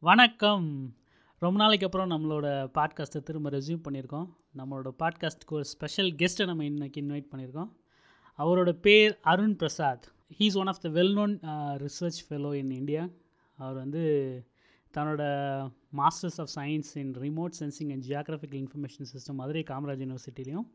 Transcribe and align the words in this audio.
வணக்கம். 0.00 0.94
ரொம்ப 1.38 1.58
நாளைக்கு 1.58 1.86
அப்புறம் 1.86 2.10
நம்மளோட 2.10 2.46
பாட்காஸ்ட்டை 2.74 3.22
திரும்ப 3.22 3.50
ரெஸ்யூம் 3.50 3.80
பண்ணியிருக்கோம். 3.88 4.28
நம்மளோட 4.56 4.90
பாட்காஸ்ட்டுக்கு 4.98 5.50
ஒரு 5.50 5.64
ஸ்பெஷல் 5.64 6.12
கெஸ்ட்டை 6.12 6.46
நம்ம 6.46 6.64
இன்றைக்கி 6.64 7.00
இன்வைட் 7.00 7.26
பண்ணியிருக்கோம். 7.32 7.70
அவரோட 8.38 8.72
பேர் 8.72 9.18
Arun 9.22 9.56
Prasad. 9.56 10.12
He's 10.38 10.56
one 10.56 10.66
of 10.66 10.80
the 10.80 10.88
well 10.88 11.14
known 11.18 11.34
research 11.82 12.20
fellow 12.28 12.54
in 12.54 12.70
India 12.70 13.08
அவர் 13.56 13.74
வந்து 13.74 14.02
தன்னோட 14.94 15.22
masters 15.92 16.38
of 16.38 16.50
science 16.54 16.94
in 16.94 17.12
remote 17.18 17.52
sensing 17.60 17.92
and 17.92 18.04
geographical 18.08 18.62
information 18.62 19.10
system 19.14 19.34
Madurai 19.34 19.62
Kamaraj 19.62 20.04
யூனிவர்சிட்டிலையும் 20.04 20.66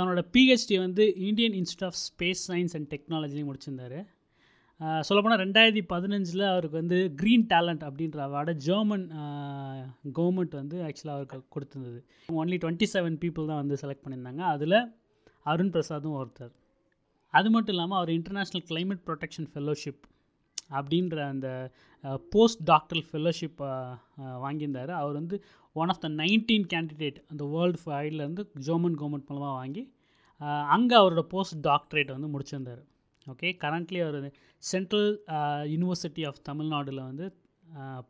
தன்னோட 0.00 0.22
பிஹெச்டி 0.32 0.78
வந்து 0.78 1.14
Indian 1.14 1.52
institute 1.52 1.84
of 1.84 2.00
space 2.06 2.44
science 2.48 2.74
and 2.74 2.94
டெக்னாலஜிலையும் 2.94 3.52
முடிச்சிருந்தார். 3.52 4.06
சொல்லப்போனால் 5.06 5.40
ரெண்டாயிரத்தி 5.42 5.82
பதினஞ்சில் 5.92 6.44
அவருக்கு 6.50 6.76
வந்து 6.80 6.98
க்ரீன் 7.20 7.44
டேலண்ட் 7.52 7.82
அப்படின்ற 7.88 8.20
அவார்டை 8.26 8.54
ஜெர்மன் 8.66 9.04
கவர்மெண்ட் 10.18 10.54
வந்து 10.60 10.76
ஆக்சுவலாக 10.86 11.16
அவருக்கு 11.16 11.38
கொடுத்துருந்தது. 11.54 12.00
ஒன்லி 12.40 12.56
டுவெண்ட்டி 12.64 12.88
செவன் 12.94 13.18
பீப்புள் 13.24 13.50
தான் 13.50 13.60
வந்து 13.62 13.78
செலக்ட் 13.82 14.04
பண்ணியிருந்தாங்க. 14.04 14.42
அதில் 14.54 14.78
அருண் 15.52 15.72
பிரசாதும் 15.76 16.16
ஒருத்தர். 16.20 16.52
அது 17.38 17.48
மட்டும் 17.54 17.74
இல்லாமல் 17.76 17.98
அவர் 18.00 18.10
இன்டர்நேஷ்னல் 18.18 18.64
கிளைமேட் 18.70 19.04
ப்ரொடெக்ஷன் 19.08 19.48
ஃபெல்லோஷிப் 19.52 20.02
அப்படின்ற 20.78 21.16
அந்த 21.32 21.48
போஸ்ட் 22.34 22.62
டாக்டரல் 22.70 23.06
ஃபெல்லோஷிப் 23.08 23.60
வாங்கியிருந்தார். 24.44 24.92
அவர் 25.00 25.18
வந்து 25.20 25.36
one 25.76 25.90
of 25.92 26.02
the 26.04 26.08
nineteen 26.22 26.66
candidate 26.72 27.18
அந்த 27.32 27.44
வேர்ல்டு 27.54 27.80
ஃபைட்லேருந்து 27.84 28.44
ஜெர்மன் 28.68 28.96
கவர்மெண்ட் 29.02 29.28
மூலமாக 29.30 29.54
வாங்கி 29.60 29.84
அங்கே 30.74 30.96
அவரோட 31.02 31.24
போஸ்ட் 31.34 31.58
டாக்டரேட் 31.68 32.16
வந்து 32.16 32.30
முடிச்சிருந்தார். 32.34 32.82
ஓகே 33.26 33.48
கரண்ட்லி 33.64 34.00
அவர் 34.00 34.18
சென்ட்ரல் 34.62 35.10
யூனிவர்சிட்டி 35.66 36.24
ஆஃப் 36.26 36.42
தமிழ்நாடில் 36.48 37.02
வந்து 37.02 37.26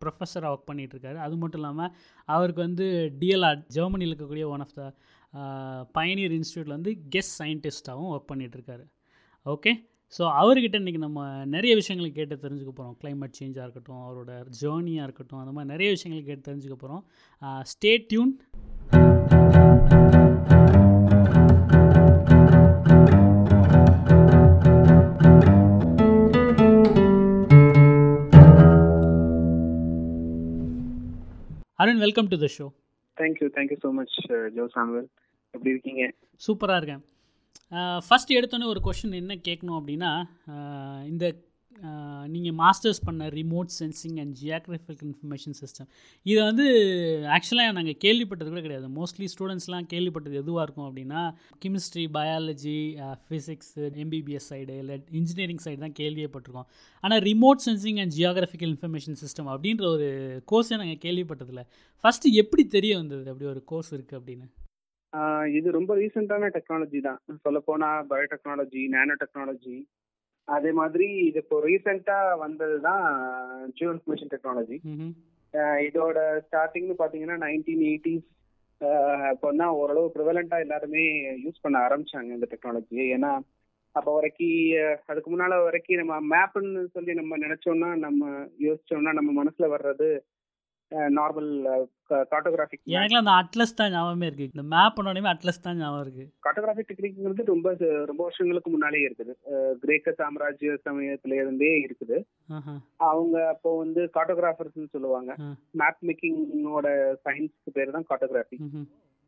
ப்ரொஃபஸராக 0.00 0.52
ஒர்க் 0.54 0.68
பண்ணிகிட்ருக்காரு 0.70 1.18
அது 1.18 1.34
மட்டும் 1.36 1.60
இல்லாமல் 1.60 1.92
அவருக்கு 2.28 2.60
வந்து 2.60 2.86
டிஎல்ஆர் 3.20 3.60
ஜெர்மனியில் 3.68 4.12
இருக்கக்கூடிய 4.12 4.46
ஒன் 4.48 4.64
ஆஃப் 4.66 4.76
த 4.78 4.84
பயனியர் 5.92 6.34
இன்ஸ்டியூட்டில் 6.38 6.76
வந்து 6.78 6.92
கெஸ்ட் 7.14 7.38
சயின்டிஸ்ட்டாகவும் 7.42 8.12
ஒர்க் 8.12 8.30
பண்ணிகிட்ருக்காரு 8.32 8.84
ஓகே 9.46 9.72
ஸோ 10.12 10.22
அவர்கிட்ட 10.38 10.76
இன்றைக்கி 10.80 10.98
நம்ம 10.98 11.20
நிறைய 11.46 11.72
விஷயங்களை 11.74 12.08
கேட்டு 12.12 12.34
தெரிஞ்சுக்க 12.36 12.72
போகிறோம் 12.72 12.96
கிளைமேட் 13.00 13.38
சேஞ்சாக 13.38 13.64
இருக்கட்டும் 13.66 14.02
அவரோட 14.02 14.32
ஜேர்னியாக 14.58 15.06
இருக்கட்டும் 15.06 15.40
அந்த 15.40 15.52
மாதிரி 15.52 15.70
நிறைய 15.70 15.90
விஷயங்கள் 15.90 16.26
கேட்டு 16.26 16.48
தெரிஞ்சுக்க 16.48 16.76
போகிறோம் 16.76 17.02
stay 17.66 17.92
tuned 18.08 18.32
welcome 32.02 32.28
to 32.30 32.36
the 32.42 32.46
show 32.54 32.66
thank you 33.16 33.46
thank you 33.56 33.76
so 33.82 33.88
much 33.96 34.14
Joe 34.56 34.64
Samuel 34.74 35.06
எப்படி 35.54 35.70
இருக்கீங்க? 35.74 36.02
சூப்பராக 36.46 36.78
இருக்கேன். 36.80 37.02
ஃபஸ்ட் 38.06 38.32
எடுத்தோன்னே 38.38 38.66
ஒரு 38.72 38.80
கொஷின் 38.86 39.18
என்ன 39.20 39.34
கேட்கணும் 39.48 39.78
அப்படின்னா 39.80 40.10
இந்த 41.10 41.24
நீங்கள் 42.34 42.54
மாஸ்டர்ஸ் 42.60 43.00
பண்ண 43.06 43.28
remote 43.36 43.70
sensing 43.78 44.18
and 44.22 44.34
geographical 44.40 45.08
information 45.08 45.56
system 45.60 45.88
இதை 46.26 46.40
வந்து 46.48 46.66
ஆக்சுவலாக 47.36 47.74
நாங்கள் 47.78 47.98
கேள்விப்பட்டது 48.04 48.48
கூட 48.52 48.62
கிடையாது. 48.66 48.88
மோஸ்ட்லி 48.98 49.28
ஸ்டூடெண்ட்ஸ்லாம் 49.34 49.88
கேள்விப்பட்டது 49.92 50.40
எதுவாக 50.42 50.64
இருக்கும் 50.66 50.88
அப்படின்னா 50.88 51.22
chemistry 51.64 52.04
biology 52.18 52.78
physics 53.26 53.74
MBBS 54.04 54.48
side 54.52 54.76
இல்லை 54.82 54.96
இன்ஜினியரிங் 55.20 55.62
சைடு 55.66 55.80
தான் 55.86 55.96
கேள்விப்பட்டிருக்கோம் 56.00 56.68
ஆனால் 57.04 57.22
remote 57.30 57.64
sensing 57.68 58.00
and 58.04 58.14
geographical 58.18 58.72
information 58.74 59.20
system 59.24 59.50
அப்படின்ற 59.54 59.86
ஒரு 59.94 60.10
கோர்ஸை 60.52 60.78
நாங்கள் 60.82 61.02
கேள்விப்பட்டதில்ல. 61.06 61.64
ஃபஸ்ட்டு 62.04 62.34
எப்படி 62.42 62.64
தெரிய 62.76 62.92
வந்தது 63.00 63.30
அப்படி 63.32 63.48
ஒரு 63.54 63.62
கோர்ஸ் 63.72 63.92
இருக்குது 63.96 64.18
அப்படின்னு? 64.20 64.46
இது 65.58 65.68
ரொம்ப 65.76 65.92
ரீசெண்டான 66.02 66.48
டெக்னாலஜி 66.54 67.00
தான். 67.06 67.18
சொல்ல 67.46 67.58
போனா 67.66 67.88
பயோடெக்னாலஜி 68.12 68.82
நேனோ 68.94 69.14
டெக்னாலஜி 69.22 69.74
அதே 70.48 70.70
மாதிரி 70.72 71.06
இது 71.28 71.38
இப்போ 71.38 71.56
ரீசெண்டா 71.66 72.16
வந்தது 72.36 72.76
தான் 72.80 73.04
ஜியோ 73.76 73.90
இன்ஃபர்மேஷன் 73.92 74.32
டெக்னாலஜி 74.32 74.76
இதோட 75.86 76.18
ஸ்டார்டிங்னு 76.46 76.96
பாத்தீங்கன்னா 76.98 77.36
நைன்டீன் 77.42 77.82
எயிட்டிஸ் 77.82 78.28
இப்போ 79.32 79.48
தான் 79.52 79.74
ஓரளவு 79.74 80.12
ப்ரிவலண்டா 80.14 80.56
எல்லாருமே 80.58 81.04
யூஸ் 81.42 81.62
பண்ண 81.62 81.76
ஆரம்பிச்சாங்க 81.80 82.30
இந்த 82.32 82.46
டெக்னாலஜியை 82.50 83.04
ஏன்னா 83.08 83.32
அப்போ 83.94 84.10
வரைக்கும் 84.14 84.52
அதுக்கு 85.06 85.30
முன்னால 85.30 85.56
வரைக்கும் 85.64 86.00
நம்ம 86.02 86.14
மேப்னு 86.32 86.82
சொல்லி 86.94 87.14
நம்ம 87.14 87.36
நினைச்சோம்னா 87.36 87.90
நம்ம 87.98 88.22
யோசிச்சோம்னா 88.58 89.12
நம்ம 89.12 89.30
மனசுல 89.40 89.68
வர்றது 89.68 90.08
நார்மல் 91.18 91.50
கார்டோகிராஃபிக் 92.32 92.82
எனக்குலாம் 92.94 93.22
அந்த 93.22 93.34
அட்லஸ் 93.40 93.76
தான் 93.78 93.92
ஞாபகமே 93.94 94.26
இருக்கு. 94.28 94.48
இந்த 94.52 94.64
மேப் 94.72 94.96
பண்ணோடனே 94.96 95.30
அட்லஸ் 95.32 95.62
தான் 95.66 95.78
ஞாபகம் 95.82 96.04
இருக்கு. 96.04 96.24
கார்டோகிராஃபிக் 96.46 96.88
டெக்னிக்ங்கிறது 96.90 97.46
ரொம்ப 97.52 97.68
ரொம்ப 98.10 98.20
வருஷங்களுக்கு 98.26 98.72
முன்னாலே 98.74 99.04
இருக்குது. 99.08 99.34
கிரேக்க 99.84 100.14
சாம்ராஜ்ய 100.20 100.74
சமயத்துல 100.88 101.38
இருந்தே 101.42 101.72
இருக்குது 101.84 102.18
அவங்க 103.10 103.36
அப்போ 103.54 103.70
வந்து 103.84 104.02
கார்டோகிராஃபர்ஸ் 104.18 104.92
சொல்லுவாங்க. 104.96 105.32
மேப் 105.82 106.02
மேக்கிங்கோட 106.10 106.88
சயின்ஸ்க்கு 107.26 107.76
பேர் 107.78 107.96
தான் 107.98 108.08
கார்டோகிராஃபி 108.10 108.58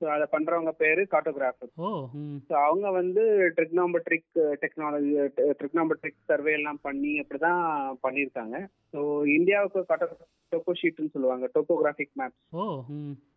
ஸோ 0.00 0.04
அதை 0.14 0.26
பண்றவங்க 0.32 0.72
பேரு 0.82 1.02
கார்டோகிராஃபர் 1.12 1.70
ஸோ 2.48 2.54
அவங்க 2.68 2.86
வந்து 3.00 3.22
ட்ரிக்னாமெட்ரிக் 3.58 4.30
டெக்னாலஜி 4.62 5.12
ட்ரிக்னாமெட்ரிக் 5.60 6.18
சர்வே 6.30 6.54
எல்லாம் 6.58 6.80
பண்ணி 6.86 7.12
அப்படிதான் 7.22 7.62
பண்ணியிருக்காங்க. 8.06 8.56
ஸோ 8.94 9.00
இந்தியாவுக்கு 9.36 9.82
கார்டோ 9.90 10.08
டோப்போ 10.52 10.74
ஷீட்னு 10.80 11.14
சொல்லுவாங்க 11.14 11.48
டோப்போகிராஃபிக் 11.54 12.14
மேப் 12.22 12.36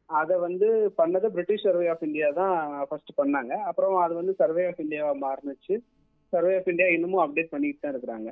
அதை 0.10 0.36
வந்து 0.48 0.68
பண்ணது 1.00 1.28
பிரிட்டிஷ் 1.36 1.66
சர்வே 1.68 1.88
ஆஃப் 1.94 2.04
இந்தியா 2.08 2.28
தான் 2.42 2.58
ஃபர்ஸ்ட் 2.90 3.18
பண்ணாங்க. 3.22 3.54
அப்புறம் 3.70 3.96
அது 4.04 4.14
வந்து 4.20 4.34
சர்வே 4.42 4.66
ஆஃப் 4.70 4.84
இந்தியாவா 4.86 5.14
மாறுனுச்சு. 5.24 5.76
சர்வே 6.34 6.54
ஆஃப் 6.60 6.70
இந்தியா 6.72 6.90
இன்னமும் 6.94 7.24
அப்டேட் 7.24 7.54
பண்ணிட்டு 7.54 7.82
தான் 7.84 7.94
இருக்கிறாங்க. 7.94 8.30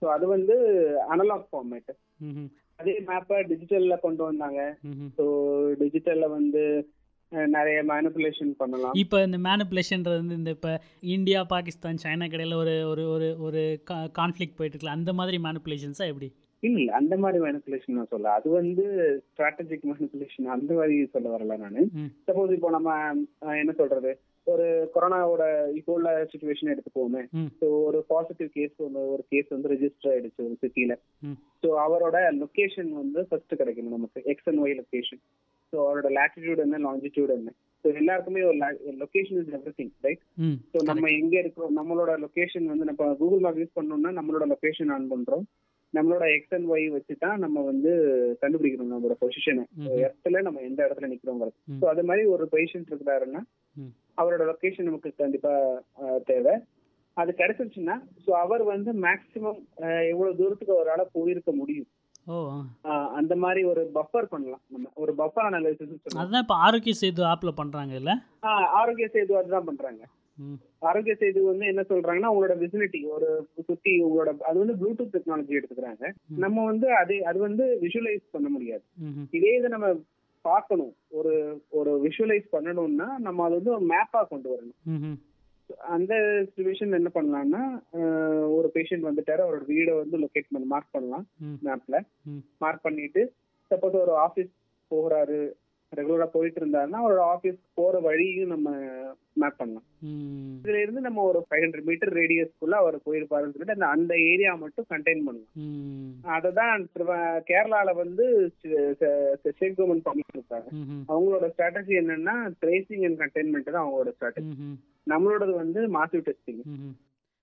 ஸோ 0.00 0.04
அது 0.16 0.26
வந்து 0.34 0.54
அனலாக் 1.14 1.48
ஃபார்மேட் 1.50 1.92
அதே 2.80 2.94
மேப்பை 3.08 3.38
டிஜிட்டல்ல 3.50 3.96
கொண்டு 4.04 4.22
வந்தாங்க. 4.28 4.60
ஸோ 5.16 5.24
டிஜிட்டல்ல 5.82 6.28
வந்து 6.38 6.62
நிறைய 7.56 7.78
மேனிப்புலேஷன் 7.92 8.52
பண்ணலாம். 8.60 8.94
இப்போ 9.02 9.18
இந்த 9.28 9.38
மேனிப்புலேஷன்றது 9.48 10.20
வந்து 10.22 10.38
இந்த 10.40 10.52
இப்போ 10.56 10.72
இந்தியா 11.16 11.42
பாகிஸ்தான் 11.54 12.02
சைனா 12.04 12.28
கடையில் 12.32 12.60
ஒரு 12.62 12.76
ஒரு 12.92 13.04
ஒரு 13.14 13.28
ஒரு 13.48 13.62
கான்ஃப்ளிக் 14.20 14.56
போயிட்டு 14.56 14.74
இருக்குல்ல 14.74 14.98
அந்த 14.98 15.12
மாதிரி 15.20 15.38
மேனிப்புலேஷன்ஸா 15.48 16.06
எப்படி? 16.12 16.30
இல்ல 16.62 16.90
அந்த 16.98 17.14
மாதிரி 17.22 17.38
மேனிப்புலேஷன் 17.44 17.96
நான் 17.98 18.10
சொல்ல 18.10 18.34
அது 18.38 18.48
வந்து 18.58 18.82
ஸ்ட்ராட்டஜிக் 19.28 19.86
மேனிப்புலேஷன் 19.90 20.52
அந்த 20.56 20.72
மாதிரி 20.78 20.96
சொல்ல 21.14 21.30
வரல 21.32 21.56
நான். 21.62 21.78
சப்போஸ் 22.28 22.52
இப்போ 22.56 22.70
நம்ம 22.76 22.90
என்ன 23.62 23.72
சொல்றது? 23.80 24.12
ஒரு 24.46 24.66
கொரோனாவோட 24.94 25.42
இப்போ 25.78 25.90
உள்ள 25.96 26.10
சுச்சுவேஷன் 26.30 26.70
எடுத்துப்போமே 26.72 27.22
ஸோ 27.60 27.66
ஒரு 27.88 27.98
பாசிட்டிவ் 28.12 28.48
கேஸ் 28.56 28.76
ஒரு 29.14 29.22
கேஸ் 29.32 29.52
வந்து 29.54 29.72
ரெஜிஸ்டர் 29.74 30.10
ஆயிடுச்சு 30.12 30.46
ஒரு 30.46 30.56
சிட்டில 30.62 30.94
ஸோ 31.62 31.68
அவரோட 31.84 32.16
லொகேஷன் 32.40 32.90
வந்து 33.00 33.20
ஃபர்ஸ்ட் 33.28 33.58
கிடைக்கணும் 33.60 33.96
நமக்கு. 33.96 34.22
X 34.32 34.48
and 34.50 34.62
Y 34.64 34.78
location 34.80 35.22
so 35.72 35.76
அவரோட 35.82 36.08
லாட்டிடியூட் 36.18 36.64
என்ன 36.64 36.80
லாங்கிடியூட் 36.86 37.32
என்ன? 37.36 37.50
ஸோ 37.84 37.88
எல்லாருக்குமே 38.00 38.42
ஒரு 38.48 38.58
location 39.02 39.38
is 39.40 39.52
everything 39.78 39.92
right 40.06 40.22
so 40.72 40.78
நம்ம 40.90 41.08
எங்க 41.20 41.34
இருக்கிறோம் 41.40 41.76
நம்மளோட 41.78 42.12
லொகேஷன் 42.24 42.66
வந்து 42.72 42.88
நம்ம 42.90 43.08
கூகுள் 43.20 43.44
மேப் 43.46 43.60
யூஸ் 43.62 43.76
பண்ணோம்னா 43.78 44.12
நம்மளோட 44.18 44.46
லொகேஷன் 44.52 44.92
ஆன் 44.96 45.08
பண்றோம். 45.12 45.44
நம்மளோட 45.94 46.24
எக்ஸ் 46.34 46.54
அண்ட் 46.56 46.68
ஒய் 46.74 46.84
வச்சு 46.88 47.14
தான் 47.18 47.38
நம்ம 47.38 47.62
வந்து 47.62 47.90
கண்டுபிடிக்கணும் 48.42 48.92
நம்மளோட 48.92 49.16
பொசிஷனை 49.22 49.64
இடத்துல 49.98 50.42
நம்ம 50.42 50.60
எந்த 50.68 50.80
இடத்துல 50.86 51.10
நிக்கிறோங்கிறது. 51.10 51.56
ஸோ 51.80 51.86
அது 51.92 52.02
மாதிரி 52.10 52.22
ஒரு 52.34 52.44
பேஷண்ட் 52.54 52.90
இருக்கிறாருன்னா 52.90 53.42
அவரோட 54.18 54.42
லொகேஷன் 54.50 54.88
நமக்கு 54.90 55.10
கண்டிப்பா 55.22 55.52
தேவை. 56.30 56.54
அது 57.16 57.30
கிடைச்சிருச்சுன்னா 57.40 57.96
ஸோ 58.24 58.30
அவர் 58.44 58.62
வந்து 58.70 58.90
மேக்சிமம் 59.06 59.58
எவ்வளவு 60.12 60.38
தூரத்துக்கு 60.38 60.76
அவரால் 60.76 61.12
போயிருக்க 61.16 61.50
முடியும்? 61.52 61.88
அந்த 63.18 63.34
மாதிரி 63.44 63.60
ஒரு 63.72 63.82
பஃபர் 63.94 64.32
பண்ணலாம். 64.32 64.62
நம்ம 64.74 64.90
ஒரு 65.02 65.12
பஃபர் 65.20 65.46
அனாலிசிஸ் 65.48 66.18
அதுதான் 66.22 66.44
இப்போ 66.44 66.56
ஆரோக்கிய 66.66 66.94
சேது 67.02 67.22
ஆப்ல 67.32 67.52
பண்றாங்க 67.60 67.94
இல்ல? 68.00 68.12
ஆரோக்கிய 68.80 69.08
சேது 69.14 69.32
அதுதான் 69.40 69.68
பண்றாங்க. 69.70 70.02
ஆரோக்கிய 70.88 71.14
சேது 71.20 71.40
வந்து 71.48 71.64
என்ன 71.72 71.82
சொல்றாங்கன்னா 71.90 72.30
உங்களோட 72.34 72.54
விசினிட்டி 72.62 73.00
ஒரு 73.16 73.28
சுத்தி 73.68 73.92
உங்களோட 74.04 74.30
அது 74.50 74.56
வந்து 74.62 74.76
ப்ளூடூத் 74.80 75.14
டெக்னாலஜி 75.16 75.58
எடுத்துக்கிறாங்க. 75.58 76.04
நம்ம 76.44 76.64
வந்து 76.70 76.88
அது 77.02 77.16
அது 77.30 77.38
வந்து 77.48 77.66
விஷுவலைஸ் 77.84 78.24
பண்ண 78.36 78.48
முடியாது. 78.56 78.84
இதே 79.38 79.52
இதை 79.58 79.70
நம்ம 79.76 79.90
பார்க்கணும். 80.44 80.94
ஒரு 81.18 81.32
ஒரு 81.80 81.90
விஷுவலைஸ் 82.06 82.48
பண்ணணும்னா 82.54 83.08
நம்ம 83.26 83.44
அது 83.44 83.58
வந்து 83.60 83.74
ஒரு 83.76 83.86
மேப்பா 83.92 84.22
கொண்டு 84.32 84.48
வரணும். 84.54 84.78
அந்த 85.88 86.14
சுச்சுவேஷன் 86.44 86.98
என்ன 86.98 87.10
பண்ணலாம்னா 87.14 87.62
ஒரு 88.48 88.68
பேஷண்ட் 88.74 89.08
வந்துட்டாரு 89.08 89.42
அவரோட 89.42 89.64
வீடை 89.66 89.94
வந்து 89.94 90.18
லொகேட் 90.18 90.52
பண்ண 90.52 90.66
மார்க் 90.66 90.90
பண்ணலாம் 90.92 91.26
மேப்ல 91.64 91.98
மார்க் 92.58 92.82
பண்ணிட்டு 92.82 93.22
சப்போஸ் 93.70 93.96
ஒரு 93.96 94.14
ஆஃபீஸ் 94.18 94.52
போகிறாரு 94.90 95.40
ரெகுலரா 95.98 96.26
போயிட்டு 96.34 96.58
இருந்தாருன்னா 96.60 96.98
அவரோட 97.02 97.22
ஆபீஸ் 97.34 97.58
போற 97.78 97.98
வழியும் 98.06 98.52
நம்ம 98.54 98.70
மேப் 99.40 99.58
பண்ணலாம். 99.60 99.84
இதுல 100.62 100.80
இருந்து 100.82 101.00
நம்ம 101.06 101.22
ஒரு 101.30 101.40
ஃபைவ் 101.46 101.62
ஹண்ட்ரட் 101.64 101.86
மீட்டர் 101.90 102.12
ரேடியஸ்க்குள்ள 102.20 102.76
அவர் 102.80 102.96
போயிருப்பாருன்னு 103.06 103.52
சொல்லிட்டு 103.52 103.76
அந்த 103.76 103.88
அந்த 103.96 104.14
ஏரியா 104.32 104.52
மட்டும் 104.62 104.88
கண்டெயின் 104.92 105.24
பண்ணலாம் 105.26 105.52
அததான் 106.36 106.84
கேரளால 107.50 107.94
வந்து 108.02 108.24
கவர்மெண்ட் 109.78 110.06
பண்ணிட்டு 110.08 110.36
இருக்காங்க. 110.38 110.68
அவங்களோட 111.12 111.44
ஸ்ட்ராட்டஜி 111.54 111.94
என்னன்னா 112.02 112.36
ட்ரேசிங் 112.64 113.04
அண்ட் 113.08 113.22
கண்டெயின்மெண்ட் 113.22 113.72
தான் 113.76 113.84
அவங்களோட 113.84 114.12
ஸ்ட்ராட்டஜி. 114.16 114.52
நம்மளோடது 115.12 115.54
வந்து 115.62 115.80
மாசிவ் 115.98 116.26
டெஸ்டிங். 116.28 116.62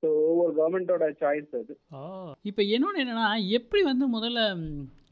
ஸோ 0.04 0.10
ஒவ்வொரு 0.28 0.52
கவர்மெண்டோட 0.58 1.06
சாய்ஸ் 1.22 1.56
அது. 1.60 1.74
இப்போ 2.50 2.62
இன்னொன்று 2.74 3.02
என்னன்னா 3.04 3.28
எப்படி 3.58 3.82
வந்து 3.90 4.06
முதல்ல 4.16 4.42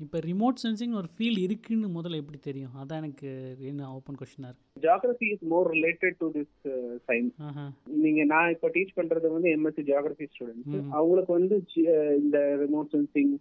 இப்போ 0.03 0.17
ரிமோட் 0.27 0.61
சென்சிங் 0.63 0.93
ஒரு 0.99 1.07
ஃபீல் 1.13 1.37
இருக்குன்னு 1.43 1.87
முதல்ல 1.95 2.19
எப்படி 2.21 2.39
தெரியும்? 2.47 2.73
அதான் 2.81 3.01
எனக்கு 3.03 3.29
என்ன 3.69 3.89
ஓப்பன் 3.95 4.19
கொஷினாக 4.19 4.49
இருக்கு. 4.51 4.81
Geography 4.85 5.27
is 5.35 5.45
more 5.53 5.67
related 5.75 6.17
to 6.21 6.27
this 6.37 6.55
science 7.09 7.37
நீங்க 8.05 8.23
நான் 8.33 8.53
இப்போ 8.55 8.69
டீச் 8.75 8.97
பண்றது 8.99 9.33
வந்து 9.35 9.51
எம்எஸ்சி 9.57 9.85
ஜியாகிரபி 9.89 10.27
ஸ்டூடெண்ட்ஸ். 10.33 10.77
அவங்களுக்கு 10.97 11.33
வந்து 11.39 11.57
இந்த 12.23 12.39
remote 12.63 12.91
sensing 12.95 13.33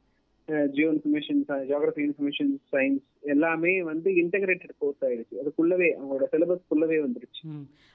geo 0.74 0.88
information 0.94 1.40
geography 1.68 2.02
information 2.06 2.50
science 2.72 3.04
எல்லாமே 3.34 3.72
வந்து 3.90 4.08
இன்டகிரேட்டட் 4.22 4.74
கோர்ஸ் 4.82 5.04
ஆயிடுச்சு. 5.06 5.34
அதுக்குள்ளவே 5.42 5.88
அவங்களோட 5.98 6.26
சிலபஸ்க்குள்ளவே 6.34 6.98
வந்துருச்சு. 7.04 7.44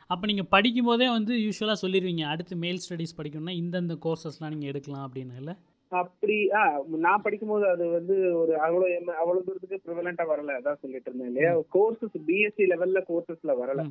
அப்போ 0.10 0.26
நீங்கள் 0.32 0.50
படிக்கும்போதே 0.56 1.08
வந்து 1.18 1.34
யூஸ்வலாக 1.46 1.82
சொல்லிடுவீங்க 1.84 2.24
அடுத்து 2.32 2.56
மேல் 2.66 2.82
ஸ்டடீஸ் 2.86 3.18
படிக்கணும்னா 3.20 3.56
இந்தந்த 3.64 3.96
கோர்சஸ்லாம் 4.08 4.54
நீங்கள் 4.56 4.72
எடுக்கலாம் 4.74 5.06
அப்படின்னு 5.08 5.38
இல்லை? 5.42 5.56
அப்படி 5.92 6.36
ஆ 6.58 6.60
நான் 7.06 7.24
படிக்கும்போது 7.24 7.66
அது 7.72 7.86
வந்து 7.96 8.16
ஒரு 8.42 8.54
அவ்வளோ 8.66 8.86
அவ்வளவு 9.22 9.46
தூரத்துக்கு 9.48 9.82
ப்ரிவலண்டா 9.86 10.26
வரல 10.34 10.58
அதான் 10.60 10.82
சொல்லிட்டு 10.84 11.10
இருந்தேன் 11.10 11.32
இல்லையா? 11.32 11.54
கோர்சஸ் 11.76 12.20
பிஎஸ்சி 12.30 12.66
லெவல்ல 12.74 13.02
கோர்சஸ்ல 13.10 13.56
வரல. 13.62 13.84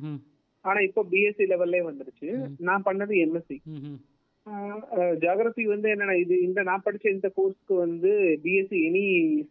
ஆனா 0.65 0.79
இப்போ 0.87 1.01
பிஎஸ்சி 1.11 1.45
லெவல்லே 1.51 1.81
வந்துருச்சு. 1.89 2.29
நான் 2.69 2.87
பண்ணது 2.87 3.13
எம்எஸ்சி 3.25 3.57
ம்ஹும். 4.47 4.83
ஜியாகிரபி 5.21 5.63
வந்து 5.71 5.87
என்னன்னா 5.93 6.15
இது 6.21 6.35
இந்த 6.45 6.59
நான் 6.69 6.85
படிச்ச 6.85 7.05
இந்த 7.15 7.27
கோர்ஸ்க்கு 7.35 7.73
வந்து 7.83 8.11
பிஎஸ்சி 8.45 8.77
எனி 8.87 9.03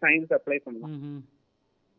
சயின்ஸ் 0.02 0.32
அப்ளை 0.37 0.58
பண்ணலாம். 0.64 0.94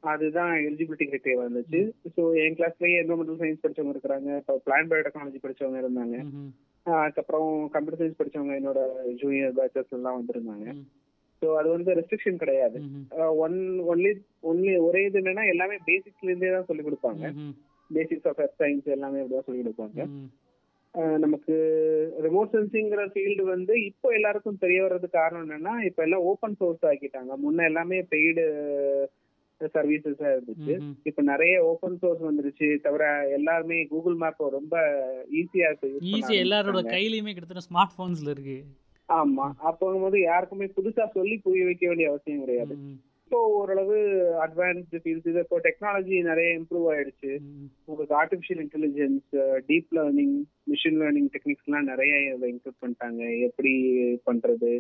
அதுதான் 0.04 0.52
எலிஜிபிலிட்டி 0.68 1.06
கிரைட்டீரியா 1.08 1.42
வந்துச்சு 1.42 1.80
ஸோ 2.16 2.22
என் 2.44 2.58
கிளாஸ்லயே 2.60 3.00
என்வரன்மெண்டல் 3.02 3.42
சயின்ஸ் 3.42 3.64
படிச்சவங்க 3.64 3.94
இருக்கிறாங்க 3.96 4.30
இப்போ 4.40 4.54
பிளான் 4.66 4.90
பயோடெக்னாலஜி 4.92 5.40
படிச்சவங்க 5.44 5.80
இருந்தாங்க 5.84 6.16
அதுக்கப்புறம் 6.86 7.50
கம்ப்யூட்டர் 7.74 8.02
சயின்ஸ் 8.02 8.20
படிச்சவங்க 8.22 8.54
என்னோட 8.60 8.80
ஜூனியர் 9.22 9.58
பேச்சஸ் 9.60 9.96
எல்லாம் 9.98 10.18
வந்திருந்தாங்க. 10.20 10.68
ஸோ 11.42 11.48
அது 11.60 11.68
வந்து 11.76 11.92
ரெஸ்ட்ரிக்ஷன் 11.98 12.42
கிடையாது. 12.42 12.78
ஒன் 13.46 13.58
ஒன்லி 13.92 14.12
ஒன்லி 14.50 14.74
ஒரே 14.88 15.02
இது 15.08 15.20
என்னன்னா 15.22 15.46
எல்லாமே 15.54 15.78
பேசிக்ஸ்ல 15.90 16.30
இருந்தே 16.30 16.52
தான் 16.56 16.68
சொல்லி 16.70 16.84
கொடுப்பாங்க. 16.88 17.24
பேசிக்ஸ் 17.90 18.28
ஆஃப் 18.30 18.42
எர்த் 18.44 18.62
சயின்ஸ் 18.62 18.96
எல்லாமே 18.98 19.22
அப்படிதான் 19.22 19.48
சொல்லி 19.48 19.64
கொடுப்பாங்க 19.64 20.02
நமக்கு 20.94 21.56
ரிமோட் 22.22 22.54
சென்சிங்கிற 22.54 23.02
ஃபீல்டு 23.14 23.42
வந்து 23.42 23.84
இப்போ 23.84 24.10
எல்லாருக்கும் 24.10 24.58
தெரிய 24.58 24.82
வர்றதுக்கு 24.82 25.20
காரணம் 25.20 25.50
என்னன்னா 25.50 25.84
இப்போ 25.86 26.04
எல்லாம் 26.04 26.22
ஓப்பன் 26.22 26.56
சோர்ஸ் 26.56 26.86
ஆக்கிட்டாங்க. 26.86 27.34
முன்ன 27.46 27.64
எல்லாமே 27.64 28.02
பெய்டு 28.02 28.44
சர்வீசஸா 29.62 30.28
இருந்துச்சு. 30.36 30.82
இப்போ 31.04 31.22
நிறைய 31.22 31.64
ஓப்பன் 31.64 31.98
சோர்ஸ் 31.98 32.22
வந்துருச்சு. 32.22 32.80
தவிர 32.80 33.30
எல்லாருமே 33.32 33.86
கூகுள் 33.86 34.16
மேப் 34.16 34.36
ரொம்ப 34.38 34.78
ஈஸியா 35.32 35.70
இருக்கு 35.70 35.92
ஈஸி 36.02 36.36
எல்லாரோட. 36.46 36.82
கையிலயுமே 36.96 37.34
கிட்டத்தட்ட 37.34 37.66
ஸ்மார்ட் 37.70 37.96
ஃபோன்ஸில் 37.98 38.30
இருக்கு. 38.30 38.64
ஆமா. 39.10 39.52
அப்போ 39.58 39.94
போது 39.94 40.22
யாருக்குமே 40.22 40.66
புதுசா 40.66 41.06
சொல்லி 41.08 41.38
புரிய 41.38 41.66
வைக்க 41.66 41.88
வேண்டிய 41.88 42.10
அவசியம் 42.10 42.40
கிடையாது. 42.40 42.76
இப்போ 43.32 43.44
ஓரளவு 43.58 43.98
அட்வான்ஸ்டு 44.46 45.00
ஃபீல்ட்ஸ் 45.04 45.28
இது. 45.32 45.42
இப்போ 45.44 45.58
டெக்னாலஜி 45.66 46.16
நிறைய 46.30 46.48
இம்ப்ரூவ் 46.58 46.86
ஆயிடுச்சு. 46.94 47.30
உங்களுக்கு 47.90 48.14
artificial 48.22 48.62
intelligence 48.64 49.28
deep 49.70 49.94
learning 49.98 50.34
machine 50.72 50.98
learning 51.02 51.30
டெக்னிக்ஸ்லாம் 51.36 51.88
நிறைய 51.92 52.18
இதை 52.32 52.48
இன்க்ளூட் 52.54 52.82
பண்ணிட்டாங்க. 52.84 53.22
எப்படி 53.48 53.74
பண்றது? 54.30 54.72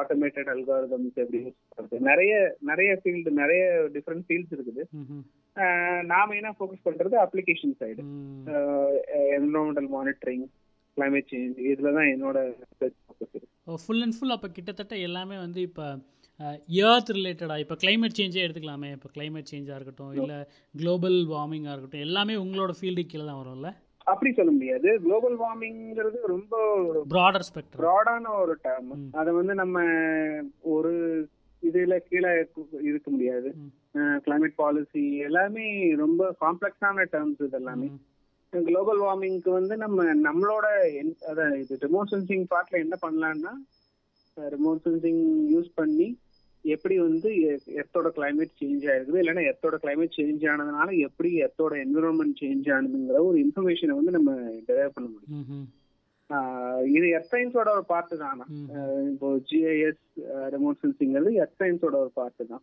ஆட்டோமேட்டட் 0.00 0.50
அல்காரிதம்ஸ் 0.52 1.18
எப்படி 1.22 1.38
யூஸ் 1.46 1.58
பண்றது? 1.78 2.00
நிறைய 2.10 2.34
நிறைய 2.70 2.92
ஃபீல்டு 3.00 3.32
நிறைய 3.42 3.64
டிஃப்ரெண்ட் 3.96 4.26
ஃபீல்ட்ஸ் 4.28 4.54
இருக்குது. 4.56 4.84
நான் 6.12 6.30
மெயினாக 6.32 6.56
ஃபோக்கஸ் 6.60 6.86
பண்றது? 6.88 7.18
Application 7.24 7.74
side. 7.82 8.04
Environmental 9.38 9.90
monitoring 9.96 10.46
climate 10.96 11.30
change 11.32 11.58
இதுல 11.72 11.94
தான் 11.98 12.12
என்னோட 12.14 12.38
ஃபோக்கஸ் 12.76 13.84
ஃபுல் 13.86 14.04
அண்ட் 14.06 14.18
ஃபுல் 14.18 14.36
அப்போ 14.36 14.50
கிட்டத்தட்ட 14.58 14.94
எல்லாமே 15.08 15.38
வந்து 15.46 15.62
இப்போ 15.70 15.88
ஏர்த் 16.82 17.10
ரிலேட்டடாக 17.10 17.58
இப்போ 17.58 17.76
climate 17.84 18.14
சேஞ்சே 18.18 18.42
எடுத்துக்கலாமே. 18.44 18.90
இப்போ 18.92 19.08
climate 19.16 19.46
சேஞ்சாக 19.52 19.78
இருக்கட்டும் 19.78 20.12
இல்லை 20.12 20.36
குளோபல் 20.74 21.18
வார்மிங்காக 21.32 21.72
இருக்கட்டும் 21.72 22.00
எல்லாமே 22.00 22.34
உங்களோட 22.34 22.72
ஃபீல்டு 22.80 23.06
கீழே 23.06 23.24
தான் 23.24 23.40
வரும்ல? 23.40 23.70
அப்படி 24.06 24.32
சொல்ல 24.32 24.50
முடியாது. 24.50 25.00
குளோபல் 25.00 25.38
வார்மிங்கிறது 25.38 26.18
ரொம்ப 26.26 26.52
ஒரு 26.88 27.00
ப்ராடர் 27.14 27.46
ஸ்பெக்ட்ரம் 27.48 27.82
ப்ராடான 27.82 28.30
ஒரு 28.40 28.54
டேர்ம். 28.64 28.92
அதை 29.12 29.32
வந்து 29.32 29.54
நம்ம 29.54 29.78
ஒரு 30.74 30.92
இதுல 31.62 31.98
கீழே 32.08 32.30
இருக்க- 32.32 33.10
முடியாது. 33.10 33.48
கிளைமேட் 34.24 34.56
பாலிசி 34.56 35.16
எல்லாமே 35.18 35.66
ரொம்ப 35.94 36.22
காம்ப்ளெக்ஸான 36.40 37.06
டேர்ம்ஸ் 37.12 37.42
இது 37.42 37.56
எல்லாமே 37.56 37.88
குளோபல் 38.52 39.00
வார்மிங்க்கு 39.00 39.50
வந்து 39.50 39.76
நம்ம 39.76 40.04
நம்மளோட 40.26 40.66
அதான் 41.30 41.54
இது 41.62 41.78
ரிமோட் 41.82 42.12
சென்சிங் 42.12 42.44
பார்ட்ல 42.52 42.76
என்ன 42.78 42.96
பண்ணலாம்னா 43.02 43.52
ரிமோட் 44.36 44.82
சென்சிங் 44.84 45.22
யூஸ் 45.54 45.70
பண்ணி 45.74 46.06
எப்படி 46.64 46.98
வந்து 46.98 47.30
எர்த்தோட 47.80 48.08
கிளைமேட் 48.14 48.58
சேஞ்ச் 48.60 48.86
ஆயிருக்குது 48.88 49.20
இல்லைன்னா 49.22 49.44
எர்த்தோட 49.50 49.76
கிளைமேட் 49.78 50.16
சேஞ்ச் 50.18 50.44
ஆனதுனால 50.44 50.88
எப்படி 50.98 51.30
எர்த்தோட 51.44 51.74
என்விரான்மெண்ட் 51.84 52.40
சேஞ்ச் 52.42 52.68
ஆனதுங்கிற 52.70 53.20
ஒரு 53.22 53.38
இன்ஃபர்மேஷனை 53.38 53.94
வந்து 53.94 54.10
நம்ம 54.10 54.32
டெரைவ் 54.68 54.94
பண்ண 54.94 55.08
முடியும். 55.08 55.66
இது 56.96 57.06
எர்த் 57.16 57.30
சயின்ஸோட 57.32 57.68
ஒரு 57.76 57.84
பார்ட் 57.90 58.10
தான் 58.22 58.40
இப்போ 59.10 59.28
ஜிஐஎஸ் 59.50 60.02
ரிமோட் 60.54 60.80
சென்சிங்கிறது 60.82 61.30
எர்த் 61.42 61.60
சயின்ஸோட 61.60 61.96
ஒரு 62.04 62.10
பார்ட் 62.18 62.42
தான். 62.50 62.62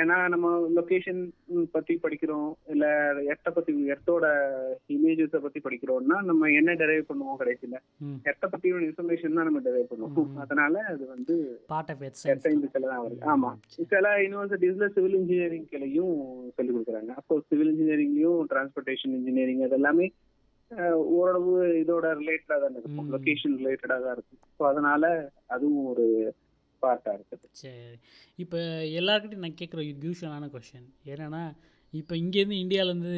ஏன்னா 0.00 0.16
நம்ம 0.34 0.48
லொகேஷன் 0.76 1.22
பத்தி 1.74 1.94
படிக்கிறோம் 2.04 2.50
இல்ல 2.74 2.84
எர்த்த 3.32 3.50
பத்தி 3.56 3.72
எர்த்தோட 3.94 4.26
இமேஜஸ 4.96 5.40
பத்தி 5.46 5.60
படிக்கிறோம்னா 5.66 6.18
நம்ம 6.30 6.50
என்ன 6.60 6.74
டெரைவ் 6.82 7.08
பண்ணுவோம் 7.10 7.40
கடைசியில. 7.40 7.78
எர்த்த 8.30 8.48
பத்தி 8.54 8.70
ஒரு 8.76 8.84
இன்ஃபர்மேஷன் 8.88 9.38
தான் 9.38 9.48
நம்ம 9.50 9.62
டெரைவ் 9.68 9.90
பண்ணுவோம். 9.92 10.12
அதனால 10.44 10.84
அது 10.92 11.04
வந்து 11.14 11.36
பார்ட் 11.72 11.90
ஆஃப் 11.94 12.04
சயின்ஸுக்கு 12.46 12.84
தான் 12.86 13.04
வருது. 13.06 13.22
ஆமா. 13.34 13.50
சில 13.94 14.06
யூனிவர்சிட்டிஸ்ல 14.24 14.88
சிவில் 14.98 15.18
இன்ஜினியரிங் 15.22 15.68
கிளையும் 15.74 16.14
சொல்லி 16.58 16.72
கொடுக்குறாங்க. 16.72 17.12
அப்போ 17.22 17.40
சிவில் 17.48 17.72
இன்ஜினியரிங்லயும் 17.74 18.40
டிரான்ஸ்போர்ட்டேஷன் 18.52 19.16
இன்ஜினியரிங் 19.20 19.64
அதெல்லாமே 19.68 20.08
ஆஹ் 20.08 20.33
ஓரளவு 21.18 21.52
இதோட 21.82 22.06
ரிலேட்டடா 22.20 22.56
தான் 22.64 22.76
இருக்கும். 22.78 23.10
லொகேஷன் 23.14 23.54
ரிலேட்டடா 23.60 23.96
தான் 24.06 24.14
இருக்கும். 24.16 24.40
ஸோ 24.56 24.62
அதனால 24.70 25.04
அதுவும் 25.54 25.86
ஒரு 25.92 26.06
பார்ட்டா 26.82 27.12
இருக்குது. 27.18 27.46
சரி. 27.60 27.94
இப்போ 28.38 28.58
எல்லாருக்கிட்டையும் 29.00 29.46
நான் 29.46 29.60
கேட்குற 29.60 29.82
யூஷுவலான 30.06 30.48
கொஷின் 30.54 30.88
என்னென்னா 31.12 31.42
இப்போ 31.92 32.14
இங்கேருந்து 32.20 32.56
இந்தியாவிலேருந்து 32.64 33.14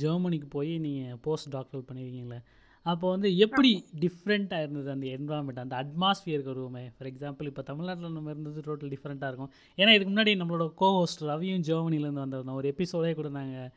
ஜெர்மனிக்கு 0.00 0.48
போய் 0.56 0.72
நீங்கள் 0.86 1.20
போஸ்ட் 1.26 1.50
டாக்டர் 1.56 1.86
பண்ணியிருக்கீங்களே 1.90 2.40
அப்போ 2.86 3.06
வந்து 3.14 3.28
எப்படி 3.44 3.70
டிஃப்ரெண்ட்டாக 4.02 4.64
இருந்தது 4.64 4.88
அந்த 4.94 5.06
என்வரான்மெண்ட் 5.16 5.62
அந்த 5.62 5.74
அட்மாஸ்ஃபியருக்கு 5.82 6.52
வருவோமே 6.52 6.84
ஃபார் 6.94 7.08
எக்ஸாம்பிள் 7.10 7.48
இப்போ 7.50 7.62
தமிழ்நாட்டில் 7.70 8.16
நம்ம 8.16 8.32
இருந்தது 8.34 8.60
டோட்டல் 8.68 8.92
டிஃப்ரெண்ட்டாக 8.94 9.30
இருக்கும். 9.30 9.50
ஏன்னா 9.78 9.94
இதுக்கு 9.96 10.12
முன்னாடி 10.12 10.34
நம்மளோட 10.42 10.66
கோ 10.82 10.88
ஹோஸ்ட் 10.98 11.24
ரவியும் 11.30 11.64
ஜெர்மனிலேருந்து 11.68 12.24
வந்திருந்தோம் 12.24 12.60
ஒரு 12.60 12.70
எபிசோடே 12.74 13.12
கூட 13.20 13.30
நாங்கள் 13.38 13.70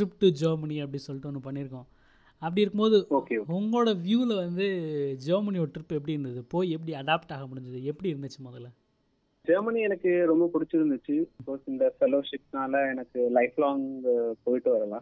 ட்ரிப் 0.00 0.18
டு 0.18 0.28
ஜெர்மனி 0.28 0.80
அப்படி 0.80 1.02
சொல்லிட்டு 1.02 1.30
ஒன்று 1.30 1.50
பண்ணியிருக்கோம். 1.50 1.86
அப்படி 2.34 2.60
இருக்கும்போது 2.60 3.06
உங்களோட 3.48 4.00
வியூவில் 4.00 4.36
வந்து 4.36 4.66
ஜெர்மனியோட 5.26 5.68
ட்ரிப் 5.68 5.96
எப்படி 5.98 6.12
இருந்தது? 6.12 6.44
போய் 6.48 6.70
எப்படி 6.70 6.92
அடாப்ட் 6.92 7.32
ஆக 7.36 7.46
முடிஞ்சது? 7.46 7.82
எப்படி 7.82 8.12
இருந்துச்சு 8.12 8.40
முதல்ல? 8.44 8.68
ஜெர்மனி 9.42 9.80
எனக்கு 9.80 10.24
ரொம்ப 10.26 10.50
பிடிச்சிருந்துச்சு. 10.54 11.24
பிகாஸ் 11.46 11.60
இந்த 11.64 11.94
ஃபெலோஷிப்னால 12.00 12.90
எனக்கு 12.90 13.28
லைஃப் 13.30 13.60
லாங் 13.60 14.00
போயிட்டு 14.42 14.70
வரலாம். 14.70 15.00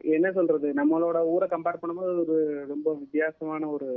என்ன 0.00 0.32
சொல்றது? 0.32 0.72
நம்மளோட 0.72 1.24
ஊரை 1.24 1.48
கம்பேர் 1.48 1.82
பண்ணும்போது 1.82 2.14
ஒரு 2.20 2.64
ரொம்ப 2.68 2.94
வித்தியாசமான 2.94 3.68
ஒரு 3.68 3.88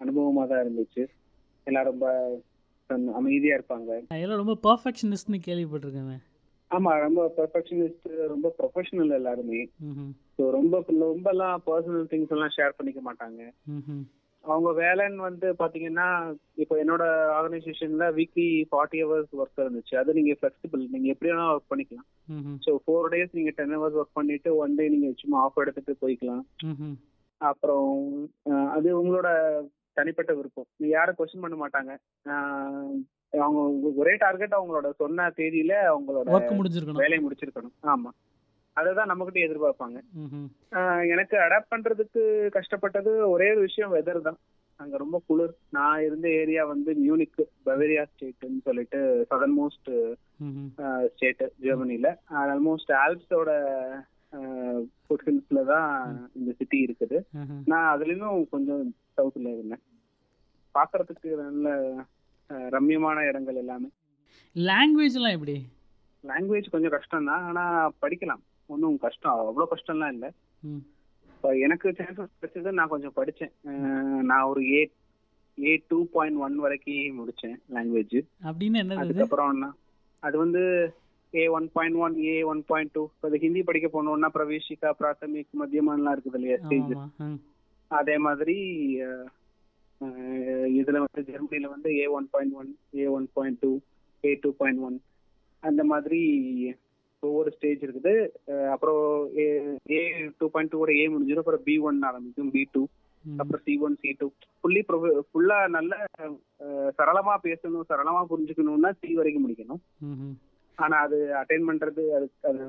அனுபவமா 0.00 0.46
தான் 0.46 0.64
இருந்துச்சு. 0.66 1.06
எல்லாம் 1.64 1.84
ரொம்ப 1.84 2.40
அமைதியா 3.12 3.56
இருப்பாங்க. 3.56 4.08
எல்லாம் 4.08 4.44
ரொம்ப 4.44 4.54
பர்ஃபெக்ஷனிஸ்ட்னு 4.68 5.40
கேள்விப்பட்டிருக்கேன். 5.46 6.22
ஆமா 6.70 6.92
ரொம்ப 6.98 7.20
பெர்ஃபெக்ஷனிஸ்ட் 7.36 8.06
ரொம்ப 8.32 8.48
ப்ரொஃபஷனல் 8.58 9.12
எல்லாருமே. 9.18 9.60
ஸோ 10.36 10.42
ரொம்ப 10.50 10.74
ரொம்ப 11.08 11.28
எல்லாம் 11.30 11.62
பர்சனல் 11.66 12.06
திங்ஸ் 12.12 12.34
எல்லாம் 12.36 12.54
ஷேர் 12.56 12.76
பண்ணிக்க 12.78 13.00
மாட்டாங்க. 13.00 13.40
அவங்க 14.44 14.70
வேலைன்னு 14.80 15.20
வந்து 15.20 15.48
பாத்தீங்கன்னா 15.60 16.06
இப்போ 16.62 16.74
என்னோட 16.82 17.04
ஆர்கனைசேஷன்ல 17.36 18.06
வீக்லி 18.18 18.48
ஃபார்ட்டி 18.70 18.98
ஹவர்ஸ் 19.02 19.30
ஒர்க் 19.40 19.62
இருந்துச்சு 19.64 19.94
அது 20.00 20.16
நீங்க 20.18 20.32
ஃபிளெக்சிபிள் 20.40 20.82
நீங்க 20.94 21.08
எப்படி 21.12 21.30
வேணா 21.30 21.46
ஒர்க் 21.54 21.70
பண்ணிக்கலாம். 21.70 22.08
ஸோ 22.66 22.72
ஃபோர் 22.84 23.10
டேஸ் 23.14 23.36
நீங்க 23.38 23.52
டென் 23.60 23.74
ஹவர்ஸ் 23.76 23.98
ஒர்க் 24.00 24.18
பண்ணிட்டு 24.20 24.50
ஒன் 24.56 24.74
டே 24.74 24.88
நீங்க 24.88 25.10
சும்மா 25.22 25.38
ஆஃப் 25.44 25.62
எடுத்துட்டு 25.64 25.94
போய்க்கலாம். 26.04 26.44
அப்புறம் 27.40 27.88
அது 28.76 28.88
உங்களோட 29.00 29.28
தனிப்பட்ட 29.94 30.32
விருப்பம் 30.34 30.68
நீ 30.76 30.86
யாரும் 30.88 31.16
கொஸ்டின் 31.18 31.44
பண்ண 31.46 31.56
மாட்டாங்க 31.56 31.92
அவங்க 33.46 33.88
ஒரே 34.02 34.14
டார்கெட் 34.16 34.56
அவங்களோட 34.58 34.90
சொன்ன 35.02 35.28
தேதியில 35.36 35.74
அவங்களோட 35.92 36.26
முடிஞ்சிருக்கணும். 36.60 37.02
வேலையை 37.04 37.20
முடிச்சிருக்கணும். 37.26 37.74
ஆமா. 37.92 38.10
அததான் 38.76 39.10
நம்மகிட்ட 39.10 39.40
எதிர்பார்ப்பாங்க. 39.46 39.98
எனக்கு 41.12 41.36
அடாப்ட் 41.36 41.72
பண்றதுக்கு 41.74 42.22
கஷ்டப்பட்டது 42.48 43.30
ஒரே 43.30 43.48
ஒரு 43.50 43.60
விஷயம் 43.60 43.94
வெதர் 43.94 44.26
தான். 44.28 44.38
அங்க 44.80 44.96
ரொம்ப 44.96 45.20
குளிர். 45.26 45.52
நான் 45.70 46.04
இருந்த 46.04 46.26
ஏரியா 46.28 46.64
வந்து 46.64 46.92
மியூனிக் 47.02 47.42
பவேரியா 47.66 48.04
ஸ்டேட்னு 48.12 48.64
சொல்லிட்டு 48.64 49.00
சதன் 49.30 49.54
மோஸ்ட். 49.60 49.90
ஸ்டேட் 51.12 51.44
ஜெர்மனில. 51.62 52.10
ஆல்மோஸ்ட் 52.42 52.92
ஆல்ப்ஸோட 53.04 53.50
ஃபுட்ஹில்ஸ்ல 55.06 55.60
தான் 55.64 55.92
இந்த 56.32 56.50
சிட்டி 56.58 56.78
இருக்குது. 56.86 57.18
நான் 57.64 57.88
அதுலயும் 57.94 58.48
கொஞ்சம் 58.54 58.82
சவுத்துல 59.16 59.52
இருந்தேன். 59.56 59.82
பாக்குறதுக்கு 60.74 61.30
நல்ல 61.42 61.68
ஆஹ், 62.50 62.68
ரம்மியமான 62.72 63.18
இடங்கள் 63.28 63.56
எல்லாமே. 63.56 63.88
லாங்குவேஜ்லாம் 64.56 65.36
எப்படி? 65.36 65.56
லாங்குவேஜ் 66.24 66.72
கொஞ்சம் 66.72 66.94
கஷ்டம் 66.94 67.28
தான் 67.30 67.44
ஆனா 67.48 67.62
படிக்கலாம். 68.02 68.42
ஒன்றும் 68.70 68.98
கஷ்டம். 68.98 69.40
அவ்வளோ 69.42 69.66
கஷ்டம்லாம் 69.72 70.12
இல்லை. 70.14 70.28
இப்போ 71.30 71.48
எனக்கு 71.64 71.88
சான்சஸ் 71.96 72.34
கிடைச்சது 72.34 72.70
நான் 72.72 72.92
கொஞ்சம் 72.92 73.16
படித்தேன் 73.16 73.52
நான் 74.24 74.48
ஒரு 74.50 74.60
A 74.70 74.82
A 75.58 75.72
two 75.90 75.98
point 76.12 76.38
one 76.40 76.56
வரைக்கும் 76.62 77.18
முடித்தேன் 77.18 77.56
லாங்குவேஜ் 77.74 78.16
அப்படின்னு? 78.42 78.80
அதுக்கப்புறம் 79.02 79.52
நான் 79.58 79.76
அது 80.22 80.36
வந்து 80.38 80.62
A 81.34 81.44
one 81.54 81.66
point 81.74 81.98
one 81.98 82.14
A 82.24 82.34
one 82.50 82.62
point 82.66 82.92
two 82.94 83.02
இப்போ 83.14 83.38
ஹிந்தி 83.44 83.62
படிக்க 83.62 83.88
போனோம்னா 83.88 84.30
பிரவேஷிகா 84.34 84.90
பிராத்தமிக் 85.00 85.60
மத்தியமானலாம் 85.60 86.14
இருக்குது 86.16 86.38
இல்லையா 86.38 86.58
ஸ்டேஜ். 86.62 86.92
அதே 87.90 88.16
மாதிரி 88.18 88.56
இதுல 90.78 91.02
வந்து 91.04 91.22
ஜெர்மனில 91.28 91.68
வந்து 91.74 91.90
A 92.00 92.06
one 92.16 92.26
point 92.32 92.54
one 92.60 92.70
A 93.02 93.06
one 93.16 93.28
point 93.36 93.60
two 93.64 93.72
A 94.24 94.32
two 94.44 94.50
point 94.60 94.82
one 94.88 94.96
அந்த 95.62 95.82
மாதிரி 95.92 96.20
ஒவ்வொரு 97.22 97.50
ஸ்டேஜ் 97.54 97.84
இருக்குது. 97.86 98.12
அப்புறம் 98.74 99.02
A 99.42 100.00
two 100.40 100.46
point 100.54 100.72
two 100.72 100.80
A 101.00 101.04
முடிஞ்சிடும் 101.12 101.44
அப்புறம் 101.44 101.64
பி 101.68 101.76
ஒன் 101.88 102.00
ஆரம்பிக்கும் 102.08 102.52
பி 102.56 102.64
டூ. 102.74 102.82
அப்புறம் 103.24 103.62
C 103.66 103.74
one 103.86 103.94
C 104.00 104.10
two 104.20 104.26
fully 104.60 104.80
ஃபுல்லா 104.88 105.58
நல்ல 105.76 105.92
சரளமா 106.98 107.34
பேசணும் 107.46 107.88
சரளமா 107.92 108.22
புரிஞ்சுக்கணும்னா 108.32 108.90
சி 109.00 109.14
வரைக்கும் 109.20 109.44
முடிக்கணும். 109.44 109.80
ஆனா 110.78 110.96
அது 111.06 111.18
அட்டைன் 111.40 111.68
பண்றது 111.68 112.02
அது 112.16 112.26
அது 112.50 112.62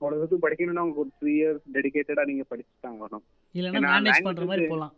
அவ்வளவுக்கு 0.00 0.36
படிக்கணும்னா 0.44 0.84
உங்களுக்கு 0.84 1.04
ஒரு 1.04 1.12
த்ரீ 1.20 1.32
இயர்ஸ் 1.40 1.64
டெடிகேட்டடா 1.76 2.22
நீங்க 2.30 2.44
படிச்சு 2.50 2.72
தான் 2.86 3.00
வரணும் 3.02 3.24
இல்லைன்னா 3.54 3.82
மேனேஜ் 3.88 4.26
பண்ற 4.28 4.46
மாதிரி 4.50 4.66
போலாம். 4.72 4.94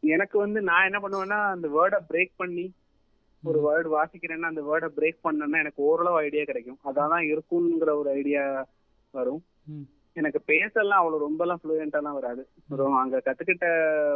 எனக்கு 0.00 0.38
வந்து 0.38 0.60
நான் 0.62 0.88
என்ன 0.88 0.98
பண்ணுவேன்னா 1.04 1.38
அந்த 1.54 1.68
வேர்டை 1.76 2.00
பிரேக் 2.10 2.32
பண்ணி 2.36 2.66
ஒரு 3.42 3.58
வேர்டு 3.66 3.88
வாசிக்கிறேன்னா 3.96 4.50
அந்த 4.52 4.62
வேர்டை 4.68 4.88
பிரேக் 4.98 5.24
பண்ணேன்னா 5.26 5.60
எனக்கு 5.64 5.82
ஓரளவு 5.90 6.16
ஐடியா 6.16 6.44
கிடைக்கும். 6.44 6.78
அதான் 6.88 7.28
இருக்குங்கிற 7.32 7.92
ஒரு 8.00 8.10
ஐடியா 8.10 8.66
வரும். 9.10 9.42
எனக்கு 10.12 10.40
பேசலாம் 10.40 11.00
அவ்வளவு 11.00 11.26
ரொம்பலாம் 11.26 11.60
ஃப்ளூயண்டாலாம் 11.62 12.16
வராது. 12.20 12.42
அங்க 13.00 13.20
கத்துக்கிட்ட 13.26 13.66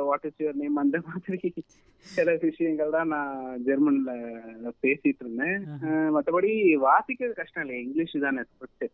வாட் 0.04 0.24
இஸ் 0.28 0.40
யுவர் 0.42 0.58
நேம் 0.62 0.82
அந்த 0.82 0.98
மாதிரி 1.06 1.52
சில 2.14 2.36
விஷயங்கள் 2.40 2.94
தான் 2.96 3.12
நான் 3.14 3.62
ஜெர்மன்ல 3.66 4.12
பேசிட்டு 4.82 5.22
இருந்தேன். 5.24 5.58
மத்தபடி 6.16 6.50
வாசிக்கிறது 6.88 7.32
கஷ்டம் 7.32 7.64
இல்லை 7.64 7.82
இங்கிலீஷ் 7.84 8.16
தானே 8.20 8.42
ஃபர்ஸ்ட் 8.58 8.86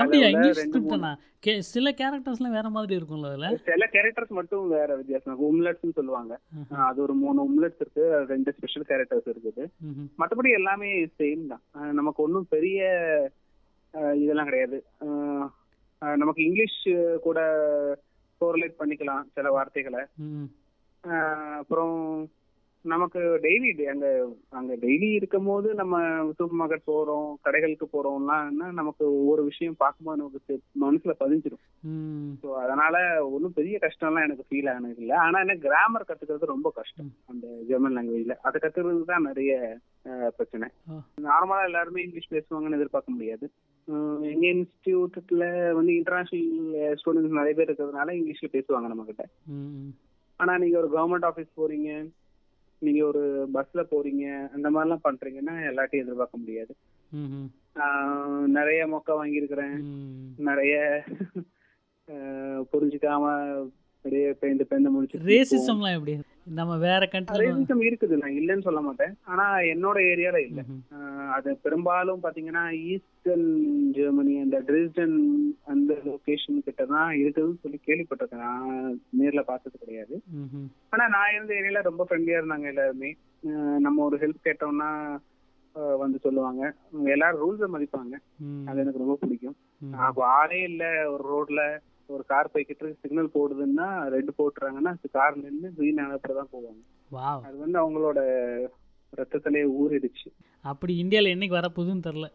அப்படியா? 0.00 0.28
English 0.32 0.60
script? 0.64 0.92
தானா 0.94 1.12
கே 1.44 1.52
சில 1.72 1.90
கேரக்டர்ஸ்லாம் 2.00 2.56
வேற 2.56 2.68
மாதிரி 2.74 2.92
இருக்கும்ல 2.98 3.30
அதுல? 3.30 3.48
சில 3.68 3.88
கேரக்டர்ஸ் 3.94 4.34
மட்டும் 4.38 4.66
வேற 4.68 4.90
வித்தியாசம். 4.98 5.40
உம்லெட்ஸ் 5.48 5.96
சொல்லுவாங்க. 5.98 6.32
அது 6.88 6.98
ஒரு 7.06 7.14
மூணு 7.22 7.38
உம்லெட்ஸ் 7.48 7.82
இருக்கு. 7.84 8.04
ரெண்டு 8.32 8.54
ஸ்பெஷல் 8.58 8.88
கேரக்டர்ஸ் 8.90 9.28
இருக்குது. 9.32 9.64
மற்றபடி 10.22 10.50
எல்லாமே 10.58 10.90
சேம் 11.20 11.44
தான். 11.52 11.92
நமக்கு 12.00 12.22
ஒன்றும் 12.26 12.46
பெரிய 12.56 12.80
இதெல்லாம் 14.22 14.50
கிடையாது. 14.50 14.78
நமக்கு 16.22 16.42
இங்கிலீஷ் 16.48 16.82
கூட 17.26 17.40
கோரிலேட் 18.40 18.78
பண்ணிக்கலாம் 18.78 19.24
சில 19.34 19.50
வார்த்தைகளை. 19.56 20.02
அப்புறம் 21.60 21.98
நமக்கு 22.84 23.20
டெய்லி 23.44 23.68
அங்க 23.92 24.06
அங்க 24.58 24.72
டெய்லி 24.84 25.08
இருக்கும் 25.18 25.48
போது 25.50 25.68
நம்ம 25.80 25.96
சூப்பர் 26.38 26.58
மார்க்கெட் 26.60 26.88
போறோம் 26.90 27.28
கடைகளுக்கு 27.44 27.86
போறோம்னா 27.92 28.36
நமக்கு 28.78 29.04
ஒவ்வொரு 29.18 29.42
விஷயம் 29.48 29.76
பார்க்கும்போது 29.82 30.20
நமக்கு 30.22 30.54
மனசுல 30.84 31.12
பதிஞ்சிடும். 31.20 31.62
ஸோ 32.42 32.48
அதனால 32.62 32.94
ஒன்றும் 33.34 33.56
பெரிய 33.58 33.78
கஷ்டம்லாம் 33.84 34.26
எனக்கு 34.26 34.46
ஃபீல் 34.48 34.70
ஆனது 34.72 35.00
இல்லை 35.02 35.16
ஆனா 35.24 35.40
என்ன 35.44 35.56
கிராமர் 35.66 36.08
கத்துக்கிறது 36.08 36.52
ரொம்ப 36.54 36.70
கஷ்டம் 36.78 37.10
அந்த 37.32 37.46
ஜெர்மன் 37.68 37.96
லாங்குவேஜ்ல 37.98 38.36
அதை 38.48 38.56
கத்துக்கிறது 38.56 39.04
தான் 39.12 39.28
நிறைய 39.30 39.52
பிரச்சனை. 40.38 40.68
நார்மலா 41.28 41.66
எல்லாருமே 41.68 42.04
இங்கிலீஷ் 42.04 42.32
பேசுவாங்கன்னு 42.34 42.78
எதிர்பார்க்க 42.80 43.16
முடியாது 43.16 43.46
எங்க 44.32 44.44
இன்ஸ்டியூட்ல 44.54 45.44
வந்து 45.78 45.92
இன்டர்நேஷனல் 46.00 46.98
ஸ்டூடெண்ட்ஸ் 47.00 47.38
நிறைய 47.40 47.54
பேர் 47.58 47.68
இருக்கிறதுனால 47.68 48.16
இங்கிலீஷ்ல 48.18 48.50
பேசுவாங்க 48.56 48.90
நம்ம 48.92 49.04
கிட்ட. 49.04 49.24
ஆனா 50.40 50.52
நீங்க 50.58 50.76
ஒரு 50.82 50.90
கவர்மெண்ட் 50.96 51.28
ஆபீஸ் 51.30 51.56
போறீங்க 51.60 51.88
நீங்க 52.82 53.02
ஒரு 53.06 53.22
பஸ்ல 53.54 53.80
போறீங்க 53.90 54.24
அந்த 54.54 54.68
மாதிரிலாம் 54.70 55.04
பண்றீங்கன்னா 55.08 55.54
எல்லாத்தையும் 55.68 56.02
எதிர்பார்க்க 56.04 56.42
முடியாது. 56.42 56.72
நிறைய 58.56 58.80
மொக்க 58.86 59.10
வாங்கியிருக்கிறேன். 59.10 59.76
நிறைய 60.48 61.04
புரிஞ்சுக்காம 62.72 63.24
அப்படியே 64.04 64.28
பேந்து 64.40 64.64
பேந்து 64.70 64.90
முடிச்சு 64.92 65.18
ரேசிசம்லாம் 65.28 65.96
எப்படி? 65.96 66.14
நம்ம 66.58 66.76
வேற 66.84 67.02
கண்ட்ரி 67.10 67.36
ரேசிசம் 67.42 67.82
இருக்குது 67.88 68.14
நான் 68.22 68.38
இல்லைன்னு 68.38 68.66
சொல்ல 68.66 68.80
மாட்டேன். 68.86 69.12
ஆனா 69.32 69.44
என்னோட 69.72 69.98
ஏரியால 70.12 70.38
இல்ல. 70.46 70.60
அது 71.36 71.50
பெரும்பாலும் 71.64 72.22
பாத்தீங்கன்னா 72.24 72.64
ஈஸ்டர்ன் 72.92 73.46
ஜெர்மனி 73.98 74.34
அந்த 74.44 74.58
ட்ரிஸ்டன் 74.68 75.16
அந்த 75.72 75.92
லொகேஷன் 76.08 76.58
கிட்ட 76.66 76.84
தான் 76.94 77.10
இருக்குதுன்னு 77.20 77.62
சொல்லி 77.66 77.80
கேள்விப்பட்டிருக்கேன். 77.88 78.44
நான் 78.46 78.98
நேர்ல 79.20 79.44
பார்த்தது 79.50 79.76
கிடையாது. 79.84 80.16
ஆனா 80.94 81.06
நான் 81.16 81.34
இருந்த 81.36 81.54
ஏரியால 81.60 81.82
ரொம்ப 81.90 82.06
ஃப்ரெண்ட்லியா 82.08 82.40
இருந்தாங்க 82.40 82.68
எல்லாருமே. 82.74 83.12
நம்ம 83.86 84.02
ஒரு 84.08 84.18
ஹெல்ப் 84.24 84.46
கேட்டோம்னா 84.48 84.90
வந்து 86.04 86.18
சொல்லுவாங்க. 86.24 86.62
எல்லாரும் 87.14 87.42
ரூல்ஸை 87.44 87.68
மதிப்பாங்க. 87.74 88.14
அது 88.68 88.80
எனக்கு 88.80 89.02
ரொம்ப 89.04 89.16
பிடிக்கும். 89.20 89.56
அப்போ 90.02 90.22
ஆளே 90.32 90.60
இல்ல 90.62 90.84
ஒரு 91.06 91.24
ரோட்ல 91.30 91.62
ஒரு 92.08 92.22
கார் 92.26 92.52
போய்கிட்டு 92.54 92.86
சிக்னல் 93.02 93.34
போடுதுன்னா 93.34 93.86
ரெட் 94.08 94.30
போட்டுறாங்கன்னா 94.38 94.92
கார் 95.12 95.36
நின்று 95.36 95.68
கிரீன் 95.76 96.02
ஆனப்பறம் 96.04 96.40
தான் 96.40 96.52
போவாங்க. 96.52 96.80
அது 97.46 97.56
வந்து 97.56 97.78
அவங்களோட 97.78 98.20
ரத்தத்திலே 99.12 99.62
ஊறிடுச்சு. 99.80 100.28
அப்படி 100.64 100.92
இந்தியாவில் 100.98 101.34
என்னைக்கு 101.34 101.58
வரப்போகுதுன்னு 101.58 102.06
தெரில 102.06 102.28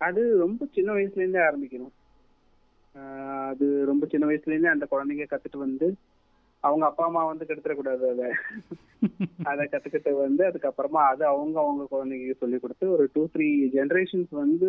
அது 0.00 0.22
ரொம்ப 0.38 0.62
சின்ன 0.72 0.92
வயசுல 0.92 1.22
இருந்தே 1.22 1.40
ஆரம்பிக்கணும் 1.40 1.92
அது 3.48 3.66
ரொம்ப 3.84 4.04
சின்ன 4.06 4.24
வயசுல 4.26 4.52
இருந்தே 4.52 4.74
அந்த 4.74 4.86
குழந்தைங்க 4.86 5.26
கத்துட்டு 5.30 5.58
வந்து 5.58 5.86
அவங்க 6.64 6.84
அப்பா 6.86 7.04
அம்மா 7.04 7.22
வந்து 7.24 7.46
கெடுத்துடக்கூடாது 7.46 8.04
அதை. 8.10 8.28
அதை 9.50 9.64
கத்துக்கிட்டு 9.66 10.12
வந்து 10.18 10.42
அதுக்கப்புறமா 10.46 11.00
அது 11.08 11.22
அவங்க 11.26 11.56
அவங்க 11.60 11.84
குழந்தைங்களுக்கு 11.90 12.42
சொல்லி 12.42 12.58
கொடுத்து 12.58 12.86
ஒரு 12.90 13.04
டூ 13.14 13.22
த்ரீ 13.34 13.48
ஜெனரேஷன்ஸ் 13.74 14.30
வந்து 14.34 14.68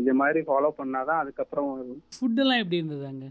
இது 0.00 0.14
மாதிரி 0.14 0.40
ஃபாலோ 0.48 0.70
பண்ணாதான் 0.78 1.22
அதுக்கப்புறம் 1.22 1.70
ஃபுட்டெல்லாம் 2.16 2.62
எப்படி 2.62 2.80
இருந்தது 2.80 3.04
அங்கே? 3.06 3.28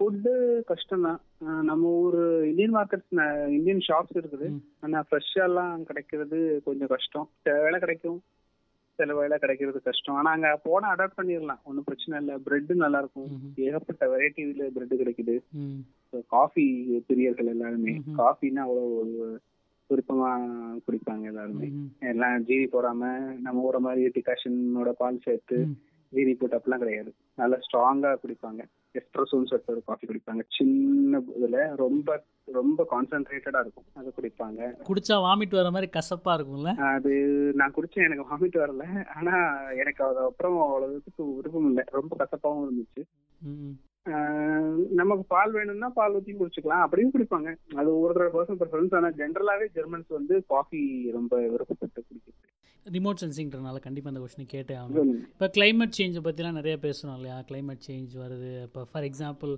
ஃபுட்டு 0.00 0.32
கஷ்டம் 0.70 1.04
தான் 1.08 1.20
நம்ம 1.68 1.90
ஊர் 2.04 2.18
இந்தியன் 2.48 2.74
மார்க்கெட்ஸ் 2.76 3.12
இந்தியன் 3.56 3.84
ஷாப்ஸ் 3.88 4.18
இருக்குது. 4.20 4.48
ஆனா 4.80 4.98
ஃப்ரெஷ்ஷாலாம் 5.10 5.84
கிடைக்கிறது 5.90 6.38
கொஞ்சம் 6.64 6.92
கஷ்டம். 6.94 7.28
சில 7.44 7.54
வேளை 7.62 7.78
கிடைக்கும். 7.84 8.18
சில 8.98 9.14
வேளை 9.14 9.36
கிடைக்கிறது 9.38 9.78
கஷ்டம். 9.82 10.14
ஆனா 10.14 10.30
அங்க 10.36 10.50
போனா 10.66 10.90
அடாப்ட் 10.94 11.18
பண்ணிடலாம். 11.20 11.62
ஒன்றும் 11.68 11.84
பிரச்சனை 11.84 12.20
இல்லை. 12.20 12.36
பிரெட் 12.46 12.72
நல்லா 12.84 13.00
இருக்கும். 13.02 13.30
ஏகப்பட்ட 13.66 14.04
வெரைட்டில 14.12 14.68
பிரெட் 14.76 14.94
கிடைக்குது. 15.02 15.36
காஃபி 16.34 16.66
பிரியர்கள் 17.08 17.52
எல்லாருமே. 17.54 17.94
காஃபின்னா 18.22 18.64
அவ்வளவு 18.66 19.40
விருப்பமா 19.90 20.30
குடிப்பாங்க 20.86 21.22
எல்லாருமே. 21.22 21.68
எல்லாம் 22.00 22.44
ஜீனி 22.44 22.66
போடாம 22.72 23.18
நம்ம 23.40 23.70
ஊற 23.72 23.78
மாதிரி 23.78 24.06
டிகாஷனோட 24.06 24.90
பால் 24.90 25.20
சேர்த்து. 25.20 25.66
ஜீனி 26.12 26.34
போட்டு 26.34 26.56
அப்படிலாம் 26.56 26.78
கிடையாது. 26.78 27.14
நல்லா 27.34 27.56
ஸ்ட்ராங்கா 27.56 28.16
குடிப்பாங்க. 28.24 28.60
எஸ்ப்ரெஸோன்னு 28.94 29.48
சொல்லிட்டு 29.50 29.72
ஒரு 29.72 29.82
காஃபி 29.86 30.06
குடிப்பாங்க. 30.06 30.40
சின்ன 30.56 31.22
இதுல 31.40 31.76
ரொம்ப 31.76 32.24
ரொம்ப 32.44 32.86
கான்சென்ட்ரேட்டடா 32.90 33.60
இருக்கும். 33.60 33.84
அது 33.94 34.12
குடிப்பாங்க. 34.20 34.60
குடிச்சா 34.88 35.16
வாமிட் 35.16 35.50
வர 35.50 35.70
மாதிரி 35.70 35.90
கசப்பா 35.90 36.32
இருக்கும்ல? 36.32 36.76
அது 36.76 37.12
நான் 37.54 37.72
குடிச்சேன் 37.76 38.10
எனக்கு 38.10 38.24
வாமிட் 38.32 38.58
வரல. 38.58 39.06
ஆனா 39.14 39.60
எனக்கு 39.70 40.04
அது 40.04 40.18
அப்புறம் 40.18 40.60
அவ்வளவுக்கு 40.60 41.34
விருப்பம் 41.36 41.66
இல்லை. 41.66 41.84
ரொம்ப 41.90 42.16
கசப்பாவும் 42.16 42.66
இருந்துச்சு. 42.66 43.02
நமக்கு 45.00 45.24
பால் 45.34 45.54
வேணும்னா 45.56 45.88
பால் 45.98 46.16
ஊற்றி 46.16 46.32
குடிச்சுக்கலாம். 46.40 46.82
அப்படியும் 46.84 47.12
குடிப்பாங்க. 47.14 47.48
அது 47.78 47.88
ஒவ்வொருத்தரோட 47.94 48.30
பர்சனல் 48.36 48.60
ப்ரிஃபரன்ஸ் 48.62 48.94
ஆனா 48.98 49.08
ஜென்ரலாவே 49.20 49.66
ஜெர்மன்ஸ் 49.78 50.10
வந்து 50.18 50.34
காஃபி 50.52 50.82
ரொம்ப 51.16 51.40
விருப்பப்பட்டு 51.54 52.00
குடிக்கிறது. 52.08 52.38
ரிமோட் 52.86 53.22
சென்சிங்கிறனால 53.22 53.78
கண்டிப்பாக 53.86 54.12
அந்த 54.12 54.20
கொஸ்டின் 54.24 54.52
கேட்டே 54.54 54.74
ஆகணும் 54.80 55.14
இப்போ 55.32 55.46
climate 55.56 55.94
சேஞ்சை 55.98 56.20
பற்றிலாம் 56.26 56.58
நிறைய 56.60 56.76
பேசுகிறோம் 56.84 57.16
இல்லையா? 57.18 57.38
climate 57.48 57.82
சேஞ்ச் 57.88 58.12
வருது. 58.24 58.50
இப்போ 58.68 58.82
ஃபார் 58.90 59.06
எக்ஸாம்பிள் 59.10 59.54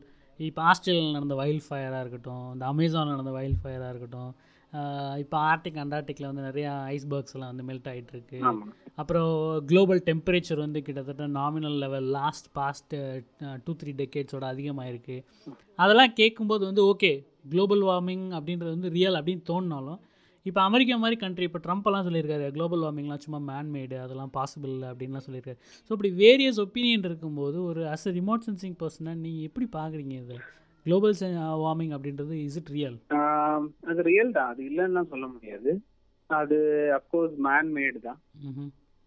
இப்போ 0.49 0.63
ஆஸ்திரேலியாவில் 0.71 1.17
நடந்த 1.17 1.37
வைல்ட் 1.41 1.67
ஃபயராக 1.69 2.03
இருக்கட்டும் 2.05 2.47
இந்த 2.55 2.65
அமேசானில் 2.73 3.15
நடந்த 3.15 3.33
வைல்ட் 3.39 3.61
ஃபயராக 3.63 3.93
இருக்கட்டும் 3.93 4.33
இப்போ 5.23 5.37
ஆர்டிக் 5.51 5.79
அண்டார்டிக்கில் 5.83 6.29
வந்து 6.31 6.43
நிறையா 6.49 6.73
ஐஸ்பர்க்ஸ் 6.95 7.35
எல்லாம் 7.37 7.51
வந்து 7.53 7.67
மெல்ட் 7.69 7.89
ஆகிட்டு 7.93 8.13
இருக்கு 8.15 8.39
ஆமா 8.51 8.67
அப்புறம் 9.01 9.31
குளோபல் 9.71 10.01
டெம்பரேச்சர் 10.09 10.61
வந்து 10.65 10.81
கிட்டத்தட்ட 10.87 11.29
nominal 11.39 11.79
level 11.85 12.09
last 12.17 12.49
past 12.59 12.95
two 13.67 13.73
three 13.81 13.93
டெக்கேட்ஸோட 14.01 14.45
அதிகமாயிருக்கு. 14.55 15.17
அதெல்லாம் 15.79 16.13
கேட்கும்போது 16.21 16.63
வந்து 16.71 16.83
ஓகே 16.93 17.13
குளோபல் 17.53 17.85
வார்மிங் 17.91 18.27
அப்படின்றது 18.39 18.75
வந்து 18.77 18.91
ரியல் 18.99 19.19
அப்படின்னு 19.21 19.45
தோணினாலும் 19.51 20.01
இப்போ 20.47 20.61
அமெரிக்கா 20.69 20.97
மாதிரி 21.03 21.17
கண்ட்ரி 21.23 21.47
இப்போ 21.49 21.61
ட்ரம்ப்லாம் 21.65 22.07
சொல்லியிருக்காரு 22.07 22.45
குளோபல் 22.57 22.85
வார்மிங்லாம் 22.85 23.25
சும்மா 23.25 23.41
மேன்மேடு 23.49 23.97
அதெல்லாம் 24.05 24.33
பாசிபிள் 24.37 24.77
அப்படின்லாம் 24.91 25.25
சொல்லியிருக்காரு. 25.27 25.59
ஸோ 25.87 25.91
இப்படி 25.97 26.11
வேரியஸ் 26.23 26.61
ஒப்பீனியன் 26.65 27.09
இருக்கும்போது 27.11 27.59
ஒரு 27.71 27.83
அஸ் 27.95 28.07
அ 28.11 28.15
ரிமோட் 28.19 28.47
சென்சிங் 28.49 28.77
பர்சனாக 28.83 29.17
நீங்கள் 29.25 29.47
எப்படி 29.49 29.69
பார்க்குறீங்க 29.79 30.15
இது? 30.23 30.37
குளோபல் 30.89 31.17
வார்மிங் 31.63 31.95
அப்படின்றது 31.95 32.35
இஸ் 32.47 32.59
இட் 32.61 32.73
ரியல் 32.79 32.99
அது 33.91 34.01
ரியல் 34.11 34.35
தான். 34.37 34.51
அது 34.53 34.61
இல்லைன்னு 34.71 35.03
சொல்ல 35.13 35.27
முடியாது. 35.35 35.71
அது 36.31 36.59
அப்கோர்ஸ் 36.99 37.35
மேன் 37.47 37.71
மேடு 37.77 37.99
தான். 38.07 38.19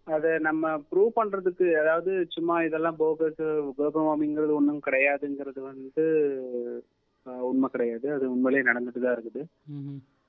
அதை 0.06 0.30
நம்ம 0.46 0.70
ப்ரூவ் 0.90 1.10
பண்றதுக்கு 1.16 1.66
அதாவது 1.80 2.12
சும்மா 2.34 2.54
இதெல்லாம் 2.68 2.96
போகஸ் 3.02 3.42
குளோபல் 3.76 4.06
வார்மிங்கிறது 4.08 4.52
ஒன்றும் 4.58 4.84
கிடையாதுங்கிறது 4.86 5.60
வந்து 5.68 6.04
உண்மை 7.50 7.68
கிடையாது. 7.74 8.06
அது 8.16 8.24
உண்மையிலேயே 8.34 8.68
நடந்துட்டு 8.70 9.02
தான் 9.04 9.16
இருக்குது. 9.16 9.42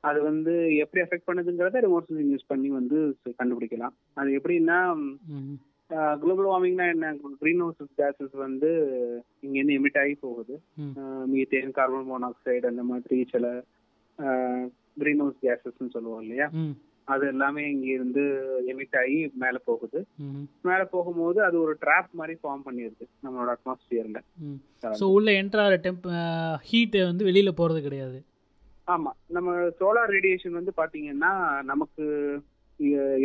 அது 0.09 0.19
வந்து 0.29 0.53
எப்படி 0.83 1.01
எஃபெக்ட் 1.03 1.27
பண்ணுதுங்கிறத 1.29 1.81
ரிமோட் 1.85 2.07
சென்சிங் 2.09 2.33
யூஸ் 2.33 2.51
பண்ணி 2.51 2.71
வந்து 2.79 2.97
கண்டுபிடிக்கலாம். 3.41 3.95
அது 4.21 4.29
எப்படின்னா 4.39 4.79
குளோபல் 6.21 6.49
வார்மிங்னா 6.49 6.85
என்ன? 6.93 7.07
க்ரீன் 7.41 7.61
ஹவுஸ் 7.63 7.97
கேசஸ் 7.99 8.35
வந்து 8.43 8.69
இங்கேருந்து 9.45 9.77
எமிட் 9.79 9.99
ஆகி 10.01 10.15
போகுது. 10.21 10.55
மீத்தேன் 11.33 11.75
கார்பன் 11.77 12.09
மோனாக்சைடு 12.11 12.71
அந்த 12.71 12.83
மாதிரி 12.83 13.17
சில 13.33 13.45
க்ரீன் 14.97 15.21
ஹவுஸ் 15.23 15.43
கேசஸ்ன்னு 15.43 15.93
சொல்லுவோம் 15.93 16.23
இல்லையா? 16.25 16.47
அது 17.07 17.23
எல்லாமே 17.27 17.63
இங்க 17.71 17.87
இருந்து 17.93 18.21
எமிட் 18.71 18.97
ஆகி 18.99 19.17
மேல 19.35 19.57
போகுது. 19.65 19.99
மேல 20.61 20.81
போகும்போது 20.93 21.39
அது 21.43 21.57
ஒரு 21.63 21.73
ட்ராப் 21.81 22.11
மாதிரி 22.13 22.35
ஃபார்ம் 22.41 22.65
பண்ணிருது 22.67 23.05
நம்மளோட 23.25 23.49
அட்மாஸ்பியர்ல 23.55 24.19
ஸோ 24.99 25.07
உள்ள 25.15 25.31
என்ட்ராகிற 25.41 25.77
டெம்ப் 25.85 26.07
ஹீட்டு 26.69 27.01
வந்து 27.09 27.27
வெளியில் 27.29 27.57
போகிறது 27.59 27.81
கிடையாது. 27.81 28.19
ஆமா. 28.87 29.11
நம்ம 29.27 29.49
சோலார் 29.79 30.13
ரேடியேஷன் 30.15 30.57
வந்து 30.59 30.71
பாத்தீங்கன்னா 30.77 31.33
நமக்கு 31.63 32.05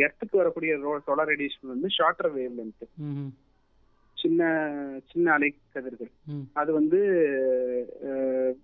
எர்த்துக்கு 0.03 0.41
வரக்கூடிய 0.41 0.73
சோலார் 1.07 1.31
ரேடியேஷன் 1.31 1.73
வந்து 1.73 1.89
ஷார்ட்டர் 1.97 2.33
வேவ் 2.35 2.57
லென்த் 2.59 2.85
சின்ன 4.17 4.41
சின்ன 5.11 5.27
அலை 5.35 5.49
கதிர்கள். 5.75 6.09
அது 6.61 6.71
வந்து 6.77 6.99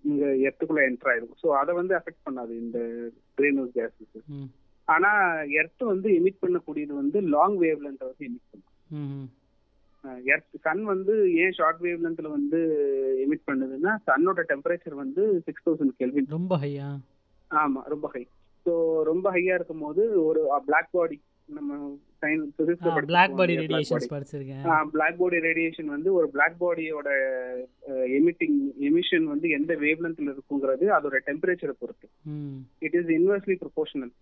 இங்க 0.09 0.23
எர்த்துக்குள்ள 0.47 0.81
என்டர் 0.87 1.11
ஆயிருக்கும் 1.11 1.41
ஸோ 1.43 1.49
அதை 1.59 1.73
வந்து 1.79 1.93
அஃபெக்ட் 1.99 2.25
பண்ணாது 2.27 2.53
இந்த 2.63 2.79
கிரீன் 3.37 3.59
ஹவுஸ் 3.61 3.75
கேஸஸ் 3.77 4.25
ஆனா 4.87 5.11
எர்த் 5.59 5.83
வந்து 5.93 6.09
எமிட் 6.17 6.41
பண்ணக்கூடியது 6.41 6.93
வந்து 7.01 7.19
லாங் 7.35 7.57
வேவ் 7.63 7.83
லென்த் 7.85 8.07
வந்து 8.09 8.27
எமிட் 8.27 8.49
பண்ணும். 8.51 9.25
எர்த் 10.31 10.57
சன் 10.65 10.83
வந்து 10.91 11.13
ஏன் 11.43 11.55
ஷார்ட் 11.59 11.79
வேவ் 11.85 12.03
லென்த்ல 12.05 12.29
வந்து 12.35 12.59
எமிட் 13.23 13.47
பண்ணுதுன்னா 13.47 13.93
சன்னோட 14.09 14.41
டெம்பரேச்சர் 14.51 14.95
வந்து 15.03 15.23
சிக்ஸ் 15.47 15.65
தௌசண்ட் 15.67 15.95
கெல்வின் 16.01 16.29
ரொம்ப 16.35 16.57
ஹையா 16.63 16.89
ஆமா 17.51 17.81
ரொம்ப 17.93 18.07
ஹை 18.13 18.23
ஸோ 18.65 18.73
ரொம்ப 19.11 19.25
ஹையா 19.35 19.55
இருக்கும் 19.59 19.85
போது 19.85 20.03
ஒரு 20.27 20.41
பிளாக் 20.67 20.91
பாடி 20.97 21.17
நம்ம 21.49 21.73
பிளாக் 23.09 23.35
பாடி 23.39 23.53
ரேடியேஷன்ஸ் 23.61 24.13
படிச்சிருக்கேன். 24.13 24.63
பிளாக் 24.93 25.19
பாடி 25.19 25.39
ரேடியேஷன் 25.47 25.89
வந்து 25.95 26.09
ஒரு 26.19 26.27
பிளாக் 26.35 26.57
பாடியோட 26.61 27.09
எமிட்டிங் 28.19 28.57
எமிஷன் 28.89 29.25
வந்து 29.33 29.49
எந்த 29.57 29.73
வேவ் 29.83 30.01
லென்த்ல 30.05 30.33
இருக்குங்கிறது 30.33 30.87
அதோட 30.97 31.19
டெம்பரேச்சரை 31.29 31.75
பொறுத்து. 31.81 32.07
இட் 32.85 32.97
இஸ் 33.01 33.11
இன்வெர்ஸ்லி 33.19 33.57
ப்ரொபோஷனல் 33.63 34.13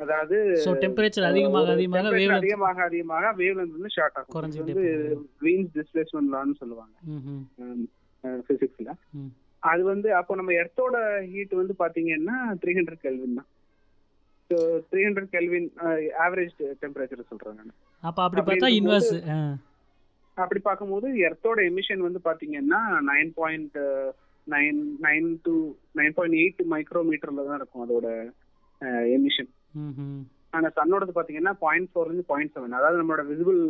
அதாவது 0.00 0.36
டெம்பரேச்சர் 0.84 1.28
அதிகமாக 1.30 1.72
அதிகமாக 1.76 2.12
வேவ் 2.16 2.36
அதிகமாக 2.38 2.82
அதிகமாக 2.88 3.34
வேவ் 3.40 3.58
லென்த் 3.58 3.76
வந்து 3.78 3.94
ஷார்ட் 3.96 4.16
ஆகும். 4.18 4.32
குறைஞ்சிட்டே 4.36 4.74
வந்து 4.78 4.86
வீன்ஸ் 5.46 5.72
டிஸ்பிளேஸ்மெண்ட் 5.78 6.32
லான்னு 6.36 6.56
சொல்லுவாங்க. 6.62 6.94
ம் 7.18 7.86
பிசிக்ஸ்ல 8.48 8.90
ம். 9.20 9.30
அது 9.62 9.82
வந்து 9.90 10.08
அப்போ 10.18 10.32
நம்ம 10.38 10.52
எர்த்தோட 10.62 10.96
ஹீட் 11.32 11.54
வந்து 11.60 11.74
பாத்தீங்கன்னா 11.82 12.36
த்ரீ 12.62 12.72
ஹண்ட்ரட் 12.78 13.04
கெல்வின் 13.04 13.36
தான். 13.38 13.48
So 14.50 14.56
three 14.88 15.00
hundred 15.06 15.30
kelvin 15.34 15.68
average 16.24 16.54
temperature 16.82 17.30
சொல்றேன் 17.30 17.58
நான். 17.60 17.74
அப்போ 18.02 18.20
அப்படி 18.24 18.42
பார்த்தா 18.42 18.70
இன்வர்ஸ் 18.78 19.12
அப்படி 20.36 20.60
பார்க்கும்போது 20.66 21.06
எர்த்தோட 21.28 21.58
எமிஷன் 21.70 22.06
வந்து 22.06 22.20
பாத்தீங்கன்னா 22.26 22.80
nine 23.10 23.32
point 23.38 23.76
nine 24.46 24.78
nine 25.06 25.26
to 25.46 25.54
nine 25.98 26.14
point 26.16 26.38
eight 26.42 26.62
மைக்ரோமீட்டர்ல 26.74 27.44
தான் 27.48 27.58
இருக்கும் 27.60 27.84
அதோட 27.86 28.06
எமிஷன் 29.16 29.50
ஆனா 30.56 30.68
சன்னோடது 30.78 31.12
பாத்தீங்கன்னா 31.16 31.52
பாயிண்ட் 31.64 31.90
ஃபோர்ல 31.90 32.10
இருந்து 32.10 32.30
பாயிண்ட் 32.30 32.54
செவன் 32.54 32.78
அதாவது 32.78 33.00
நம்மளோட 33.00 33.22
விசிபிள் 33.28 33.60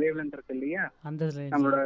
வேவ் 0.00 0.18
லென்த் 0.18 0.36
இருக்கு 0.36 0.56
இல்லையா. 0.56 0.82
நம்மளோட 1.54 1.78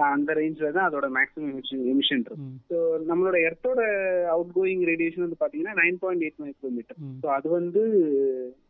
அந்த 0.00 0.34
ரேஞ்ச்ல 0.34 0.72
தான் 0.72 0.86
அதோட 0.88 1.06
மேக்ஸிமம் 1.08 1.52
எமிஷன் 1.92 2.22
இருக்கு. 2.22 2.42
ம். 2.42 2.56
ஸோ 2.70 2.76
நம்மளோட 3.06 3.36
எர்த்தோட 3.48 3.80
அவுட் 4.26 4.52
கோயிங் 4.56 4.84
ரேடியேஷன் 4.84 5.24
வந்து 5.26 5.40
பாத்தீங்கன்னா 5.40 5.74
nine 5.82 5.98
point 5.98 6.22
eight 6.22 6.42
micrometre 6.44 6.98
so 7.22 7.26
அது 7.26 7.48
வந்து 7.48 7.82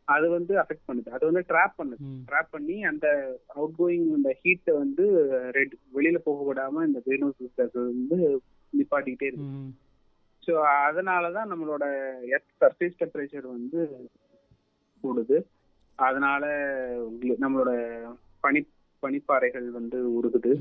அது 0.05 0.31
வந்து 0.31 0.55
அஃபெக்ட் 0.59 0.89
பண்ணுது. 0.89 1.11
அது 1.11 1.25
வந்து 1.27 1.45
ட்ராப் 1.49 1.79
பண்ணுது. 1.79 2.03
ட்ராப் 2.31 2.51
பண்ணி 2.51 2.85
அந்த 2.85 3.07
அவுட் 3.47 3.77
கோயிங் 3.79 4.07
அந்த 4.15 4.37
ஹீட்டை 4.43 4.75
வந்து 4.79 5.07
ரெட் 5.51 5.75
வெளியில 5.95 6.19
போக 6.19 6.55
விடாம 6.55 6.85
இந்த 6.85 7.01
கிரீன் 7.01 7.23
ஹவுஸ் 7.23 7.75
வந்து 7.75 8.19
நிப்பாட்டிக்கிட்டே 8.73 9.27
இருக்கு. 9.27 9.49
ஸோ 10.43 10.55
அதனால 10.61 11.31
தான் 11.31 11.51
நம்மளோட 11.51 11.85
எர்த் 12.27 12.53
சர்ஃபேஸ் 12.61 12.99
டெம்பரேச்சர் 12.99 13.47
வந்து 13.47 13.81
கூடுது. 15.05 15.39
அதனால 15.99 16.45
நம்மளோட 17.39 17.73
பனி 18.41 18.61
பனிப்பாறைகள் 19.07 19.67
வந்து 19.79 19.99
உருகுது. 20.19 20.53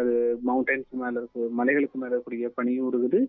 அது 0.00 0.14
மவுண்டன்ஸ் 0.46 0.90
மேல 1.02 1.14
இருக்க 1.20 1.48
மலைகளுக்கு 1.58 1.98
மேல 2.02 2.16
இருக்கக்கூடிய 2.16 2.50
பனியும் 2.58 2.88
உருகுது. 2.88 3.20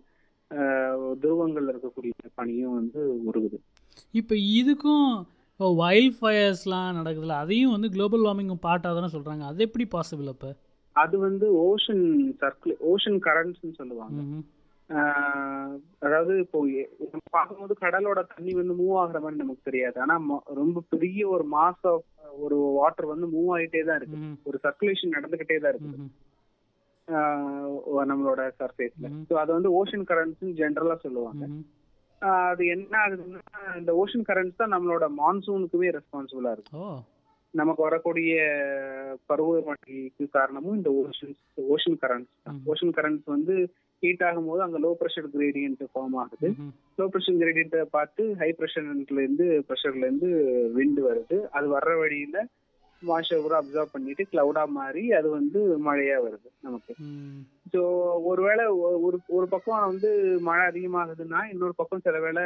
துருவங்கள்ல 1.22 1.72
இருக்கக்கூடிய 1.74 2.12
பனியும் 2.34 2.74
வந்து 2.74 3.00
உருகுது. 3.28 3.58
இப்போ 4.20 4.34
இதுக்கும் 4.60 5.08
இப்போ 5.52 5.68
வைல்ட் 5.76 6.16
ஃபயர்ஸ்லாம் 6.20 6.96
நடக்குதுல்ல 6.98 7.34
அதையும் 7.42 7.74
வந்து 7.74 7.88
குளோபல் 7.90 8.24
வார்மிங் 8.26 8.52
பார்ட்டாக 8.66 8.94
தானே 8.98 9.10
சொல்கிறாங்க 9.12 9.44
அது 9.50 9.64
எப்படி 9.66 9.84
பாசிபிள் 9.92 10.30
அப்போ? 10.32 10.50
அது 10.96 11.16
வந்து 11.18 11.46
ஓஷன் 11.66 12.02
சர்க்குல 12.40 12.74
ஓஷன் 12.92 13.18
கரண்ட்ஸ்னு 13.26 13.78
சொல்லுவாங்க. 13.80 14.18
அதாவது 16.06 16.32
இப்போ 16.44 16.58
நம்ம 17.12 17.28
பார்க்கும்போது 17.36 17.74
கடலோட 17.84 18.20
தண்ணி 18.32 18.52
வந்து 18.58 18.74
மூவ் 18.80 18.96
ஆகுற 19.02 19.20
மாதிரி 19.22 19.42
நமக்கு 19.42 19.68
தெரியாது. 19.68 19.96
ஆனா 20.04 20.14
ரொம்ப 20.62 20.82
பெரிய 20.92 21.22
ஒரு 21.36 21.44
மாஸ் 21.54 21.86
ஆஃப் 21.92 22.08
ஒரு 22.44 22.56
வாட்டர் 22.78 23.12
வந்து 23.12 23.26
மூவ் 23.34 23.50
ஆயிட்டே 23.56 23.82
தான் 23.88 23.98
இருக்கு. 24.00 24.18
ஒரு 24.48 24.58
சர்க்குலேஷன் 24.66 25.16
நடந்துகிட்டே 25.16 25.58
தான் 25.60 25.72
இருக்கு. 25.74 26.10
நம்மளோட 28.10 28.42
சர்ஃபேஸ்ல. 28.60 29.08
ஸோ 29.28 29.34
அது 29.40 29.50
வந்து 29.56 29.70
ஓஷன் 29.78 30.06
கரண்ட்ஸ் 30.10 30.44
ஜென்ரலா 30.60 30.96
சொல்லுவாங்க. 31.06 31.46
அது 32.46 32.62
என்ன 32.74 32.94
ஆகுதுன்னா 33.04 33.42
இந்த 33.80 33.92
ஓஷன் 34.02 34.28
கரண்ட்ஸ் 34.28 34.60
தான் 34.60 34.74
நம்மளோட 34.74 35.04
மான்சூனுக்குமே 35.20 35.90
ரெஸ்பான்சிபிளா 35.96 36.52
இருக்கு. 36.56 36.84
நமக்கு 37.54 37.82
வரக்கூடிய 37.86 38.34
பருவமழைக்கு 39.30 40.24
காரணமும் 40.36 40.78
இந்த 40.78 40.90
ocean 41.00 41.34
ocean 41.74 41.98
currents. 42.04 42.32
Ocean 42.72 42.94
currents 42.96 43.28
வந்து 43.34 43.56
ஹீட் 44.02 44.24
ஆகும்போது 44.28 44.60
அங்க 44.62 44.78
லோ 44.78 44.90
ப்ரெஷர் 45.00 45.28
கிரேடியன்ட் 45.36 45.82
ஃபார்ம் 45.92 46.16
ஆகுது. 46.22 46.48
லோ 46.98 47.06
ப்ரெஷர் 47.12 47.40
கிரேடியன்ட்டை 47.42 47.82
பார்த்து 47.96 48.24
ஹை 48.40 48.50
ப்ரெஷர்ல 48.58 49.22
இருந்து 49.22 49.46
ப்ரெஷர்ல 49.68 50.04
இருந்து 50.08 50.30
விண்ட் 50.76 51.00
வருது. 51.08 51.38
அது 51.50 51.68
வர்ற 51.76 51.94
வழியில 51.98 52.38
மாய்ச்சர் 53.02 53.44
கூட 53.46 53.54
அப்சர்வ் 53.58 53.94
பண்ணிட்டு 53.94 54.22
கிளவுடா 54.30 54.62
மாறி 54.76 55.02
அது 55.12 55.28
வந்து 55.30 55.60
மழையா 55.86 56.18
வருது 56.26 56.48
நமக்கு. 56.60 56.92
ஸோ 57.72 57.80
ஒருவேளை 58.30 58.64
ஒரு 59.06 59.16
ஒரு 59.36 59.46
பக்கம் 59.48 59.88
வந்து 59.90 60.10
மழை 60.48 60.64
அதிகமாகுதுன்னா 60.70 61.40
இன்னொரு 61.52 61.74
பக்கம் 61.76 62.04
சில 62.06 62.16
வேளை 62.20 62.44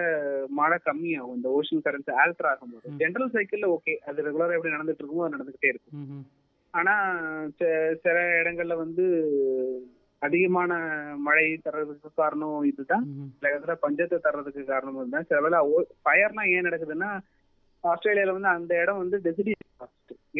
மழை 0.60 0.78
கம்மியாகும். 0.88 1.36
இந்த 1.38 1.48
ஓஷன் 1.58 1.84
கரண்ட் 1.86 2.10
ஆல்டர் 2.22 2.50
ஆகும்போது. 2.52 2.86
ஜென்ரல் 3.02 3.32
சைக்கிள்ல 3.36 3.68
ஓகே 3.76 3.94
அது 4.08 4.26
ரெகுலரா 4.28 4.56
எப்படி 4.56 4.74
நடந்துட்டு 4.76 5.02
இருக்குமோ 5.02 5.24
அது 5.26 5.36
நடந்துகிட்டே 5.36 5.72
இருக்கும். 5.74 6.24
ஆனா 6.74 6.94
சில 8.02 8.16
இடங்கள்ல 8.42 8.74
வந்து 8.76 9.04
அதிகமான 10.26 10.72
மழை 11.26 11.46
தர்றதுக்கு 11.66 12.08
காரணம் 12.14 12.62
இதுதான். 12.70 13.04
சில 13.38 13.50
இடத்துல 13.54 13.74
பஞ்சத்தை 13.84 14.18
தர்றதுக்கு 14.26 14.62
காரணம் 14.72 14.98
இதுதான். 15.00 15.28
சில 15.30 15.40
வேளை 15.44 15.58
ஃபயர்னா 16.04 16.44
ஏன் 16.54 16.66
நடக்குதுன்னா 16.68 17.10
ஆஸ்திரேலியால 17.84 18.34
வந்து 18.36 18.52
அந்த 18.56 18.72
இடம் 18.82 19.02
வந்து 19.02 19.18
டெசிடி 19.26 19.52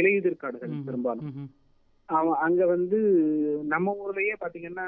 இலையுதிர் 0.01 0.43
காடுகள் 0.43 0.87
பெரும்பாலும். 0.89 1.31
அவன் 2.09 2.39
அங்க 2.47 2.63
வந்து 2.67 2.99
நம்ம 3.73 3.95
ஊர்லயே 4.03 4.35
பாத்தீங்கன்னா 4.43 4.87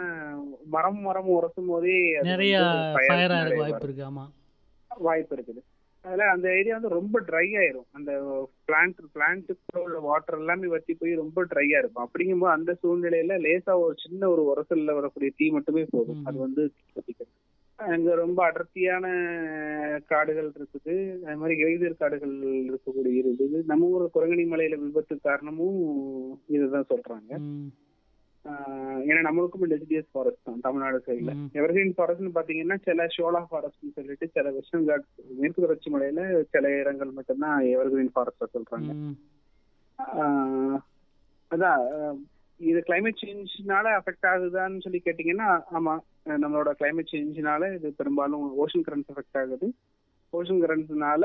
மரம் 0.75 1.01
மரம் 1.07 1.31
உரசும் 1.37 1.71
போதே 1.73 1.97
நிறைய 2.31 2.55
வாய்ப்பு 4.91 5.35
இருக்குது. 5.37 5.61
அதுல 6.01 6.31
அந்த 6.31 6.57
ஏரியா 6.57 6.75
வந்து 6.75 6.89
ரொம்ப 6.89 7.21
ட்ரை 7.21 7.47
ஆயிரும். 7.63 7.89
அந்த 7.91 8.13
பிளான்ட் 8.69 8.99
பிளான்ட்டுக்குள்ள 9.15 9.79
உள்ள 9.79 9.99
வாட்டர் 9.99 10.39
எல்லாமே 10.39 10.67
வத்தி 10.67 10.95
போய் 10.95 11.15
ரொம்ப 11.15 11.45
ட்ரையா 11.45 11.79
இருக்கும். 11.79 12.09
அப்படிங்கும்போது 12.09 12.57
அந்த 12.59 12.77
சூழ்நிலையில 12.83 13.37
லேசா 13.47 13.79
ஒரு 13.79 13.95
சின்ன 14.09 14.29
ஒரு 14.29 14.43
உரசல்ல 14.51 14.95
வரக்கூடிய 14.95 15.33
தீ 15.37 15.51
மட்டுமே 15.51 15.87
போதும். 15.91 16.25
அது 16.25 16.39
வந்து. 16.39 16.73
அங்க 17.75 18.15
ரொம்ப 18.15 18.45
அடர்த்தியான 18.45 19.07
காடுகள் 20.07 20.53
இருக்குது. 20.53 21.25
அது 21.25 21.37
மாதிரி 21.37 21.63
இலையுதிர் 21.63 21.97
காடுகள் 21.97 22.35
இருக்கக்கூடிய 22.39 23.21
இருக்குது 23.21 23.65
நம்ம 23.65 23.87
ஊர் 23.87 24.11
குரங்கணி 24.15 24.45
மலையில 24.45 24.79
விபத்து 24.79 25.21
காரணமும் 25.21 25.79
இதுதான் 26.47 26.91
சொல்றாங்க. 26.91 27.41
ஏன்னா 29.09 29.21
நம்மளுக்கும் 29.27 29.71
டெசிடியஸ் 29.73 30.11
ஃபாரஸ்ட் 30.13 30.47
தான் 30.49 30.63
தமிழ்நாடு 30.67 30.99
சைடுல. 31.07 31.33
எவர்கிரீன் 31.59 31.95
ஃபாரஸ்ட்னு 31.97 32.33
பாத்தீங்கன்னா 32.37 32.77
சில 32.87 33.07
ஷோலா 33.17 33.41
ஃபாரஸ்ட்னு 33.51 33.95
சொல்லிட்டு 33.99 34.27
சில 34.35 34.51
வெஸ்டர்ன் 34.57 34.87
காட் 34.91 35.07
மேற்கு 35.41 35.65
தொடர்ச்சி 35.65 35.91
மலையில 35.95 36.23
சில 36.55 36.71
இடங்கள் 36.81 37.17
மட்டும்தான் 37.19 37.59
எவர்கிரீன் 37.75 38.13
ஃபாரஸ்ட் 38.15 38.55
சொல்றாங்க. 38.57 38.91
அதான் 41.51 41.83
இது 42.61 42.79
கிளைமேட் 42.89 43.21
சேஞ்ச்னால 43.23 43.87
அஃபெக்ட் 43.99 44.27
ஆகுதான்னு 44.31 44.85
சொல்லி 44.85 45.01
கேட்டீங்கன்னா 45.05 45.49
ஆமா 45.79 45.95
நம்மளோட 46.43 46.73
கிளைமேட் 46.81 47.13
சேஞ்ச்னால 47.15 47.69
இது 47.77 47.89
பெரும்பாலும் 48.01 48.45
ஓஷன் 48.63 48.87
கரண்ட்ஸ் 48.87 49.13
அஃபெக்ட் 49.13 49.39
ஆகுது. 49.43 49.69
ஓஷன் 50.33 50.63
கரண்ட்ஸ்னால 50.63 51.25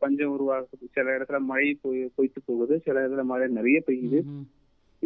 பஞ்சம் 0.00 0.32
உருவாகுது. 0.34 0.84
சில 0.96 1.06
இடத்துல 1.18 1.38
மழை 1.50 1.68
பொய் 1.82 2.00
பொய்த்து 2.16 2.40
போகுது. 2.48 2.74
சில 2.86 2.96
இடத்துல 3.02 3.24
மழை 3.32 3.46
நிறைய 3.58 3.80
பெய்யுது. 3.88 4.20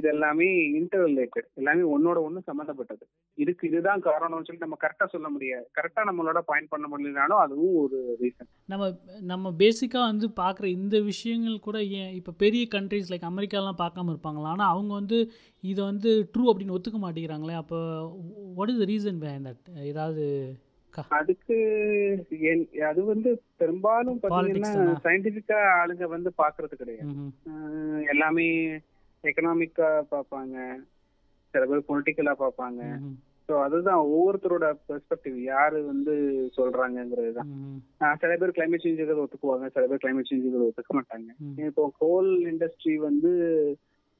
இது 0.00 0.08
எல்லாமே 0.14 0.46
இன்டர் 0.78 1.04
ரிலேட்டட் 1.08 1.48
எல்லாமே 1.60 1.82
ஒன்னோட 1.94 2.18
ஒண்ணு 2.26 2.40
சம்மந்தப்பட்டது 2.48 3.04
இதுக்கு 3.38 3.64
இதுதான் 3.70 4.04
காரணம்னு 4.06 4.46
சொல்லி 4.46 4.64
நம்ம 4.64 4.78
கரெக்டா 4.84 5.06
சொல்ல 5.14 5.28
முடியாது. 5.34 5.66
கரெக்டா 5.78 6.02
நம்மளோட 6.08 6.40
பாயிண்ட் 6.50 6.70
பண்ண 6.72 6.86
முடியலனாலும் 6.92 7.42
அதுவும் 7.44 7.74
ஒரு 7.82 7.98
ரீசன் 8.22 8.50
நம்ம 8.72 8.90
நம்ம 9.32 9.52
பேசிக்காக 9.62 10.10
வந்து 10.12 10.28
பார்க்குற 10.42 10.66
இந்த 10.78 10.96
விஷயங்கள் 11.10 11.64
கூட 11.66 11.78
ஏன் 12.00 12.14
இப்போ 12.20 12.34
பெரிய 12.44 12.64
கண்ட்ரீஸ் 12.76 13.12
லைக் 13.12 13.28
அமெரிக்காலாம் 13.30 13.82
பார்க்காம 13.84 14.12
இருப்பாங்களா? 14.14 14.54
ஆனால் 14.54 14.72
அவங்க 14.74 14.92
வந்து 15.00 15.20
இதை 15.64 15.80
வந்து 15.90 16.10
ட்ரூ 16.34 16.46
அப்படின்னு 16.52 16.76
ஒத்துக்க 16.78 17.00
மாட்டேங்கிறாங்களே. 17.04 17.60
அப்போ 17.62 17.78
what 18.58 18.72
is 18.74 18.82
the 18.82 18.88
reason 18.94 19.22
that 19.48 19.64
ஏதாவது 19.92 20.26
அதுக்கு 21.16 21.56
அது 22.88 23.00
வந்து 23.10 23.30
பெரும்பாலும் 23.60 24.16
பாத்தீங்கன்னா? 24.22 24.70
சயின்டிபிக்கா 25.04 25.58
ஆளுங்க 25.80 26.04
வந்து 26.14 26.30
பாக்குறது 26.40 26.74
கிடையாது. 26.80 27.12
எல்லாமே 28.12 28.46
எக்கனாமிக்கா 29.24 29.88
பார்ப்பாங்க. 30.12 30.56
சில 31.54 31.64
பேர் 31.66 31.88
பொலிட்டிக்கலா 31.88 32.34
பார்ப்பாங்க. 32.42 32.80
ம், 33.00 33.16
ஸோ 33.48 33.54
அதுதான் 33.64 34.00
ஒவ்வொருத்தரோட 34.08 34.66
பெர்ஸ்பெக்டிவ் 34.88 35.36
யாரு 35.52 35.78
வந்து 35.84 36.12
சொல்றாங்கிறது 36.58 37.30
தான். 37.38 37.48
சில 38.22 38.36
பேர் 38.36 38.56
கிளைமேட் 38.56 38.84
சேஞ்ச் 38.84 39.00
இருக்கிறத 39.00 39.24
ஒத்துக்குவாங்க. 39.24 39.68
சில 39.74 39.86
பேர் 39.86 40.02
கிளைமேட் 40.02 40.28
சேஞ்ச் 40.28 40.44
இருக்கிறத 40.44 40.68
ஒத்துக்க 40.70 40.94
மாட்டாங்க. 40.98 41.28
இப்போ 41.70 41.84
கோல் 41.98 42.30
இண்டஸ்ட்ரி 42.52 42.94
வந்து 43.08 43.32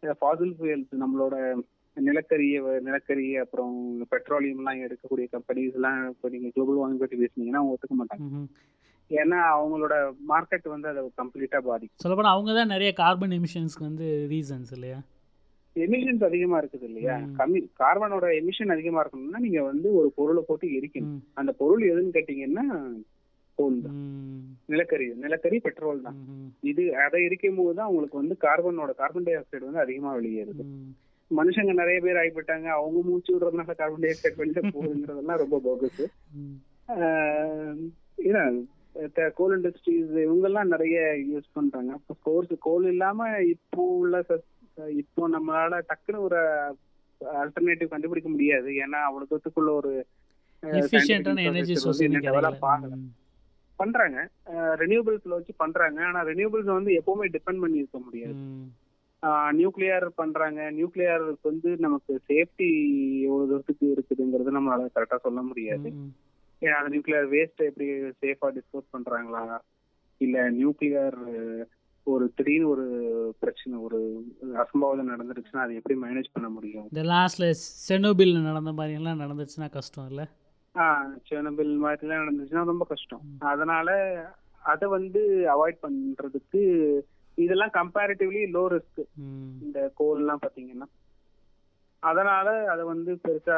ஃபாசில் 0.02 0.54
ஃபியூயல்ஸ் 0.56 1.02
நம்மளோட 1.02 1.36
நிலக்கரிய 1.96 2.58
நிலக்கரி 2.80 3.28
அப்புறம் 3.36 3.72
பெட்ரோலியம் 4.12 4.60
எல்லாம் 4.60 4.82
எடுக்கக்கூடிய 4.84 5.26
கம்பெனிஸ் 5.32 5.74
எல்லாம் 5.74 6.08
இப்போ 6.08 6.28
நீங்க 6.28 6.48
குளோபல் 6.54 6.78
வார்மிங் 6.80 7.02
பத்தி 7.02 7.16
பேசுனீங்கன்னா 7.16 7.60
அவங்க 7.62 7.74
ஒத்துக்க 7.74 7.96
மாட்டாங்க. 7.96 8.24
ஏன்னா 9.10 9.38
அவங்களோட 9.54 9.94
மார்க்கெட் 10.30 10.66
வந்து 10.72 10.88
அதை 10.90 11.00
கம்ப்ளீட்டா 11.20 11.60
பாதிக்கும். 11.68 12.02
சொல்லப்போனால் 12.02 12.34
அவங்க 12.34 12.52
தான் 12.52 12.72
நிறைய 12.74 12.90
கார்பன் 13.00 13.36
எமிஷன்ஸ்க்கு 13.38 13.88
வந்து 13.88 14.06
ரீசன்ஸ் 14.32 14.72
இல்லையா? 14.76 14.98
எமிஷன்ஸ் 15.76 16.24
அதிகமா 16.28 16.56
இருக்குது 16.60 16.86
இல்லையா. 16.88 17.16
கம்மி 17.38 17.60
கார்பனோட 17.80 18.26
எமிஷன் 18.40 18.74
அதிகமா 18.74 19.00
இருக்கணும்னா 19.02 19.42
நீங்க 19.44 19.60
வந்து 19.68 19.88
ஒரு 20.00 20.08
பொருளை 20.16 20.42
போட்டு 20.42 20.66
எரிக்கணும். 20.78 21.20
அந்த 21.40 21.52
பொருள் 21.60 21.82
எதுன்னு 21.90 22.16
கேட்டீங்கன்னா 22.16 22.64
கோல் 23.58 23.78
தான். 23.84 23.96
நிலக்கரி 24.68 25.06
நிலக்கரி 25.24 25.56
பெட்ரோல் 25.64 26.04
தான். 26.04 26.18
இது 26.70 26.82
அதை 27.04 27.18
எரிக்கும் 27.26 27.58
போது 27.58 27.74
தான் 27.78 27.90
உங்களுக்கு 27.90 28.20
வந்து 28.20 28.34
கார்பனோட 28.44 28.92
கார்பன் 29.00 29.26
டை 29.26 29.34
ஆக்சைடு 29.38 29.68
வந்து 29.68 29.84
அதிகமா 29.84 30.10
வெளியேறுது. 30.18 30.64
மனுஷங்க 31.30 31.72
நிறைய 31.80 31.98
பேர் 32.04 32.20
ஆகிப்பட்டாங்க. 32.20 32.68
அவங்க 32.78 33.00
மூச்சு 33.08 33.30
விடுறதுனால 33.34 33.74
கார்பன் 33.80 34.04
டை 34.04 34.10
ஆக்சைடு 34.12 34.40
வெளியில 34.40 34.62
போகுதுங்கிறதெல்லாம் 34.70 35.42
ரொம்ப 35.44 35.58
போகஸ் 35.66 36.00
ம், 36.36 36.56
கோல் 39.38 39.55
இண்டஸ்ட்ரீஸ் 39.57 40.11
இவங்கெல்லாம் 40.24 40.72
நிறைய 40.74 41.00
யூஸ் 41.33 41.48
பண்றாங்க. 41.53 41.90
அப்போ 41.92 42.14
கோர்ஸ் 42.29 42.55
கோல் 42.68 42.87
இல்லாம 42.92 43.29
இப்போ 43.55 43.83
உள்ள 44.03 44.24
இப்போ 45.03 45.22
நம்மளால 45.37 45.81
டக்குன்னு 45.90 46.24
ஒரு 46.29 46.40
அல்டர்னேட்டிவ் 47.42 47.92
கண்டுபிடிக்க 47.94 48.29
முடியாது. 48.35 48.68
ஏன்னா 48.85 49.00
அவ்வளவு 49.09 49.31
தூரத்துக்குள்ள 49.31 49.72
ஒரு 49.81 49.92
பண்றாங்க. 53.81 54.18
ரெனியூபிள்ஸ்ல 54.83 55.37
வச்சு 55.37 55.53
பண்றாங்க. 55.62 55.98
ஆனா 56.09 56.20
ரெனியூபிள்ஸ் 56.31 56.70
வந்து 56.76 56.90
எப்பவுமே 57.00 57.26
டிபெண்ட் 57.37 57.62
பண்ணி 57.64 57.83
இருக்க 57.83 57.98
முடியாது 58.07 58.40
நியூக்ளியர் 59.61 60.07
பண்றாங்க. 60.20 60.61
நியூக்ளியருக்கு 60.76 61.48
வந்து 61.50 61.70
நமக்கு 61.85 62.12
சேஃப்டி 62.29 62.68
எவ்வளவு 63.26 63.48
தூரத்துக்கு 63.50 63.87
இருக்குதுங்கிறது 63.94 64.55
நம்மளால 64.57 64.87
கரெக்டா 64.94 65.18
சொல்ல 65.26 65.40
முடியாது. 65.48 65.88
அந்த 66.60 66.96
நியூக்ளியர் 66.96 67.28
வேஸ்ட் 67.28 67.64
எப்படி 67.64 67.88
சேஃபா 67.92 68.58
டிஸ்போஸ் 68.58 68.96
பண்றாங்களா? 68.96 69.58
இல்ல 70.16 70.50
நியூக்ளியர் 70.50 71.16
ஒரு 72.02 72.32
திடீர்னு 72.36 72.68
ஒரு 72.68 72.86
பிரச்சனை 73.38 73.78
ஒரு 73.78 74.26
அசம்பாவிதம் 74.54 75.12
நடந்துருச்சுன்னா 75.12 75.56
அதை 75.56 75.74
எப்படி 75.74 76.00
மேனேஜ் 76.00 76.32
பண்ண 76.32 76.48
முடியும்? 76.48 76.88
இந்த 76.92 77.08
லாஸ்ட்ல 77.12 77.54
செனோபில் 77.88 78.42
நடந்த 78.42 78.72
மாதிரி 78.72 78.94
எல்லாம் 78.94 79.20
நடந்துச்சுன்னா 79.20 79.70
கஷ்டம் 79.70 80.08
இல்லை? 80.08 80.24
ஆஹ் 80.74 81.16
சேனபில் 81.22 81.84
மாதிரிலாம் 81.84 82.24
நடந்துச்சுன்னா 82.24 82.64
ரொம்ப 82.64 82.84
கஷ்டம். 82.84 83.20
அதனால 83.38 84.18
அதை 84.62 84.88
வந்து 84.88 85.46
அவாய்ட் 85.48 85.78
பண்றதுக்கு 85.82 87.00
இதெல்லாம் 87.34 87.70
கம்பேரிட்டிவ்லி 87.72 88.42
லோ 88.52 88.78
ரிஸ்க் 88.78 89.04
இந்த 89.62 89.92
கோல் 89.94 90.18
எல்லாம் 90.18 90.38
பாத்தீங்கன்னா 90.46 90.99
அதனால 92.02 92.48
அதை 92.72 92.82
வந்து 92.90 93.12
பெருசா 93.24 93.56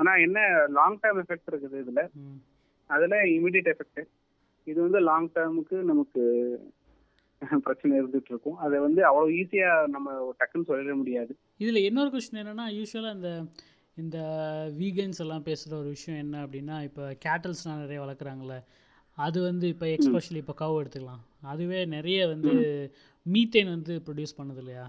ஆனா 0.00 0.12
என்ன 0.26 0.38
லாங் 0.76 1.00
டேர்ம் 1.02 1.20
எஃபெக்ட் 1.22 1.50
இருக்குது 1.52 1.82
இதுல? 1.84 2.02
அதுல 2.90 3.16
இமிடியட் 3.36 3.70
எஃபெக்ட் 3.72 4.02
இது 4.66 4.78
வந்து 4.86 5.00
லாங் 5.08 5.28
டேர்முக்கு 5.34 5.76
நமக்கு 5.90 6.22
பிரச்சனை 7.64 7.92
இருந்துட்டு 8.00 8.30
இருக்கும் 8.32 8.58
அதை 8.64 8.76
வந்து 8.86 9.00
அவ்வளவு 9.08 9.36
ஈஸியா 9.40 9.70
நம்ம 9.94 10.08
டக்குன்னு 10.40 10.68
சொல்லிட 10.68 10.94
முடியாது. 10.98 11.32
இதில் 11.62 11.86
இன்னொரு 11.86 12.10
கொஸ்டின் 12.14 12.40
என்னென்னா 12.42 12.66
யூஸ்வலாக 12.78 13.16
இந்த 13.18 13.30
இந்த 13.96 14.18
வீகன்ஸ் 14.80 15.20
எல்லாம் 15.24 15.46
பேசுகிற 15.48 15.72
ஒரு 15.80 15.88
விஷயம் 15.96 16.20
என்ன 16.24 16.36
அப்படின்னா 16.44 16.76
இப்போ 16.88 17.04
கேட்டல்ஸ்லாம் 17.24 17.82
நிறைய 17.84 17.98
வளர்க்குறாங்கல்ல 18.04 18.56
அது 19.18 19.38
வந்து 19.42 19.66
இப்போ 19.68 19.86
எக்ஸ்பெஷலி 19.86 20.38
இப்போ 20.42 20.54
கவ் 20.60 20.78
எடுத்துக்கலாம். 20.80 21.22
அதுவே 21.52 21.80
நிறைய 21.96 22.20
வந்து 22.26 22.52
மீத்தேன் 23.26 23.72
வந்து 23.76 23.94
ப்ரொடியூஸ் 24.06 24.38
பண்ணுது 24.38 24.60
இல்லையா? 24.62 24.84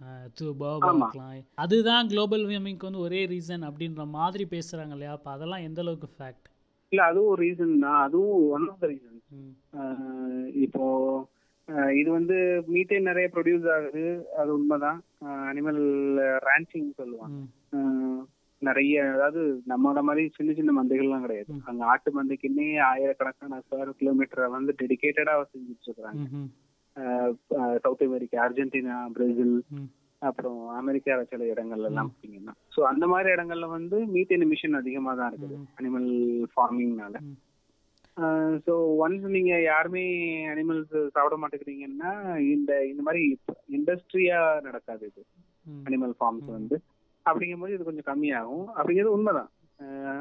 இருக்கலாம் 0.00 1.42
அதுதான் 1.64 2.08
குளோபல் 2.12 2.46
வார்மிங்க்கு 2.50 2.88
வந்து 2.88 3.04
ஒரே 3.06 3.20
ரீசன் 3.34 3.68
அப்படின்ற 3.68 4.04
மாதிரி 4.18 4.46
பேசுகிறாங்க 4.54 4.94
இல்லையா? 4.96 5.12
அப்போ 5.18 5.30
அதெல்லாம் 5.36 5.66
எந்த 5.68 5.80
அளவுக்கு 5.84 6.10
ஃபேக்ட் 6.16 6.48
இல்ல 6.92 7.04
அதுவும் 7.10 7.30
ஒரு 7.34 7.40
ரீசன் 7.46 7.84
தான். 7.84 8.00
அதுவும் 8.06 8.42
ஒன் 8.56 8.66
ஆஃப் 8.70 8.82
த 8.82 8.88
ரீசன் 8.92 9.20
இப்போ 10.64 10.84
இது 11.98 12.08
வந்து 12.16 12.36
மீத்தேன் 12.72 13.08
நிறைய 13.08 13.26
ப்ரொடியூஸ் 13.34 13.66
ஆகுது. 13.74 14.02
அது 14.40 14.50
உண்மைதான். 14.56 14.98
அனிமல் 15.50 15.80
ரேன்ச்சிங் 16.48 16.90
சொல்லுவாங்க. 17.00 17.38
நிறைய 18.62 19.04
அதாவது 19.14 19.40
நம்மளோட 19.70 20.00
மாதிரி 20.08 20.24
சின்ன 20.36 20.50
சின்ன 20.58 20.74
மந்தைகள்லாம் 20.76 21.24
கிடையாது. 21.24 21.54
அங்க 21.70 21.82
ஆட்டு 21.92 22.10
மந்தைக்குன்னே 22.18 22.68
ஆயிரக்கணக்கான 22.90 23.60
ஸ்கொயர் 23.64 23.98
கிலோமீட்டரை 24.00 24.48
வந்து 24.56 24.74
டெடிகேட்டடா 24.82 25.34
செஞ்சுட்டு 25.54 25.88
இருக்காங்க 25.88 26.22
சவுத் 27.82 28.02
அமெரிக்கா 28.02 28.38
அர்ஜென்டினா 28.44 28.96
பிரேசில். 29.12 29.56
அப்புறம் 30.22 30.68
அமெரிக்கா 30.72 31.24
சில 31.24 31.44
இடங்கள்ல 31.44 31.88
எல்லாம் 31.88 32.10
பார்த்தீங்கன்னா 32.10 32.52
ஸோ 32.70 32.80
அந்த 32.80 33.06
மாதிரி 33.06 33.28
இடங்கள்ல 33.32 33.68
வந்து 33.68 33.96
மீத்தேன் 34.06 34.40
எமிஷன் 34.40 34.78
அதிகமா 34.78 35.14
தான் 35.14 35.30
இருக்குது. 35.30 35.56
அனிமல் 35.78 36.08
ஃபார்மிங்னால. 36.52 37.16
ஸோ 38.66 38.72
ஒன்ஸ் 38.98 39.26
நீங்க 39.26 39.62
யாருமே 39.62 40.04
அனிமல்ஸ் 40.46 40.96
சாப்பிட 41.10 41.36
மாட்டேங்கிறீங்கன்னா 41.36 42.12
இந்த 42.38 42.86
இந்த 42.86 43.02
மாதிரி 43.02 43.22
இண்டஸ்ட்ரியா 43.68 44.60
நடக்காது 44.60 45.06
இது. 45.06 45.22
Animal 45.86 46.14
farms. 46.18 46.48
வந்து. 46.48 46.76
அப்படிங்கும்போது 47.26 47.74
இது 47.74 47.84
கொஞ்சம் 47.84 48.08
கம்மியாகும். 48.10 48.66
அப்படிங்கிறது 48.76 49.16
உண்மைதான். 49.16 49.50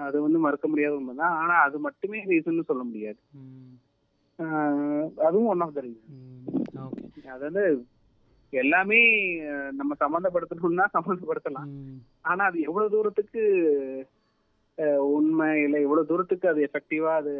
அது 0.02 0.22
வந்து 0.22 0.40
மறுக்க 0.40 0.68
முடியாத 0.68 0.96
உண்மைதான். 0.96 1.34
ஆனா 1.34 1.56
அது 1.60 1.80
மட்டுமே 1.80 2.20
ரீசன் 2.24 2.68
சொல்ல 2.68 2.84
முடியாது. 2.84 3.20
அதுவும் 5.28 5.52
one 5.54 5.64
of 5.66 5.76
the 5.78 5.82
reason 5.88 6.22
okay 6.86 7.22
அதாவது 7.36 7.64
எல்லாமே 8.54 9.00
நம்ம 9.78 9.96
சம்மந்தப்படுத்தணும்னா 10.02 10.86
சம்மந்தப்படுத்தலாம். 10.96 11.70
ஆனா 12.32 12.44
அது 12.50 12.58
எவ்வளவு 12.70 12.94
தூரத்துக்கு 12.96 13.44
உண்மை 15.16 15.48
இல்லை 15.64 15.80
எவ்வளவு 15.86 16.10
தூரத்துக்கு 16.10 16.48
அது 16.52 16.60
எஃபெக்டிவா 16.68 17.12
அது 17.22 17.34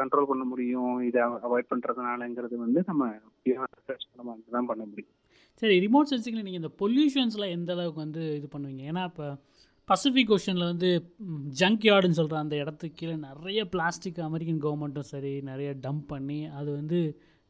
கண்ட்ரோல் 0.00 0.28
பண்ண 0.30 0.44
முடியும் 0.50 0.94
இதை 1.08 1.22
அவாய்ட் 1.46 1.70
பண்றதுனாலங்கிறது 1.72 2.56
வந்து 2.64 2.82
நம்ம 2.90 3.08
தான் 4.56 4.70
பண்ண 4.70 4.82
முடியும். 4.90 5.14
சரி 5.62 5.76
ரிமோட் 5.86 6.10
சென்சிங்கில் 6.12 6.46
நீங்கள் 6.46 6.62
இந்த 6.62 6.72
பொல்யூஷன்ஸ்லாம் 6.82 7.54
எந்த 7.56 7.70
அளவுக்கு 7.76 8.04
வந்து 8.04 8.22
இது 8.38 8.48
பண்ணுவீங்க? 8.54 8.82
ஏன்னா 8.90 9.02
இப்போ 9.10 9.26
பசிபிக் 9.90 10.32
ஓஷனில் 10.34 10.70
வந்து 10.70 10.88
ஜங்க் 11.60 11.84
யார்டுன்னு 11.86 12.18
சொல்கிற 12.18 12.38
அந்த 12.40 12.56
இடத்துக்கு 12.56 12.98
கீழே 12.98 13.16
நிறைய 13.24 13.60
பிளாஸ்டிக் 13.72 14.20
அமெரிக்கன் 14.26 14.62
கவர்மெண்ட்டும் 14.62 15.10
சரி 15.10 15.32
நிறைய 15.48 15.70
டம்ப் 15.84 16.06
பண்ணி 16.08 16.38
அது 16.58 16.70
வந்து 16.76 17.00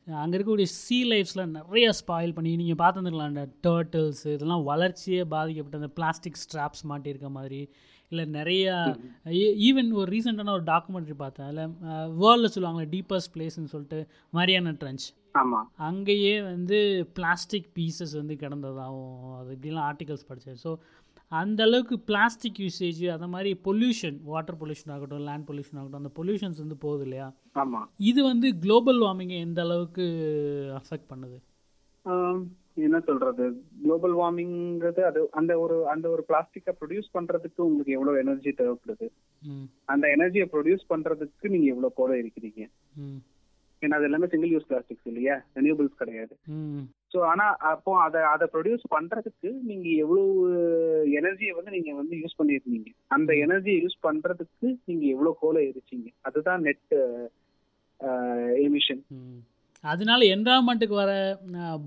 அங்கே 0.06 0.34
இருக்கக்கூடிய 0.36 0.68
சீ 0.76 0.98
லைஃப்ஸில் 1.04 1.52
நிறைய 1.56 1.86
ஸ்பாயில் 1.98 2.34
பண்ணி 2.36 2.52
நீங்கள் 2.56 2.80
பார்த்துருந்துக்கலாம் 2.80 3.32
அந்த 3.32 3.44
டேர்ட்டில்ஸ் 3.66 4.24
இதெல்லாம் 4.32 4.64
வளர்ச்சியே 4.64 5.22
பாதிக்கப்பட்ட 5.34 5.80
அந்த 5.82 5.90
பிளாஸ்டிக் 5.98 6.42
ஸ்ட்ராப்ஸ் 6.42 6.84
மாட்டியிருக்க 6.90 7.30
மாதிரி 7.30 7.60
இல்லை 8.12 8.24
நிறையா 8.32 8.74
ஈவன் 9.66 9.90
ஒரு 9.98 10.08
ரீசெண்டான 10.12 10.54
ஒரு 10.56 10.64
டாக்குமெண்ட்ரி 10.66 11.14
பார்த்தேன். 11.16 11.48
அதில் 11.48 11.74
வேர்ல்டில் 12.22 12.52
சொல்லுவாங்களே 12.54 12.88
டீப்பஸ்ட் 12.94 13.32
பிளேஸ்ன்னு 13.34 13.72
சொல்லிட்டு 13.74 13.98
மரியானா 14.32 14.72
ட்ரென்ச் 14.80 15.06
ஆமா. 15.34 15.58
அங்கேயே 15.88 16.32
வந்து 16.44 16.78
பிளாஸ்டிக் 17.14 17.68
பீசஸ் 17.76 18.14
வந்து 18.18 18.34
கிடந்ததாகவும் 18.36 19.12
அது 19.36 19.52
இப்படிலாம் 19.56 19.88
ஆர்டிகல்ஸ் 19.90 20.26
படித்தேன் 20.28 20.60
ஸோ 20.64 20.70
அந்த 21.38 21.62
அளவுக்கு 21.62 21.96
பிளாஸ்டிக் 22.08 22.60
யூசேஜ் 22.62 23.00
அந்த 23.12 23.26
மாதிரி 23.26 23.50
பொல்யூஷன் 23.64 24.16
வாட்டர் 24.22 24.56
பொல்யூஷன் 24.62 24.92
ஆகட்டும் 24.94 25.26
லேண்ட் 25.28 25.48
பொல்யூஷன் 25.50 25.78
ஆகட்டும் 25.80 26.00
அந்த 26.02 26.12
பொல்யூஷன்ஸ் 26.18 26.62
வந்து 26.62 26.76
போகுது 26.76 27.02
இல்லையா? 27.02 27.28
ஆமா. 27.54 27.80
இது 27.96 28.22
வந்து 28.22 28.58
குளோபல் 28.58 29.00
வார்மிங்கை 29.00 29.38
எந்த 29.40 29.60
அளவுக்கு 29.62 30.04
அஃபெக்ட் 30.80 31.10
பண்ணுது? 31.12 31.38
என்ன 32.74 33.00
சொல்றது? 33.00 33.44
குளோபல் 33.82 34.14
வார்மிங்கிறது 34.14 35.00
அது 35.10 35.28
அந்த 35.30 35.58
ஒரு 35.58 35.76
அந்த 35.88 36.06
ஒரு 36.10 36.22
பிளாஸ்டிக்கை 36.28 36.74
ப்ரொடியூஸ் 36.80 37.10
பண்றதுக்கு 37.18 37.66
உங்களுக்கு 37.68 37.96
எவ்வளவு 37.98 38.22
எனர்ஜி 38.24 38.50
தேவைப்படுது? 38.50 39.08
அந்த 39.84 40.06
எனர்ஜியை 40.16 40.46
ப்ரொடியூஸ் 40.54 40.86
பண்றதுக்கு 40.92 41.50
நீங்க 41.54 41.66
எவ்வளவு 41.74 41.96
கோட 41.98 42.12
இருக்கிறீங்க. 42.22 42.62
ஏன்னா 43.82 43.96
அது 43.98 44.08
எல்லாமே 44.10 44.26
சிங்கிள் 44.26 44.54
யூஸ் 44.54 44.70
பிளாஸ்டிக்ஸ் 44.70 45.10
இல்லையா? 45.12 45.36
ரெனியூபிள்ஸ் 45.54 46.00
கிடையாது. 46.02 46.36
ஸோ 47.12 47.18
ஆனா 47.30 47.44
அப்போ 47.70 47.92
அதை 48.02 48.20
அதை 48.32 48.44
ப்ரொடியூஸ் 48.52 48.84
பண்றதுக்கு 48.94 49.50
நீங்க 49.68 49.86
எவ்வளவு 50.02 50.32
எனர்ஜியை 51.18 51.52
வந்து 51.56 51.74
நீங்க 51.76 51.92
வந்து 51.94 52.14
யூஸ் 52.22 52.38
பண்ணிருக்கீங்க 52.38 52.90
அந்த 53.08 53.30
எனர்ஜியை 53.44 53.78
யூஸ் 53.84 53.96
பண்றதுக்கு 54.02 54.68
நீங்க 54.84 55.04
எவ்வளவு 55.14 55.40
கோலை 55.40 55.62
எரிச்சீங்க. 55.70 56.08
அதுதான் 56.20 56.62
நெட் 56.68 56.94
எமிஷன் 58.66 59.02
அதனால 59.84 60.24
என்வரான்மெண்ட்டுக்கு 60.34 60.96
வர 61.02 61.12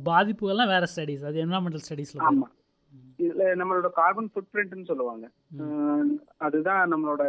பாதிப்புகள்லாம் 0.10 0.74
வேற 0.74 0.86
ஸ்டடீஸ் 0.94 1.26
அது 1.30 1.44
என்வரான்மெண்டல் 1.46 1.86
ஸ்டடீஸில் 1.86 2.24
ஆமா. 2.30 2.48
இதுல 3.20 3.44
நம்மளோட 3.60 3.90
கார்பன் 4.00 4.30
ஃபுட் 4.32 4.52
பிரிண்ட்னு 4.54 4.90
சொல்லுவாங்க. 4.92 5.26
அதுதான் 6.48 6.82
நம்மளோட 6.94 7.24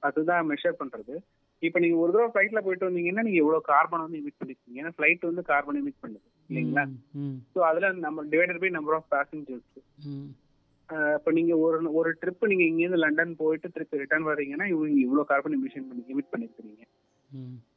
அதுதான் 0.00 0.48
மெஷர் 0.50 0.80
பண்றது. 0.80 1.14
இப்போ 1.62 1.78
நீங்க 1.82 1.96
ஒரு 2.02 2.12
தடவை 2.14 2.30
ஃபிளைட்ல 2.32 2.60
போயிட்டு 2.66 2.88
வந்தீங்கன்னா 2.88 3.24
நீங்க 3.26 3.38
எவ்வளவு 3.42 3.68
கார்பன் 3.72 4.04
வந்து 4.04 4.20
எமிட் 4.20 4.38
பண்ணிருக்கீங்க. 4.40 4.78
ஏன்னா 4.82 4.92
ஃபிளைட் 4.96 5.28
வந்து 5.28 5.42
கார்பன் 5.50 5.78
எமிட் 5.80 6.02
பண்ணுது 6.02 6.26
இல்லைங்களா? 6.50 6.84
ஸோ 7.52 7.58
அதுல 7.68 7.90
நம்ம 8.06 8.24
divided 8.32 8.62
by 8.62 8.70
number 8.78 8.96
of 8.98 9.12
passengers 9.14 9.68
இப்போ 11.16 11.30
நீங்க 11.36 11.52
ஒரு 11.64 11.76
ஒரு 11.98 12.10
ட்ரிப் 12.22 12.50
நீங்க 12.50 12.64
இங்கேருந்து 12.70 13.02
லண்டன் 13.04 13.38
போயிட்டு 13.42 13.68
திருப்பி 13.74 14.00
ரிட்டர்ன் 14.00 14.26
வர்றீங்கன்னா 14.30 14.66
இவங்க 14.72 14.98
இவ்வளவு 15.04 15.28
கார்பன் 15.30 15.56
எமிஷன் 15.58 15.86
பண்ணி 15.90 16.02
எமிட் 16.14 16.32
பண்ணிருக்கீங்க 16.32 16.84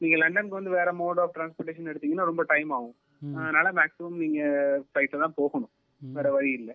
நீங்க 0.02 0.15
லண்டனுக்கு 0.21 0.60
வந்து 0.60 0.74
வேற 0.78 0.89
மோட் 1.02 1.19
ஆஃப் 1.24 1.36
டிரான்ஸ்போர்ட்டேஷன் 1.36 1.89
எடுத்தீங்கன்னா 1.91 2.30
ரொம்ப 2.30 2.43
டைம் 2.54 2.71
ஆகும். 2.78 2.95
அதனால 3.41 3.67
மேக்ஸிமம் 3.78 4.17
நீங்க 4.24 4.39
ஃபிளைட்ல 4.88 5.21
தான் 5.24 5.38
போகணும். 5.38 5.71
வேற 6.02 6.28
வழி 6.38 6.52
இல்ல. 6.60 6.71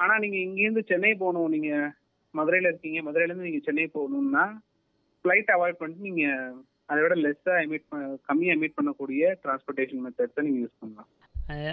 ஆனா 0.00 0.14
நீங்க 0.24 0.38
இங்கேருந்து 0.46 0.82
சென்னை 0.90 1.12
போகணும். 1.22 1.52
நீங்க 1.54 1.70
மதுரையில 2.34 2.70
இருக்கீங்க. 2.72 2.98
மதுரையில 3.06 3.32
இருந்து 3.32 3.48
நீங்க 3.48 3.62
சென்னை 3.68 3.86
போகணும்னா 3.96 4.44
ஃபிளைட் 5.24 5.50
அவாய்ட் 5.54 5.80
பண்ணிட்டு 5.80 6.08
நீங்க 6.08 6.24
அதை 6.88 6.98
விட 7.04 7.14
லெஸ்ஸா 7.22 7.54
எமிட் 7.64 7.86
கம்மியா 8.28 8.52
எமிட் 8.56 8.76
பண்ணக்கூடிய 8.76 9.30
டிரான்ஸ்போர்ட்டேஷன் 9.42 10.02
மெத்தட்ஸை 10.04 10.42
நீங்க 10.46 10.60
யூஸ் 10.62 10.78
பண்ணலாம். 10.80 11.08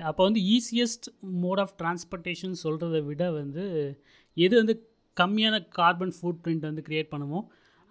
அப்போ 0.10 0.22
வந்து 0.28 0.42
ஈஸியஸ்ட் 0.56 1.08
மோட் 1.44 1.62
ஆஃப் 1.64 1.74
டிரான்ஸ்போர்ட்டேஷன் 1.80 2.56
சொல்கிறத 2.64 3.00
விட 3.08 3.24
வந்து 3.38 3.64
எது 4.38 4.54
வந்து 4.62 4.76
கம்மியான 5.18 5.56
கார்பன் 5.78 6.14
ஃபுட் 6.18 6.42
பிரிண்ட் 6.44 6.70
வந்து 6.70 6.86
க்ரியேட் 6.88 7.12
பண்ணுமோ 7.14 7.40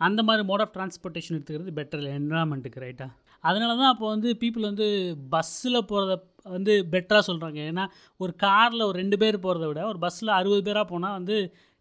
அந்த 0.00 0.20
மாதிரி 0.22 0.42
மோட் 0.48 0.62
ஆஃப் 0.64 0.74
டிரான்ஸ்போர்ட்டேஷன் 0.76 1.36
எடுத்துக்கிறது 1.36 1.76
பெட்டர் 1.78 2.00
இல்லை 2.00 2.12
என்வரான்மெண்ட்டுக்கு 2.14 2.84
ரைட்டாக 2.84 3.10
அதனால 3.44 3.72
தான் 3.80 3.92
அப்போ 3.92 4.06
வந்து 4.12 4.28
பீப்புள் 4.42 4.70
வந்து 4.70 4.86
பஸ்ஸில் 5.32 5.86
போகிறத 5.90 6.14
வந்து 6.46 6.72
பெட்டராக 6.92 7.24
சொல்கிறாங்க 7.28 7.58
ஏன்னா 7.70 7.84
ஒரு 8.20 8.32
காரில் 8.44 8.86
ஒரு 8.88 8.96
ரெண்டு 8.98 9.16
பேர் 9.22 9.44
போகிறத 9.44 9.66
விட 9.70 9.82
ஒரு 9.90 9.98
பஸ்ஸில் 9.98 10.38
அறுபது 10.38 10.62
பேராக 10.68 10.86
போனால் 10.92 11.16
வந்து 11.18 11.36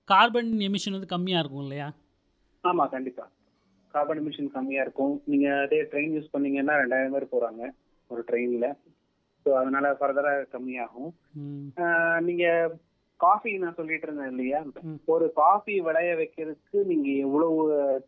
கார்பன் 0.10 0.52
எமிஷன் 0.68 0.98
வந்து 0.98 1.14
கம்மியாக 1.14 1.44
இருக்கும் 1.44 1.64
இல்லையா? 1.66 1.88
ஆமா 2.64 2.86
கண்டிப்பா. 2.88 3.26
கார்பன் 3.96 4.22
எமிஷன் 4.22 4.56
கம்மியா 4.56 4.84
இருக்கும். 4.86 5.14
நீங்க 5.32 5.48
அதே 5.66 5.80
ட்ரெயின் 5.92 6.16
யூஸ் 6.18 6.34
பண்ணீங்கன்னா 6.34 6.76
ரெண்டாயிரம் 6.82 7.16
பேர் 7.18 7.34
போறாங்க 7.36 7.64
ஒரு 8.12 8.24
ட்ரெயின்ல 8.30 8.68
ஸோ 9.46 9.52
அதனால 9.60 9.86
ஃபர்தரா 10.00 10.32
கம்மியாகும். 10.56 11.12
நீங்க 12.28 12.46
காஃபி 13.20 13.52
நான் 13.64 13.78
சொல்லிட்டு 13.80 14.08
இருந்தேன் 14.08 14.32
இல்லையா. 14.34 14.60
ஒரு 15.14 15.26
காஃபி 15.42 15.76
விளைய 15.88 16.12
வைக்கிறதுக்கு 16.20 16.80
நீங்க 16.92 17.10
எவ்வளவு 17.26 17.58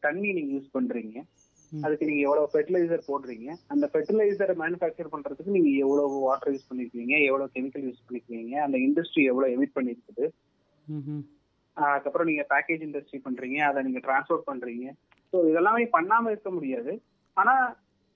தண்ணி 0.05 0.29
நீங்க 0.37 0.51
யூஸ் 0.55 0.75
பண்றீங்க. 0.77 1.17
அதுக்கு 1.71 2.07
நீங்க 2.09 2.21
எவ்வளவு 2.27 2.51
ஃபெர்டிலைசர் 2.53 3.07
போடுறீங்க? 3.09 3.47
அந்த 3.73 3.85
ஃபெர்டிலைசர் 3.91 4.51
மேனுஃபேக்சர் 4.63 5.11
பண்றதுக்கு 5.13 5.55
நீங்க 5.57 5.71
எவ்வளவு 5.83 6.17
வாட்டர் 6.25 6.53
யூஸ் 6.55 6.69
பண்ணிருக்கீங்க? 6.69 7.13
எவ்வளவு 7.29 7.53
கெமிக்கல் 7.55 7.85
யூஸ் 7.87 8.03
பண்ணிருக்கீங்க? 8.05 8.55
அந்த 8.65 8.77
இண்டஸ்ட்ரி 8.87 9.23
எவ்வளவு 9.31 9.55
எமிட் 9.55 9.75
பண்ணிருக்குது? 9.77 10.25
அதுக்கப்புறம் 11.77 12.29
நீங்க 12.31 12.43
பேக்கேஜ் 12.53 12.85
இண்டஸ்ட்ரி 12.87 13.19
பண்றீங்க. 13.27 13.59
அதை 13.69 13.79
நீங்க 13.87 14.01
டிரான்ஸ்போர்ட் 14.07 14.49
பண்றீங்க. 14.51 14.85
ஸோ 15.35 15.39
இதெல்லாமே 15.51 15.85
பண்ணாம 15.95 16.29
இருக்க 16.33 16.49
முடியாது. 16.57 16.91
ஆனா 17.37 17.53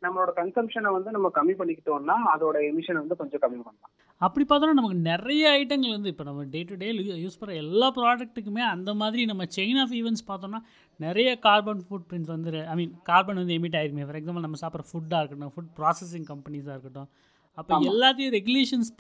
நம்மளோட 0.02 0.32
கன்சம்ஷனை 0.38 0.90
வந்து 0.96 1.10
நம்ம 1.16 1.28
கம்மி 1.38 1.54
பண்ணிக்கிட்டோம்னா 1.60 2.16
அதோட 2.34 2.58
எமிஷன் 2.68 3.00
வந்து 3.02 3.16
கொஞ்சம் 3.22 3.42
கம்மி 3.44 3.58
பண்ணலாம். 3.64 3.90
அப்படி 4.22 4.44
பார்த்தோன்னா 4.46 4.78
நமக்கு 4.78 4.98
நிறைய 5.10 5.44
ஐட்டங்கள் 5.58 5.96
வந்து 5.96 6.12
இப்போ 6.14 6.26
நம்ம 6.28 6.46
டே 6.54 6.62
டு 6.70 6.76
டே 6.82 6.88
யூஸ் 7.24 7.38
பண்ணுற 7.40 7.56
எல்லா 7.64 7.88
ப்ராடக்ட்டுக்குமே 7.98 8.64
அந்த 8.74 8.94
மாதிரி 9.02 9.24
நம்ம 9.32 9.46
செயின் 9.58 9.80
ஆஃப் 9.84 9.94
ஈவெண்ட்ஸ் 10.00 10.26
பார்த்தோம்னா 10.30 10.62
நிறைய 11.00 11.30
கார்பன் 11.48 11.84
ஃபுட் 11.88 12.08
பிரிண்ட்ஸ் 12.10 12.34
வந்து 12.36 12.64
ஐ 12.74 12.76
மீன் 12.82 12.94
கார்பன் 13.10 13.42
வந்து 13.42 13.58
எமிட் 13.60 13.78
ஆயிருக்குமே 13.80 14.08
ஃபார் 14.08 14.20
எக்ஸாம்பிள் 14.22 14.48
நம்ம 14.48 14.62
சாப்பிட்ற 14.64 14.88
ஃபுட்டாக 14.92 15.22
இருக்கட்டும் 15.22 15.54
ஃபுட் 15.56 15.72
ப்ராசஸிங் 15.80 16.28
கம்பெனிஸாக 16.34 16.76
இருக்கட்டும் 16.78 17.10
அப்போ. 17.58 17.80
எல்லாத்தையும் 17.92 18.36
ரெகுலேஷன்ஸ் 18.40 18.92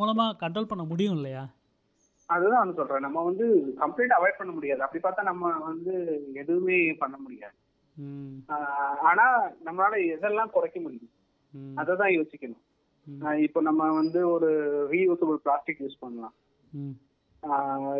மூலமாக 0.00 0.36
கண்ட்ரோல் 0.42 0.70
பண்ண 0.72 0.84
முடியும் 0.92 1.16
இல்லையா? 1.18 1.44
அதுதான் 2.34 2.74
சொல்றேன். 2.78 3.04
நம்ம 3.06 3.24
வந்து 3.24 3.46
கம்ப்ளீட் 3.80 4.14
அவாய்ட் 4.16 4.40
பண்ண 4.40 4.52
முடியாது. 4.52 4.80
அப்படி 4.86 5.02
பார்த்தா 5.04 5.22
நம்ம 5.30 5.50
வந்து 5.70 5.94
எதுவுமே 6.34 6.78
பண்ண 7.02 7.16
முடியாது. 7.24 7.56
ஆனா 9.10 9.26
நம்மளால 9.66 9.94
எதெல்லாம் 10.14 10.54
குறைக்க 10.56 10.80
முடியும்? 10.80 11.10
ம், 11.54 11.76
அதை 11.82 11.96
தான் 11.96 12.14
யோசிக்கணும் 12.18 12.62
இப்போ 13.46 13.60
நம்ம 13.68 13.82
வந்து 13.92 14.20
ஒரு 14.30 14.48
ரீயூசபிள் 14.92 15.36
பிளாஸ்டிக் 15.44 15.82
யூஸ் 15.82 16.02
பண்ணலாம். 16.04 16.34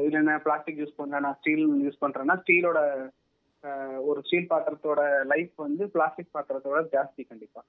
இல்லைன்னா 0.07 0.35
பிளாஸ்டிக் 0.47 0.79
யூஸ் 0.79 0.99
பண்ண 1.01 1.21
நான் 1.27 1.37
ஸ்டீல் 1.41 1.67
யூஸ் 1.85 2.03
பண்றேன்னா 2.05 2.35
ஸ்டீலோட 2.43 2.81
ஒரு 4.09 4.21
ஸ்டீல் 4.27 4.51
பாத்திரத்தோட 4.51 5.01
லைஃப் 5.27 5.53
வந்து 5.65 5.85
பிளாஸ்டிக் 5.95 6.35
பாத்திரத்தோட 6.35 6.81
ஜாஸ்தி 6.95 7.23
கண்டிப்பா. 7.29 7.63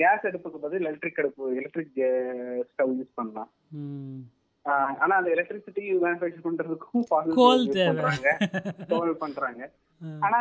கேஸ் 0.00 0.24
அடுப்புக்கு 0.30 0.62
பதில் 0.64 0.88
எலக்ட்ரிக் 0.90 1.18
அடுப்பு 1.18 1.50
எலக்ட்ரிக் 1.56 2.00
ஸ்டவ் 2.72 2.94
யூஸ் 2.98 3.18
பண்ணலாம். 3.20 3.50
ஆனா 4.72 5.14
அந்த 5.16 5.30
எலக்ட்ரிசிட்டி 5.34 5.82
மேனுஃபேக்சர் 6.04 6.46
பண்றதுக்கும் 6.46 7.04
கோல் 7.40 7.66
பண்றாங்க. 7.88 8.28
கோல் 8.88 9.16
பண்றாங்க. 9.16 9.62
ஆனா 10.26 10.38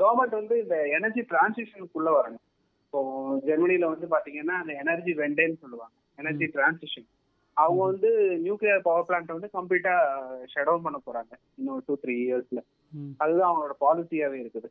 கவர்மெண்ட் 0.00 0.34
வந்து 0.40 0.56
இந்த 0.62 0.76
எனர்ஜி 0.88 1.22
டிரான்சிஷனுக்குள்ள 1.32 2.10
வரணும். 2.18 2.44
இப்போ 2.86 3.00
ஜெர்மனில 3.46 3.88
வந்து 3.92 4.06
பாத்தீங்கன்னா 4.14 4.56
அந்த 4.62 4.72
எனர்ஜி 4.72 5.14
வெண்டேன்னு 5.14 5.62
சொல்லுவாங்க. 5.64 5.94
எனர்ஜி 6.16 6.46
டிரான்சிஷன் 6.56 7.08
அவங்க 7.52 7.82
வந்து 7.84 8.10
நியூக்ளியர் 8.44 8.86
பவர் 8.88 9.06
பிளான்ட் 9.08 9.34
வந்து 9.36 9.50
கம்ப்ளீட்டா 9.56 9.94
ஷட் 10.52 10.68
டவுன் 10.68 10.84
பண்ண 10.86 10.98
போறாங்க. 11.06 11.32
இன்னும் 11.58 11.82
டூ 11.86 11.96
த்ரீ 12.04 12.14
இயர்ஸ்ல 12.26 12.60
அதுதான் 13.22 13.48
அவங்களோட 13.48 13.74
பாலிசியாவே 13.84 14.38
இருக்குது. 14.42 14.68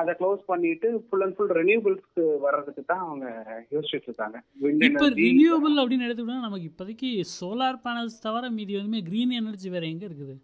அதை 0.00 0.12
க்ளோஸ் 0.20 0.42
பண்ணிட்டு 0.50 0.88
ஃபுல் 1.06 1.24
அண்ட் 1.24 1.36
ஃபுல் 1.36 1.54
ரெனியூபிள்ஸ்க்கு 1.60 2.24
வர்றதுக்கு 2.44 2.84
தான் 2.92 3.04
அவங்க 3.06 3.26
யோசிச்சுட்டு 3.74 4.08
இருக்காங்க. 4.10 4.38
இப்போ 4.60 4.86
எனர்ஜி 4.88 5.26
ரினியூவபிள் 5.30 5.80
அப்படின்னு 5.82 6.06
எடுத்துக்கிட்டோம்னா 6.06 6.46
நமக்கு 6.48 6.70
இப்போதைக்கு 6.70 7.10
சோலார் 7.38 7.82
பேனல்ஸ் 7.84 8.22
தவிர 8.28 8.50
மீதி 8.58 8.80
வந்து 8.80 9.02
க்ரீன் 9.10 9.34
எனர்ஜி 9.42 9.70
வேற 9.76 9.86
எங்கே 9.92 10.08
இருக்குது? 10.10 10.36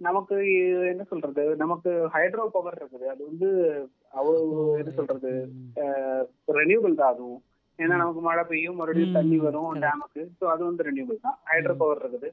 நமக்கு 0.00 0.36
என்ன 0.92 1.02
சொல்றது? 1.10 1.42
நமக்கு 1.64 1.90
ஹைட்ரோ 2.14 2.46
பவர் 2.54 2.78
இருக்குது. 2.80 3.06
அது 3.12 3.22
வந்து 3.28 3.48
அவ்வளவு 4.18 4.64
என்ன 4.80 4.90
சொல்றது? 4.98 5.30
ரெனியூபிள் 6.60 6.98
தான் 6.98 7.12
அதுவும். 7.14 7.42
ஏன்னா 7.78 7.94
நமக்கு 8.00 8.20
மழை 8.26 8.42
பெய்யும் 8.50 8.78
மறுபடியும் 8.80 9.16
தண்ணி 9.16 9.38
வரும். 9.46 9.72
டேமுக்கு 9.84 10.22
ஸோ 10.38 10.44
அது 10.52 10.62
வந்து 10.68 10.86
ரெனியூபிள் 10.88 11.24
தான். 11.26 11.38
ஹைட்ரோ 11.50 11.74
பவர் 11.82 12.02
இருக்குது. 12.02 12.28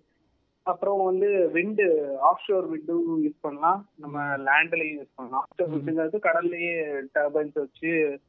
அப்புறம் 0.64 1.04
வந்து 1.04 1.50
விண்டு 1.52 2.18
ஆஃப் 2.20 2.44
ஷோர் 2.48 2.68
விண்டும் 2.70 3.24
யூஸ் 3.24 3.40
பண்ணலாம். 3.42 3.90
நம்ம 3.96 4.20
லேண்ட்லயும் 4.22 4.98
யூஸ் 5.00 5.16
பண்ணலாம். 5.16 5.42
Of 5.42 5.56
sure. 5.58 5.72
விண்டுங்கிறது 5.74 6.20
கடல்லையே 6.20 6.76
டர்பைன்ஸ் 7.16 7.54
வச்சு 7.54 8.20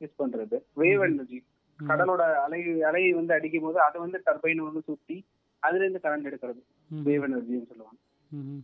யூஸ் 0.00 0.18
பண்றது. 0.18 0.58
Wave 0.76 1.02
energy. 1.06 1.42
கடலோட 1.88 2.22
அலை 2.34 2.82
அலை 2.82 3.12
வந்து 3.12 3.34
அடிக்கும் 3.34 3.62
போது 3.62 3.80
அதை 3.80 4.00
வந்து 4.00 4.22
டர்பைன் 4.26 4.56
வந்து 4.56 4.80
சுத்தி 4.80 5.24
அதுல 5.58 5.84
இருந்து 5.84 6.02
கரண்ட் 6.02 6.28
எடுக்கிறது. 6.30 6.60
வேவ் 7.04 7.24
எனர்ஜின்னு 7.28 7.66
சொல்லுவாங்க. 7.66 7.98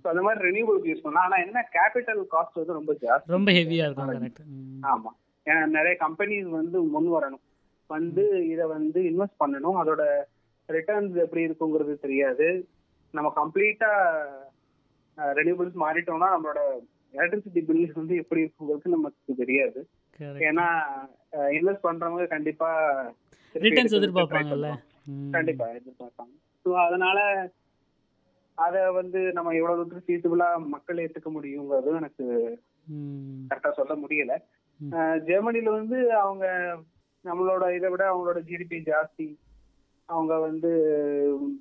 ஸோ 0.03 0.07
அந்த 0.09 0.23
மாதிரி 0.23 0.41
ரெனியூபிளுக்கு 0.49 0.91
யூஸ் 0.93 1.03
பண்ணலாம். 1.03 1.25
ஆனா 1.25 1.37
என்ன 1.37 1.69
கேபிட்டல் 1.73 2.23
காஸ்ட் 2.35 2.55
வந்து 2.55 2.73
ரொம்ப 2.73 2.93
ஜாஸ்தி. 2.93 3.27
ரொம்ப 3.27 3.53
ஹெவியாக 3.53 3.87
இருக்கும் 3.87 4.83
ஆமா. 4.83 5.11
ஏன்னா 5.47 5.67
நிறைய 5.67 5.97
கம்பெனிஸ் 6.01 6.49
வந்து 6.51 6.83
முன் 6.83 7.11
வரணும். 7.17 7.45
வந்து 7.87 8.49
இத 8.49 8.67
வந்து 8.67 9.01
இன்வெஸ்ட் 9.01 9.41
பண்ணணும். 9.45 9.77
அதோட 9.83 10.03
ரிட்டர்ன்ஸ் 10.69 11.15
எப்படி 11.15 11.47
இருக்குங்கிறது 11.47 11.95
தெரியாது. 11.99 12.69
நம்ம 13.15 13.29
கம்ப்ளீட்டா 13.41 13.91
ரெனியூபிள்ஸ் 15.39 15.77
மாறிட்டோம்னா 15.85 16.29
நம்மளோட 16.35 16.61
எலக்ட்ரிசிட்டி 17.15 17.61
பில் 17.69 17.85
வந்து 18.01 18.15
எப்படி 18.23 18.43
இருக்குங்கிறது 18.45 18.95
நமக்கு 18.97 19.35
தெரியாது. 19.43 19.81
ஏன்னா 20.49 20.67
இன்வெஸ்ட் 21.59 21.87
பண்றவங்க 21.87 22.27
கண்டிப்பா 22.35 22.71
ரிட்டர்ன்ஸ் 23.55 23.97
எதிர்பார்ப்பாங்கல்ல. 23.99 24.71
கண்டிப்பா 25.37 25.67
எதிர்பார்ப்பாங்க. 25.79 26.35
ஸோ 26.67 26.71
அதனால 26.87 27.19
அதை 28.59 28.83
வந்து 28.99 29.21
நம்ம 29.37 29.55
எவ்வளவு 29.55 29.79
தூரத்துக்கு 29.79 30.07
ஃபீஸிபிளா 30.07 30.49
மக்கள் 30.75 31.01
ஏத்துக்க 31.03 31.31
முடியுங்கிறது 31.37 31.99
எனக்கு 32.03 32.27
கரெக்டா 33.51 33.71
சொல்ல 33.81 33.95
முடியல. 34.03 34.35
ஜெர்மனில 35.29 35.73
வந்து 35.81 35.99
அவங்க 36.23 36.47
நம்மளோட 37.25 37.65
இதை 37.77 37.89
விட 37.91 38.03
அவங்களோட 38.11 38.41
ஜிடிபி 38.49 38.79
ஜாஸ்தி. 38.91 39.27
அவங்க 40.09 40.35
வந்து 40.47 40.71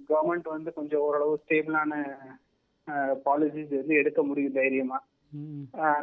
கவர்மெண்ட் 0.10 0.48
வந்து 0.56 0.72
கொஞ்சம் 0.74 1.04
ஓரளவு 1.08 1.42
ஸ்டேபிளான 1.44 1.94
பாலிசிஸ் 3.28 3.72
வந்து 3.80 3.96
எடுக்க 4.02 4.20
முடியும் 4.24 4.58
தைரியமா. 4.60 5.00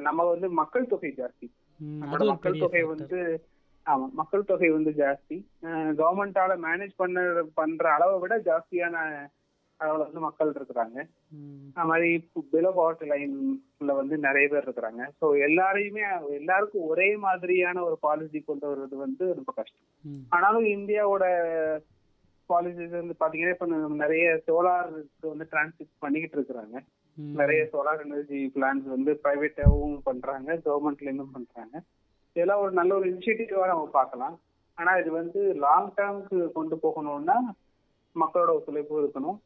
நம்ம 0.06 0.20
வந்து 0.30 0.48
மக்கள் 0.60 0.90
தொகை 0.92 1.10
ஜாஸ்தி. 1.18 1.46
நம்மளோட 2.00 2.26
மக்கள் 2.32 2.62
தொகை. 2.62 2.82
வந்து 2.92 3.20
ஆமா 3.86 4.06
மக்கள் 4.20 4.48
தொகை 4.50 4.68
வந்து 4.70 4.90
ஜாஸ்தி. 5.02 5.36
கவர்மெண்டால 6.00 6.56
மேனேஜ் 6.66 6.92
பண்ண 6.96 7.22
பண்ற 7.54 7.84
அளவை 7.94 8.16
விட 8.24 8.34
ஜாஸ்தியான 8.48 8.96
அளவுல 9.80 10.04
வந்து 10.08 10.20
மக்கள் 10.26 10.50
இருக்கிறாங்க. 10.56 10.98
அது 11.76 11.88
மாதிரி 11.90 12.10
பிலோ 12.52 12.70
பவர்ட்டி 12.76 13.06
லைன்ல 13.12 13.94
வந்து 14.00 14.14
நிறைய 14.26 14.46
பேர் 14.48 14.66
இருக்கிறாங்க. 14.66 15.02
ஸோ 15.20 15.28
எல்லாரையுமே 15.46 16.04
எல்லாருக்கும் 16.40 16.88
ஒரே 16.92 17.08
மாதிரியான 17.26 17.82
ஒரு 17.88 17.96
பாலிசி 18.06 18.40
கொண்டு 18.40 18.66
வர்றது 18.70 18.96
வந்து 19.06 19.24
ரொம்ப 19.38 19.52
கஷ்டம். 19.56 19.88
ஆனாலும் 20.36 20.68
இந்தியாவோட 20.76 21.24
பாலிசிஸ் 22.52 22.98
வந்து 23.00 23.14
பாத்தீங்கன்னா 23.22 23.54
இப்ப 23.56 23.66
நிறைய 24.02 24.26
சோலாருக்கு 24.46 25.32
வந்து 25.32 25.46
டிரான்ஸ்மிட் 25.52 25.92
பண்ணிக்கிட்டு 26.04 26.38
இருக்கிறாங்க. 26.38 26.76
நிறைய 27.40 27.62
சோலார் 27.72 28.04
எனர்ஜி 28.04 28.40
பிளான்ஸ் 28.54 28.86
வந்து 28.94 29.12
பிரைவேட்டாவும் 29.24 29.96
பண்றாங்க 30.08 30.56
கவர்மெண்ட்ல 30.66 31.08
இருந்தும் 31.08 31.34
பண்றாங்க. 31.36 31.74
இதெல்லாம் 32.36 32.62
ஒரு 32.64 32.72
நல்ல 32.78 32.92
ஒரு 32.98 33.06
இனிஷியேட்டிவா 33.10 33.66
நம்ம 33.72 33.86
பார்க்கலாம். 33.98 34.36
ஆனா 34.78 34.92
இது 35.00 35.10
வந்து 35.20 35.40
லாங் 35.64 35.90
டேர்ம்க்கு 35.96 36.38
கொண்டு 36.58 36.76
போகணும்னா 36.84 37.36
மக்களோட 38.16 38.50
ஒத்துழைப்பு 38.58 39.02
இருக்கணும். 39.02 39.38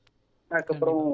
அதுக்கப்புறம் 0.50 1.04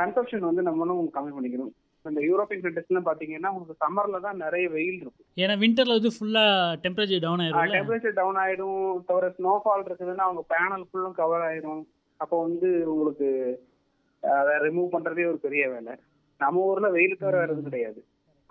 கன்சப்ஷன் 0.00 0.48
வந்து 0.48 0.62
நம்மளும் 0.68 1.02
கம்மி 1.16 1.32
பண்ணிக்கணும். 1.36 1.72
இந்த 2.06 2.20
யூரோப்பியன் 2.28 2.62
கண்ட்ரிஸ்லாம் 2.64 3.08
பாத்தீங்கன்னா 3.08 3.50
உங்களுக்கு 3.52 3.82
சம்மர்ல 3.84 4.20
தான் 4.26 4.42
நிறைய 4.44 4.64
வெயில் 4.74 5.00
இருக்கும். 5.02 5.26
ஏன்னா 5.42 5.54
விண்டர்ல 5.62 5.96
வந்து 5.98 6.12
ஃபுல்லா 6.16 6.44
டெம்பரேச்சர் 6.84 7.24
டவுன் 7.26 7.42
ஆயிரும்ல? 7.44 7.78
டெம்பரேச்சர் 7.78 8.18
டவுன் 8.20 8.40
ஆயிடும். 8.44 8.84
தவிர 9.08 9.30
ஸ்னோஃபால் 9.38 9.86
இருக்குதுன்னா 9.88 10.26
அவங்க 10.28 10.44
பேனல் 10.54 10.86
ஃபுல்லும் 10.88 11.18
கவர் 11.22 11.46
ஆயிடும் 11.48 11.82
அப்போ 12.22 12.36
வந்து 12.46 12.68
உங்களுக்கு 12.92 13.28
அதை 14.22 14.54
ரிமூவ் 14.66 14.94
பண்றதே 14.94 15.26
ஒரு 15.32 15.38
பெரிய 15.46 15.64
வேலை. 15.74 15.94
நம்ம 16.40 16.62
ஊர்ல 16.70 16.88
வெயில் 16.96 17.20
தவிர 17.20 17.36
வேற 17.40 17.50
எதுவும் 17.52 17.68
கிடையாது. 17.70 18.00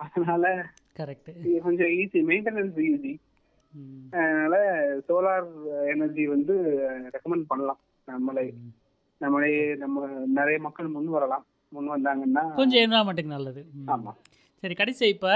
அதனால 0.00 0.44
கரெக்ட் 0.98 1.30
கொஞ்சம் 1.66 1.92
ஈஸி 2.00 2.20
மெயின்டெனன்ஸ் 2.30 2.78
ஈஸி 2.88 3.14
அதனால 4.18 4.56
சோலார் 5.08 5.48
எனர்ஜி 5.92 6.24
வந்து 6.34 6.54
ரெக்கமெண்ட் 7.14 7.50
பண்ணலாம். 7.52 7.80
நம்மளே 8.08 8.44
நம்மளே 9.20 9.52
நம்ம 9.82 10.06
நிறைய 10.38 10.58
மக்கள் 10.66 10.94
முன் 10.96 11.08
வரலாம். 11.16 11.44
முன் 11.72 11.94
வந்தாங்கன்னா 11.94 12.44
கொஞ்சம் 12.54 12.82
என்வரான்மெண்ட்டுக்கு 12.84 13.36
நல்லது. 13.36 13.62
ம். 13.80 13.88
ஆமா. 13.94 14.12
சரி 14.62 14.74
கடைசி 14.74 15.04
இப்போ 15.14 15.32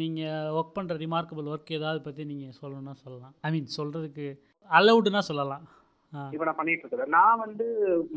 நீங்கள் 0.00 0.52
ஒர்க் 0.58 0.76
பண்ணுற 0.76 0.94
ரிமார்க்கபிள் 1.04 1.50
ஒர்க் 1.52 1.76
ஏதாவது 1.78 2.00
பற்றி 2.02 2.22
நீங்கள் 2.24 2.56
சொல்லணும்னா 2.60 2.94
சொல்லலாம். 3.04 3.34
ஐ 3.40 3.50
மீன் 3.54 3.74
சொல்கிறதுக்கு 3.78 4.26
அலவுடுனா 4.70 5.22
சொல்லலாம். 5.30 5.64
இப்ப 6.32 6.44
நான் 6.44 6.58
பண்ணிட்டு 6.58 6.82
இருக்கிறேன் 6.82 7.14
நான் 7.16 7.40
வந்து 7.44 7.64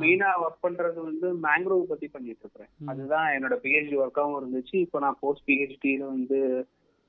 மெயினா 0.01 0.27
ஒர்க் 0.43 0.63
பண்றது 0.65 0.99
வந்து 1.03 1.27
மேங்க்ரோவ் 1.45 1.83
பத்தி 1.91 2.07
பண்ணிட்டு 2.07 2.43
இருக்கிறேன். 2.43 2.71
அதுதான் 2.85 3.27
என்னோட 3.35 3.55
பிஹெச்டி 3.63 3.95
ஒர்க்காகவும் 4.03 4.39
இருந்துச்சு. 4.41 4.75
இப்போ 4.85 4.99
நான் 4.99 5.17
போஸ்ட் 5.19 5.47
பிஹெச்டியில 5.49 6.03
வந்து 6.15 6.39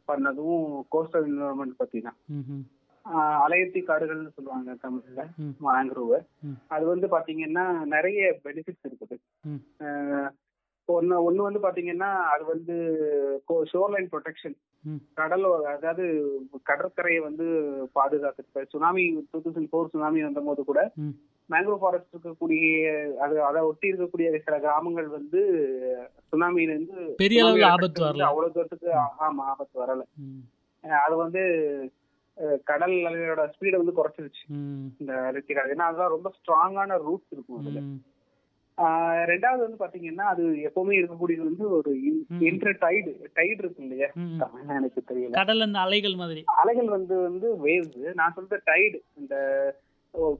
பண்ணதும் 0.08 0.62
கோஸ்டல் 0.94 1.26
என்வரன்மெண்ட் 1.30 1.80
பத்தி 1.82 2.00
தான் 2.00 2.18
அலையத்தி 3.44 3.80
காடுகள்னு 3.80 4.36
சொல்லுவாங்க 4.36 4.76
தமிழ்ல. 4.82 5.22
மேங்க்ரோவ். 5.66 6.16
அது 6.66 6.84
வந்து 6.86 7.06
பாத்தீங்கன்னா 7.06 7.64
நிறைய 7.94 8.38
பெனிஃபிட்ஸ் 8.44 8.88
இருக்குது. 8.88 9.16
ஆஹ் 9.84 10.30
ஒண்ணு 11.28 11.46
வந்து 11.46 11.60
பாத்தீங்கன்னா 11.64 12.10
அது 12.32 12.44
வந்து 12.44 12.76
ஷோர்லைன் 13.72 14.10
ப்ரொடெக்ஷன். 14.14 14.56
கடல் 15.14 15.44
அதாவது 15.72 16.04
கடற்கரையை 16.62 17.20
வந்து 17.20 17.46
பாதுகாத்து 17.92 18.64
tsunami 18.74 19.04
two 19.30 19.38
thousand 19.38 19.70
four 19.72 19.92
tsunami 19.94 20.22
வந்த 20.22 20.40
போது 20.40 20.64
கூட. 20.64 20.82
மேங்க்ரோவ் 21.50 21.82
ஃபாரஸ்ட் 21.82 22.14
இருக்கக்கூடிய 22.14 22.64
அது 23.18 23.36
அதை 23.44 23.60
ஒட்டி 23.62 23.86
இருக்கக்கூடிய 23.92 24.40
சில 24.44 24.58
கிராமங்கள் 24.58 25.08
வந்து 25.08 25.40
சுனாமியில 26.32 26.74
இருந்து 26.74 26.98
பெரிய 27.16 27.44
அளவில் 27.44 27.70
ஆபத்து 27.70 28.04
வரல 28.04 28.28
அவ்வளவு 28.28 28.54
தூரத்துக்கு 28.56 28.90
ஆமா 29.26 29.46
ஆபத்து 29.52 29.82
வரல 29.82 30.04
அது 31.04 31.16
வந்து 31.16 31.42
கடல் 32.70 32.94
அலையோட 33.08 33.42
ஸ்பீடை 33.54 33.78
வந்து 33.80 33.96
குறைச்சிருச்சு. 33.98 34.44
இந்த 35.00 35.12
கடல் 35.56 35.74
ஏன்னா 35.74 35.88
அதுதான் 35.90 36.14
ரொம்ப 36.14 36.28
ஸ்ட்ராங்கான 36.38 36.98
ரூட்ஸ் 37.06 37.34
இருக்கும் 37.34 37.60
அதுல. 37.60 37.82
ரெண்டாவது 39.30 39.62
வந்து 39.64 39.80
பாத்தீங்கன்னா 39.82 40.26
அது 40.32 40.42
எப்பவுமே 40.68 40.94
இருக்கக்கூடியது 40.98 41.42
வந்து 41.48 41.64
ஒரு. 41.78 41.90
இன்டர் 42.50 42.78
டைடு 42.84 43.10
டைடு 43.38 43.60
இருக்கு 43.62 43.82
இல்லையா? 43.86 44.08
எனக்கு 44.76 45.00
தெரியல. 45.10 45.32
இந்த 45.66 45.80
அலைகள் 45.86 46.16
மாதிரி. 46.22 46.42
அலைகள் 46.62 46.88
வந்து 46.96 47.16
வந்து 47.28 47.48
வேவ்ஸ் 47.66 48.18
நான் 48.20 48.36
சொல்ற 48.38 48.58
டைடு 48.70 49.00
இந்த 49.22 49.34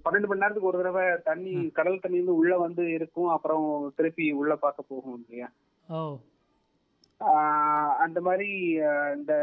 பன்னெண்டு 0.05 0.29
மணி 0.29 0.43
நேரத்துக்கு 0.43 0.71
ஒரு 0.71 0.79
தடவை 0.79 1.05
தண்ணி 1.29 1.53
கடல் 1.79 2.03
தண்ணி 2.05 2.19
வந்து 2.21 2.39
உள்ள 2.41 2.55
வந்து 2.65 2.85
இருக்கும். 2.97 3.29
அப்புறம் 3.35 3.67
திருப்பி 3.97 4.27
உள்ள 4.41 4.55
பார்க்க 4.65 4.91
போகும் 4.93 5.19
இல்லையா? 5.21 5.49
அந்த 8.05 8.19
மாதிரி 8.29 8.49
இந்த 9.19 9.35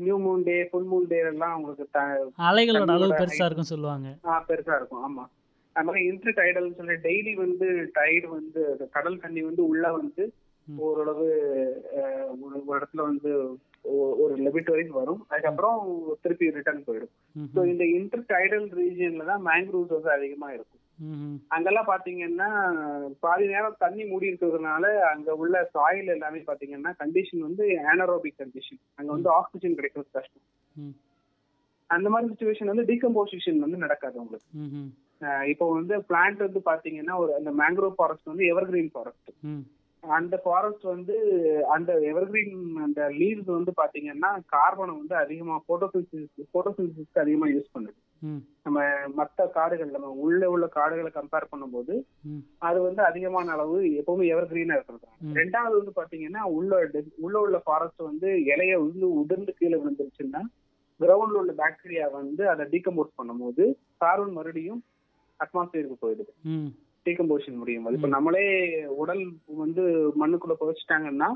new 0.00 0.16
moon 0.20 0.42
day 0.42 0.64
full 0.64 0.88
moon 0.92 1.06
day 1.08 1.18
எல்லாம் 1.18 1.54
உங்களுக்கு 1.54 1.86
அலைகளோட 2.48 2.90
அளவு 2.90 3.12
பெருசா 3.12 3.44
இருக்குன்னு 3.44 3.74
சொல்லுவாங்க. 3.74 4.08
ஆஹ் 4.24 4.44
பெருசா 4.48 4.74
இருக்கும். 4.76 5.02
ஆமா. 5.08 5.24
அது 5.76 5.86
மாதிரி 5.86 6.04
இன்டர் 6.06 6.36
டைடல்னு 6.36 6.74
சொல்லி 6.74 6.94
டெய்லி 7.02 7.34
வந்து 7.34 7.66
டைடு 7.98 8.28
வந்து 8.28 8.62
கடல் 8.90 9.20
தண்ணி 9.20 9.42
வந்து 9.42 9.66
உள்ள 9.66 9.92
வந்து. 9.92 10.24
ஓரளவு 10.68 11.26
ஒரு 12.40 12.78
இடத்துல 12.78 13.02
வந்து 13.02 13.30
ஒரு 14.18 14.34
லிமிட் 14.36 14.70
வரைக்கும் 14.70 14.98
வரும். 14.98 15.24
அதுக்கப்புறம் 15.28 15.78
திருப்பி 16.20 16.50
ரிட்டர்ன் 16.50 16.84
போயிடும். 16.86 17.12
ஸோ 17.54 17.66
இந்த 17.66 17.84
இன்டர் 17.98 18.24
டைடல் 18.28 18.66
ரீஜியன்ல 18.80 19.24
தான் 19.24 19.46
மேங்க்ரூவ்ஸ் 19.46 19.96
வந்து 19.96 20.10
அதிகமா 20.10 20.48
இருக்கும். 20.52 20.80
அங்கெல்லாம் 21.54 21.90
பாத்தீங்கன்னா 21.90 22.48
பாதி 23.24 23.44
நேரம் 23.52 23.78
தண்ணி 23.78 24.02
மூடி 24.10 24.30
இருக்கிறதுனால 24.30 24.84
அங்க 25.12 25.36
உள்ள 25.42 25.62
சாயில் 25.74 26.14
எல்லாமே 26.16 26.40
பாத்தீங்கன்னா 26.50 26.92
கண்டிஷன் 27.02 27.46
வந்து 27.48 27.66
ஆனரோபிக் 27.92 28.40
கண்டிஷன் 28.42 28.80
அங்க 28.98 29.10
வந்து 29.12 29.30
ஆக்சிஜன் 29.38 29.78
கிடைக்கிறது 29.78 30.10
கஷ்டம். 30.18 30.44
அந்த 31.90 32.08
மாதிரி 32.10 32.30
சுச்சுவேஷன் 32.32 32.72
வந்து 32.72 32.88
டீகம்போசிஷன் 32.90 33.58
வந்து 33.58 33.82
நடக்காது 33.84 34.16
உங்களுக்கு. 34.24 34.48
இப்போ 35.52 35.64
வந்து 35.72 35.94
பிளான்ட் 36.10 36.40
வந்து 36.46 36.60
பாத்தீங்கன்னா 36.70 37.14
ஒரு 37.22 37.32
அந்த 37.38 37.50
மேங்க்ரோவ் 37.50 37.98
ஃபாரஸ்ட் 37.98 38.30
வந்து 38.32 38.44
எவர்கிரீன் 38.52 38.92
ஃபாரஸ்ட் 38.92 39.32
அந்த 40.04 40.34
ஃபாரஸ்ட் 40.44 40.84
வந்து 40.92 41.14
அந்த 41.74 41.92
எவர்கிரீன் 42.12 42.54
அந்த 42.86 43.00
லீவ்ஸ் 43.20 43.50
வந்து 43.56 43.72
பாத்தீங்கன்னா 43.80 44.30
கார்பனை 44.54 44.92
வந்து 45.00 45.16
அதிகமா 45.24 45.56
போட்டோசின்சிஸ் 45.68 46.52
போட்டோசின்சிஸ்க்கு 46.54 47.24
அதிகமா 47.24 47.46
யூஸ் 47.46 47.74
பண்ணுது. 47.74 47.98
நம்ம 48.62 48.80
மத்த 49.16 49.50
காடுகள் 49.50 49.90
நம்ம 49.90 50.08
உள்ள 50.24 50.50
உள்ள 50.50 50.66
காடுகளை 50.66 51.10
கம்பேர் 51.14 51.50
பண்ணும்போது 51.52 51.94
அது 52.58 52.82
வந்து 52.82 53.02
அதிகமான 53.02 53.52
அளவு 53.52 53.78
எப்பவுமே 54.00 54.26
எவர் 54.26 54.50
கிரீனா 54.52 54.74
இருக்கிறது. 54.76 55.06
ரெண்டாவது 55.34 55.74
வந்து 55.78 55.94
பாத்தீங்கன்னா 56.00 56.42
உள்ள 56.56 56.90
உள்ள 57.16 57.40
உள்ள 57.40 57.58
ஃபாரஸ்ட் 57.58 58.02
வந்து 58.02 58.30
இலைய 58.30 58.72
வந்து 58.78 59.06
உதிர்ந்து 59.12 59.54
கீழே 59.54 59.76
விழுந்துருச்சுன்னா 59.76 60.42
கிரவுண்ட்ல 61.00 61.40
உள்ள 61.42 61.52
பாக்டீரியா 61.52 62.10
வந்து 62.10 62.48
அதை 62.48 62.66
டீகம்போஸ் 62.66 63.16
பண்ணும்போது 63.18 63.64
கார்பன் 63.96 64.32
மறுபடியும் 64.32 64.84
அட்மாஸ்பியருக்கு 65.40 65.96
போயிடுது. 66.02 66.32
டீகம்போஷன் 67.06 67.56
முடியும். 67.56 67.86
இப்ப 67.92 68.08
நம்மளே 68.08 68.44
உடல் 68.86 69.22
வந்து 69.46 69.82
மண்ணுக்குள்ள 70.20 70.56
புதைச்சிட்டாங்கன்னா 70.60 71.28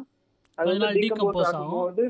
அது 0.55 0.69
வந்து 0.71 1.01
டீகம்போஸ். 1.01 1.45
ஆகும்போது 1.51 2.03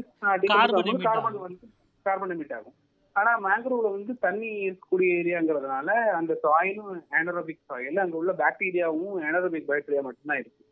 கார்பன். 0.46 1.38
வந்து 1.38 1.68
கார்பன் 2.06 2.32
எமிட் 2.34 2.54
ஆகும். 2.54 2.74
ஆனா 3.16 3.32
மேங்க்ரோவ்ல 3.46 3.90
வந்து 3.96 4.12
தண்ணி 4.24 4.48
இருக்கக்கூடிய 4.66 5.18
ஏரியாங்கிறதுனால 5.20 5.88
அந்த 6.18 6.32
சாயிலும் 6.44 6.92
ஆனரோபிக் 7.18 7.66
சாயில் 7.70 8.02
அங்க 8.04 8.16
உள்ள 8.20 8.32
பாக்டீரியாவும் 8.42 9.16
ஆனரோபிக் 9.28 9.68
பாக்டீரியா 9.70 10.02
மட்டும்தான் 10.06 10.40
இருக்கு. 10.42 10.62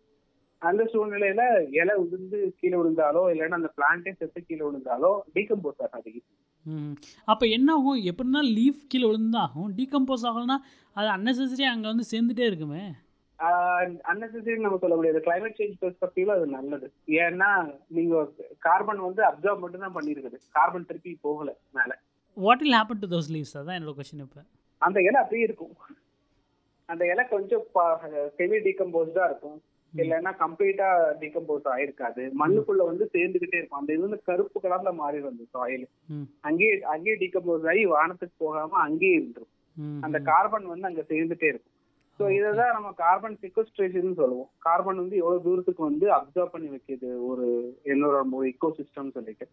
அந்த 0.63 0.83
சூழ்நிலையில 0.93 1.43
இலை 1.81 1.95
உதிர்ந்து 2.03 2.39
கீழே 2.61 2.77
விழுந்தாலோ 2.81 3.23
இல்லைன்னா 3.33 3.59
அந்த 3.61 3.71
பிளான்டே 3.79 4.13
செத்து 4.19 4.41
கீழே 4.49 4.63
விழுந்தாலோ 4.67 5.13
டீகம்போஸ் 5.37 5.83
ஆகாது. 5.87 6.13
அப்போ 7.29 7.45
என்ன 7.57 7.69
ஆகும்? 7.77 8.03
எப்படின்னா 8.11 8.43
லீஃப் 8.59 8.83
கீழே 8.93 9.07
விழுந்து 9.11 9.39
ஆகும். 9.45 9.71
டீகம்போஸ் 9.79 10.27
ஆகலன்னா 10.31 10.59
அது 10.97 11.09
அன்னெசரி 11.17 11.67
அங்கே 11.73 11.89
வந்து 11.93 12.07
சேர்ந்துட்டே 12.13 12.47
இருக்குமே. 12.51 12.85
அன்னெசரி 14.11 14.55
நம்ம 14.65 14.79
சொல்ல 14.83 14.97
முடியாது. 14.99 15.21
கிளைமேட் 15.27 15.59
சேஞ்ச் 15.61 15.81
பெர்ஸ்பெக்டிவ்ல 15.83 16.37
அது 16.39 16.47
நல்லது. 16.57 16.89
ஏன்னா 17.25 17.51
நீங்க 17.97 18.17
கார்பன் 18.67 19.07
வந்து 19.09 19.23
அப்சர்வ் 19.31 19.63
மட்டும் 19.65 19.85
தான் 19.87 19.97
பண்ணிருக்குது 19.97 20.41
கார்பன் 20.59 20.89
திருப்பி 20.91 21.13
போகல 21.27 21.51
மேல. 21.79 21.93
What 22.37 22.63
will 22.65 22.79
happen 22.81 23.03
to 23.03 23.09
those 23.17 23.31
leaves 23.35 23.57
அதான் 23.61 23.77
என்னோட 23.79 23.95
கொஸ்டின் 23.99 24.25
இப்போ. 24.27 24.43
அந்த 24.79 24.99
இலை 25.01 25.19
அப்படியே 25.21 25.45
இருக்கும். 25.49 25.75
அந்த 26.85 27.03
இலை 27.11 27.25
கொஞ்சம் 27.29 27.65
செமி 28.39 28.59
டீகம்போஸ்டா 28.67 29.25
இருக்கும். 29.31 29.59
இல்லைன்னா 29.95 30.31
கம்ப்ளீட்டா 30.43 30.89
டீகம்போஸ் 31.23 31.67
ஆயிருக்காது. 31.73 32.23
மண்ணுக்குள்ள 32.43 32.83
வந்து 32.91 33.05
சேர்ந்துகிட்டே 33.13 33.59
இருக்கும். 33.61 33.81
அந்த 33.81 33.93
இது 33.93 34.03
வந்து 34.03 34.21
கருப்பு 34.29 34.61
கலர்ல 34.61 34.93
மாறிடும் 35.01 35.33
அந்த 35.33 35.45
சாயில் 35.55 35.87
அங்கேயே 36.41 36.81
அங்கேயே 36.95 37.17
டீகம்போஸ் 37.17 37.69
ஆகி 37.73 37.83
வானத்துக்கு 37.87 38.37
போகாம 38.37 38.79
அங்கேயே 38.87 39.19
இருந்துரும். 39.21 39.53
அந்த 40.01 40.19
கார்பன் 40.31 40.67
வந்து 40.73 40.89
அங்க 40.91 41.05
சேர்ந்துட்டே 41.09 41.49
இருக்கும். 41.53 41.77
ஸோ 42.21 42.25
இதை 42.37 42.49
தான் 42.59 42.75
நம்ம 42.77 42.89
கார்பன் 43.01 43.37
சிக்வஸ்ட்ரேஷன் 43.43 44.19
சொல்லுவோம். 44.19 44.49
கார்பன் 44.67 45.01
வந்து 45.03 45.17
எவ்வளவு 45.21 45.45
தூரத்துக்கு 45.47 45.83
வந்து 45.89 46.07
அப்சர்வ் 46.17 46.53
பண்ணி 46.55 46.69
வைக்கிது? 46.73 47.09
ஒரு 47.29 47.47
என்னோட 47.93 48.17
ஒரு 48.39 48.47
இக்கோ 48.51 48.69
சிஸ்டம் 48.79 49.15
சொல்லிட்டு. 49.17 49.47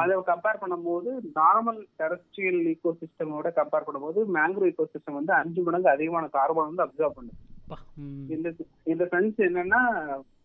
அதை 0.00 0.14
கம்பேர் 0.30 0.62
பண்ணும்போது 0.62 1.10
நார்மல் 1.40 1.80
டெரஸ்ட்ரியல் 2.02 2.60
ஈகோ 2.72 2.92
சிஸ்டமோட 3.02 3.50
கம்பேர் 3.58 3.86
பண்ணும்போது 3.88 4.22
மேங்க்ரோ 4.36 4.70
ஈகோ 4.72 4.86
சிஸ்டம் 4.92 5.18
வந்து 5.20 5.34
அஞ்சு 5.40 5.62
மடங்கு 5.66 5.90
அதிகமான 5.94 6.30
கார்பன் 6.38 6.70
வந்து 6.70 6.86
அப்சர்வ் 6.86 7.18
பண்ணுது. 7.18 7.38
இந்த 8.36 8.48
இந்த 8.94 9.04
சென்ஸ் 9.14 9.40
என்னன்னா 9.48 9.82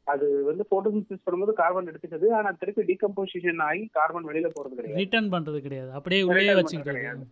அது 0.07 0.27
வந்து 0.49 0.63
போட்டோசிந்தசிஸ் 0.71 1.25
பண்ணும்போது 1.25 1.53
கார்பன் 1.61 1.89
எடுத்துக்குது. 1.91 2.27
ஆனா 2.39 2.51
திருப்பி 2.61 2.83
டீகம்போசிஷன் 2.89 3.63
ஆகி 3.69 3.85
கார்பன் 3.99 4.27
வெளியில 4.31 4.49
போறது 4.57 4.77
கிடையாது. 4.79 4.99
ரிட்டர்ன் 5.03 5.31
பண்றது 5.35 5.61
கிடையாது. 5.67 5.91
அப்படியே 5.99 6.23
உள்ளே 6.31 6.53
கிடையாது. 6.89 7.25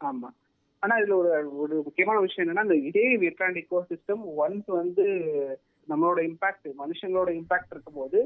ஆமா. 0.00 0.30
ஆனா 0.82 0.94
இதுல 0.96 1.14
ஒரு 1.18 1.30
ஒரு 1.56 1.76
முக்கியமான 1.84 2.18
விஷயம் 2.18 2.44
என்னன்னா 2.44 2.66
இந்த 2.68 2.78
இதே 2.88 3.06
வியட்லாண்ட் 3.22 3.60
இக்கோ 3.60 3.80
சிஸ்டம் 3.90 4.24
ஒன்ஸ் 4.42 4.68
வந்து 4.80 5.04
நம்மளோட 5.88 6.20
இம்பாக்ட் 6.30 6.68
மனுஷங்களோட 6.78 7.30
இம்பாக்ட் 7.40 7.72
இருக்கும்போது 7.72 8.18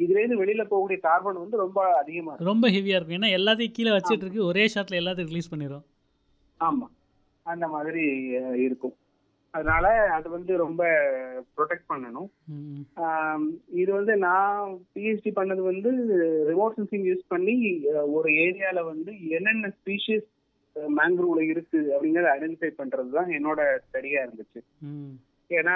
இதுல 0.00 0.20
இருந்து 0.20 0.40
வெளியில 0.42 0.64
போகக்கூடிய 0.64 0.98
கார்பன் 1.00 1.42
வந்து 1.42 1.56
ரொம்ப 1.56 1.78
அதிகமா 1.96 2.30
இருக்கும். 2.32 2.50
ரொம்ப 2.52 2.66
ஹெவியா 2.68 2.96
இருக்கும். 2.98 3.18
ஏன்னா 3.18 3.30
எல்லாத்தையும் 3.38 3.76
கீழே 3.76 3.90
வச்சிட்டு 3.90 4.24
இருக்கு 4.24 4.44
ஒரே 4.44 4.64
ஷாட்ல 4.74 5.00
எல்லாத்தையும் 5.00 5.32
ரிலீஸ் 5.32 5.50
பண்ணிடும் 5.50 5.84
ஆமா. 6.60 6.86
அந்த 7.46 7.66
மாதிரி 7.68 8.04
இருக்கும். 8.66 8.94
அதனால 9.54 9.86
அது 10.16 10.28
வந்து 10.30 10.52
ரொம்ப 10.56 10.82
ப்ரொடெக்ட் 11.56 11.86
பண்ணணும். 11.88 12.28
இது 13.80 13.90
வந்து 13.92 14.14
நான் 14.16 14.56
பிஹெச்டி 14.94 15.30
பண்ணது 15.36 15.62
வந்து 15.62 15.90
ரிமோட் 16.50 16.76
சென்சிங் 16.78 17.06
யூஸ் 17.10 17.24
பண்ணி 17.28 17.54
ஒரு 18.16 18.30
ஏரியால 18.44 18.82
வந்து 18.84 19.12
என்னென்ன 19.28 19.72
ஸ்பீஷிஸ் 19.78 20.28
மேங்க்ரூவ்ல 20.76 21.40
இருக்கு 21.40 21.78
அப்படிங்கறத 21.94 22.30
ஐடென்டிஃபை 22.38 22.70
பண்றதுதான் 22.78 23.30
என்னோட 23.36 23.60
ஸ்டடியா 23.86 24.20
இருந்துச்சு. 24.26 24.60
ஏன்னா 25.50 25.74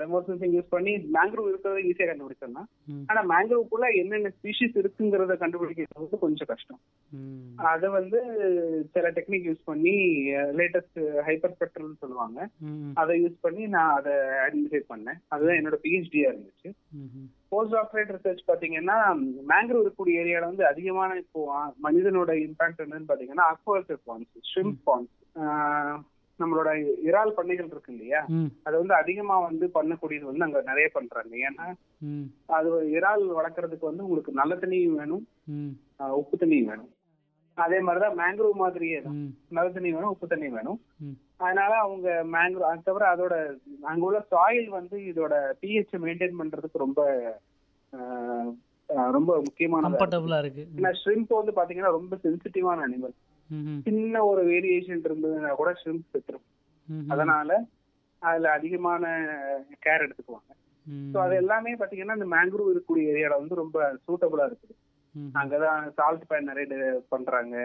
ரிமோட் 0.00 0.26
சென்சிங் 0.28 0.54
யூஸ் 0.56 0.72
பண்ணி 0.72 0.92
மேங்க்ரூவ் 1.16 1.46
இருக்கிறத 1.50 1.82
ஈஸியா 1.90 2.06
கண்டுபிடிச்சிடலாம். 2.08 2.68
ஆனா 3.10 3.20
மேங்க்ரூவுக்குள்ள 3.32 3.86
என்னென்ன 4.00 4.32
ஸ்பீஷிஸ் 4.36 4.76
இருக்குங்கிறத 4.82 5.36
கண்டுபிடிக்கிறது 5.42 6.02
வந்து 6.02 6.18
கொஞ்சம் 6.24 6.50
கஷ்டம். 6.52 6.80
அதை 7.72 7.88
வந்து 7.98 8.20
சில 8.94 9.10
டெக்னிக் 9.18 9.46
யூஸ் 9.48 9.62
பண்ணி 9.70 9.96
லேட்டஸ்ட் 10.60 11.00
ஹைப்பர் 11.28 11.54
ஸ்பெக்ட்ரல்னு 11.56 12.02
சொல்லுவாங்க. 12.04 12.48
அதை 13.02 13.14
யூஸ் 13.24 13.38
பண்ணி 13.46 13.64
நான் 13.76 13.94
அதை 13.98 14.14
ஐடென்டிஃபை 14.46 14.82
பண்ணேன் 14.92 15.20
அதுதான் 15.34 15.58
என்னோட 15.60 15.78
பிஹெச்டியா 15.86 16.30
இருந்துச்சு. 16.32 16.70
போஸ்ட் 17.52 17.76
டாக்டரேட் 17.78 18.14
ரிசர்ச் 18.14 18.48
பாத்தீங்கன்னா 18.50 18.98
மேங்க்ரூவ் 19.50 19.82
இருக்கக்கூடிய 19.82 20.22
ஏரியால 20.22 20.50
வந்து 20.50 20.64
அதிகமான 20.72 21.16
இப்போ 21.24 21.40
மனிதனோட 21.86 22.32
இம்பாக்ட் 22.46 22.82
என்னன்னு 22.84 23.10
பாத்தீங்கன்னா 23.10 23.46
அக்வால்ச்சர் 23.54 24.04
பான்ஸ் 24.08 24.50
ஷ்ரிம்ப் 24.52 24.80
பான்ஸ் 24.88 25.14
நம்மளோட 26.40 26.68
இறால் 27.08 27.36
பண்ணைகள் 27.36 27.70
இருக்கு 27.70 27.92
இல்லையா. 27.92 28.20
அதை 28.66 28.74
வந்து 28.80 28.94
அதிகமா 28.94 29.36
வந்து 29.40 29.66
பண்ணக்கூடியது 29.76 30.24
வந்து 30.30 30.46
அங்க 30.46 30.60
நிறைய 30.70 30.86
பண்றாங்க 30.94 31.34
ஏன்னா. 31.48 31.66
அது 32.56 32.68
இறால் 32.96 33.24
வளர்க்கறதுக்கு 33.38 33.90
வந்து 33.90 34.06
உங்களுக்கு 34.06 34.32
நல்ல 34.40 34.54
தண்ணியும் 34.54 34.98
வேணும் 35.02 35.24
உப்பு 36.20 36.36
தண்ணியும் 36.36 36.70
வேணும் 36.72 36.90
அதே 37.58 37.78
மாதிரிதான் 37.80 38.18
மேங்க்ரூவ் 38.20 38.56
மாதிரியே 38.62 38.98
தான். 39.00 39.18
நல்ல 39.56 39.68
தண்ணி 39.70 39.90
வேணும் 39.96 40.12
உப்பு 40.14 40.26
தண்ணி 40.26 40.48
வேணும். 40.48 40.78
அதனால 41.44 41.72
அவங்க 41.84 42.08
மேங்க்ரோ 42.32 42.64
அது 42.70 42.82
தவிர 42.82 43.04
அதோட 43.12 43.34
அங்க 43.82 44.02
உள்ள 44.08 44.20
சாயில் 44.32 44.68
வந்து 44.70 44.96
இதோட 45.10 45.34
பிஹெச் 45.62 45.94
மெயின்டைன் 46.04 46.38
பண்றதுக்கு 46.40 46.84
ரொம்ப 46.84 47.00
ரொம்ப 49.16 49.30
முக்கியமான 49.44 49.86
இருக்கு 50.40 50.62
ஏன்னா 50.72 50.90
ஷ்ரிம்ப் 51.02 51.38
வந்து 51.38 51.52
பாத்தீங்கன்னா 51.52 51.92
ரொம்ப 51.96 52.14
சென்சிட்டிவான 52.24 52.84
அனிமல். 52.86 53.14
சின்ன 53.86 54.24
ஒரு 54.30 54.42
வேரியேஷன் 54.50 55.04
இருந்ததுன்னா 55.08 55.52
கூட 55.60 55.70
ஷ்ரிம்ப் 55.80 56.12
செத்துரும். 56.14 56.46
அதனால 57.12 57.50
அதுல 58.22 58.50
அதிகமான 58.58 59.04
கேர் 59.84 60.04
எடுத்துக்குவாங்க. 60.06 60.50
ஸோ 61.12 61.18
அது 61.24 61.34
எல்லாமே 61.42 61.76
பாத்தீங்கன்னா 61.80 62.16
இந்த 62.18 62.28
மேங்க்ரூவ் 62.34 62.72
இருக்கக்கூடிய 62.72 63.12
ஏரியால 63.12 63.38
வந்து 63.40 63.62
ரொம்ப 63.62 63.78
சூட்டபுளா 64.04 64.46
இருக்குது. 64.50 64.74
அங்கதான் 65.40 65.82
சால்ட் 65.98 66.28
பேன் 66.30 66.48
நிறைய 66.50 66.66
பண்றாங்க. 67.14 67.56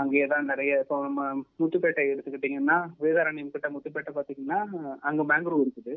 அங்கேயே 0.00 0.24
தான் 0.30 0.48
நிறைய 0.50 0.72
இப்போ 0.82 0.96
நம்ம 1.04 1.20
முத்துப்பேட்டை 1.60 2.04
எடுத்துக்கிட்டீங்கன்னா 2.12 2.78
வேதாரண்யம் 3.04 3.52
கிட்ட 3.54 3.68
முத்துப்பேட்டை 3.74 4.12
பாத்தீங்கன்னா 4.16 4.58
அங்க 5.08 5.22
மேங்க்ரூவ் 5.30 5.62
இருக்குது. 5.64 5.92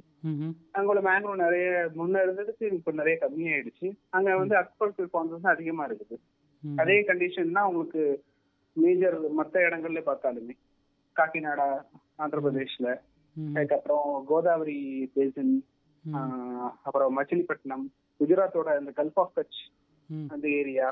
அங்க 0.75 0.87
உள்ள 0.91 1.01
மேங்க்ரூவ் 1.07 1.43
நிறைய 1.45 1.65
முன்ன 1.99 2.21
இருந்ததுக்கு 2.25 2.65
இப்ப 2.79 2.93
நிறைய 2.99 3.15
கம்மியாயிடுச்சு 3.23 3.89
அங்க 4.17 4.37
வந்து 4.41 4.55
பாண்ட்ஸ் 5.15 5.53
அதிகமா 5.55 5.85
இருக்குது. 5.89 6.17
அதே 6.63 6.97
கண்டிஷன் 7.09 7.57
தான் 7.57 7.69
உங்களுக்கு 7.71 8.03
மேஜர் 8.75 9.17
மத்த 9.39 9.55
இடங்கள்ல 9.67 10.01
பார்த்தாலுமே 10.09 10.55
காக்கிநாடா 11.15 11.67
ஆந்திர 12.15 12.39
பிரதேஷ்ல. 12.41 12.87
அதுக்கப்புறம் 13.55 14.07
கோதாவரி 14.29 14.79
பேசின். 15.15 15.53
அப்புறம் 16.85 17.11
மச்சிலிப்பட்டினம் 17.17 17.85
குஜராத்தோட 18.19 18.69
இந்த 18.81 18.91
கல்ஃப் 18.99 19.19
ஆஃப் 19.23 19.35
கட்ச். 19.37 19.61
அந்த 20.33 20.45
ஏரியா 20.59 20.87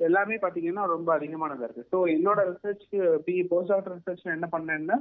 எல்லாமே 0.00 0.36
பாத்தீங்கன்னா 0.36 0.82
ரொம்ப 0.86 1.08
அதிகமானதா 1.18 1.66
இருக்கு 1.66 1.84
ஸோ 1.92 1.98
என்னோட 2.14 2.40
research 2.50 2.86
P 3.26 3.34
post 3.50 3.72
doctor 3.72 3.94
research 3.96 4.34
என்ன 4.36 4.48
பண்ணேன்னா 4.52 4.96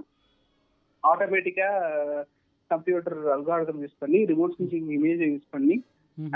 ஆட்டோமேட்டிக்கா 1.04 1.70
கம்ப்யூட்டர் 2.72 3.18
அல்காரிதம் 3.36 3.82
யூஸ் 3.84 4.00
பண்ணி 4.00 4.20
ரிமோட் 4.32 4.56
சென்சிங் 4.60 4.88
இமேஜை 4.98 5.28
யூஸ் 5.34 5.52
பண்ணி. 5.52 5.76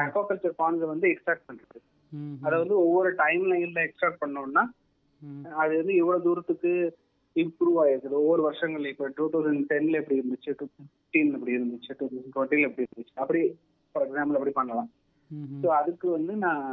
அக்வாகல்ச்சர் 0.03 0.59
பாண்ட்ஸை 0.61 0.87
வந்து 0.91 1.07
எக்ஸ்ட்ராக்ட் 1.13 1.47
பண்றது. 1.49 1.79
அதை 2.45 2.55
வந்து 2.59 2.75
ஒவ்வொரு 2.83 3.09
டைம் 3.15 3.43
லைன்ல 3.51 3.79
எக்ஸ்ட்ராக்ட் 3.87 4.21
பண்ணோம்னா. 4.23 4.63
அது 5.61 5.73
வந்து 5.77 5.95
எவ்வளவு 5.95 6.23
தூரத்துக்கு 6.23 6.71
இம்ப்ரூவ் 7.35 7.77
ஆயிருக்குது. 7.81 8.15
ஒவ்வொரு 8.21 8.41
வருஷங்கள்ல 8.47 8.91
இப்போ 8.93 9.07
டூ 9.17 9.25
தௌசண்ட் 9.33 9.65
டென்ல 9.71 9.99
எப்படி 10.01 10.19
இருந்துச்சு? 10.21 10.51
டூ 10.59 10.65
ஃபிஃப்டீன் 10.73 11.33
எப்படி 11.33 11.55
இருந்துச்சு. 11.57 11.91
டூ 11.99 12.05
தௌசண்ட் 12.11 12.33
டுவெண்ட்டில 12.35 12.69
எப்படி 12.69 12.87
இருந்துச்சு? 12.87 13.15
அப்படி 13.15 13.41
ஃபார் 13.95 14.05
எக்ஸாம்பிள் 14.07 14.37
அப்படி 14.39 14.51
பண்ணலாம். 14.51 14.89
ஸோ 15.63 15.67
அதுக்கு 15.79 16.09
வந்து 16.09 16.35
நான் 16.35 16.63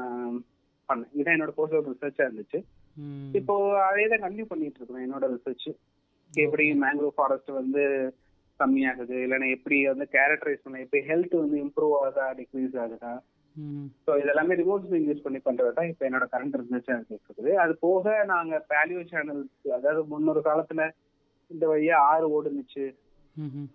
பண்ணேன். 0.89 1.11
இதான் 1.19 1.37
என்னோட 1.37 1.53
போஸ்ட் 1.57 1.91
ரிசர்ச்சா 1.93 2.27
இருந்துச்சு. 2.27 2.59
இப்போ 3.39 3.55
அதே 3.89 4.05
தான் 4.09 4.23
கண்டினியூ 4.25 4.47
பண்ணிட்டு 4.53 4.79
இருக்கேன் 4.79 5.05
என்னோட 5.07 5.27
ரிசர்ச் 5.35 5.69
எப்படி 6.33 6.65
மேங்க்ரோவ் 6.85 7.17
ஃபாரஸ்ட் 7.19 7.51
வந்து 7.51 7.83
கம்மியாகுது? 8.61 9.17
இல்லைன்னா 9.25 9.49
எப்படி 9.57 9.87
வந்து 9.87 10.07
கேரக்டரைஸ் 10.17 10.63
பண்ண 10.65 10.79
எப்படி 10.81 11.03
ஹெல்த் 11.11 11.35
வந்து 11.43 11.57
இம்ப்ரூவ் 11.65 11.95
ஆகுதா 11.99 12.27
டிக்ரீஸ் 12.41 12.77
ஆகுதா. 12.85 13.13
ஸோ 14.05 14.11
இதெல்லாமே 14.23 14.55
ரிமோட் 14.61 14.87
யூஸ் 15.09 15.25
பண்ணி 15.27 15.41
பண்றது 15.47 15.71
தான் 15.79 15.91
இப்போ 15.91 16.05
என்னோட 16.09 16.25
கரண்ட் 16.33 16.57
ரிசர்ச்சா 16.61 16.95
இருக்குது 17.19 17.53
அது 17.63 17.73
போக 17.85 18.15
நாங்க 18.33 18.55
பேலியோ 18.73 19.03
சேனல்ஸ் 19.13 19.69
அதாவது 19.79 20.03
முன்னொரு 20.13 20.41
காலத்துல 20.49 20.85
இந்த 21.51 21.65
வழியா 21.71 21.97
ஆறு 22.11 22.27
ஓடுனுச்சு. 22.37 22.85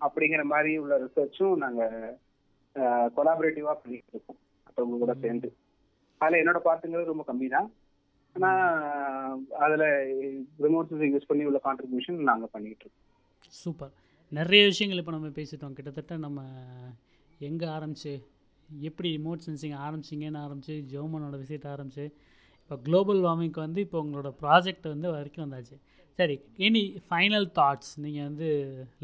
அப்படிங்கிற 0.06 0.44
மாதிரி 0.54 0.72
உள்ள 0.84 0.94
ரிசர்ச்சும் 1.06 1.56
நாங்க 1.64 1.82
கொலாபரேட்டிவா 3.18 3.74
பண்ணிட்டு 3.82 4.12
இருக்கோம். 4.14 4.40
மற்றவங்க 4.66 4.98
கூட 5.04 5.14
சேர்ந்து. 5.24 5.50
அதுல 6.22 6.42
என்னோட 6.42 6.60
பார்ட்டுங்கிறது 6.68 7.12
ரொம்ப 7.12 7.26
கம்மி 7.30 7.48
தான் 7.56 7.70
ஆனா 8.36 8.50
அதுல 9.66 9.86
ரிமோட் 10.66 10.92
யூஸ் 11.14 11.30
பண்ணி 11.30 11.46
உள்ள 11.50 11.60
கான்ட்ரிபியூஷன் 11.68 12.20
நாங்க 12.32 12.46
பண்ணிட்டு 12.56 12.84
இருக்கோம். 12.86 13.08
சூப்பர். 13.62 13.94
நிறைய 14.32 14.62
விஷயங்கள் 14.72 15.02
இப்போ 15.02 15.14
நம்ம 15.16 15.32
பேசிட்டோம். 15.40 15.74
கிட்டத்தட்ட 15.78 16.18
நம்ம 16.26 16.42
எங்கே 17.50 17.68
ஆரம்பிச்சு 17.78 18.14
எப்படி 18.88 19.10
ரிமோட் 19.18 19.46
சென்சிங் 19.48 19.76
ஆரம்பிச்சிங்கன்னு 19.86 20.42
ஆரம்பிச்சு 20.46 20.76
ஜெர்மனோட 20.94 21.36
விசிட் 21.44 21.68
ஆரம்பிச்சு 21.74 22.06
இப்போ 22.62 22.76
குளோபல் 22.88 23.22
வார்மிங்க்கு 23.26 23.60
வந்து 23.66 23.80
இப்போ 23.86 23.98
உங்களோட 24.04 24.30
ப்ராஜெக்ட் 24.44 24.86
வந்து 24.94 25.08
வரைக்கும் 25.16 25.44
வந்தாச்சு. 25.46 25.78
சரி 26.20 26.36
எனி 26.68 26.84
ஃபைனல் 27.08 27.48
தாட்ஸ் 27.60 27.94
நீங்கள் 28.04 28.28
வந்து 28.30 28.48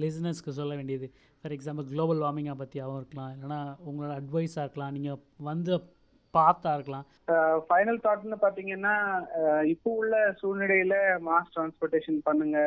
லிசனர்ஸ்க்கு 0.03 0.57
சொல்ல 0.59 0.74
வேண்டியது. 0.80 1.07
ஃபார் 1.39 1.55
எக்ஸாம்பிள் 1.57 1.86
குளோபல் 1.91 2.22
வார்மிங்கை 2.24 2.55
பற்றியாகவும் 2.61 2.99
இருக்கலாம். 3.01 3.32
இல்லைனா 3.36 3.59
உங்களோட 3.89 4.11
அட்வைஸாக 4.20 4.65
இருக்கலாம். 4.65 4.93
நீங்கள் 4.97 5.20
வந்து 5.49 5.74
பார்த்தா 6.34 6.72
இருக்கலாம். 6.78 7.05
ஃபைனல் 7.68 7.99
தாட்னு 8.05 8.38
பார்த்தீங்கன்னா 8.45 8.95
இப்போ 9.74 9.89
உள்ள 10.01 10.15
சூழ்நிலையில் 10.41 10.97
மாஸ் 11.28 11.53
டிரான்ஸ்போர்ட்டேஷன் 11.55 12.20
பண்ணுங்க. 12.30 12.59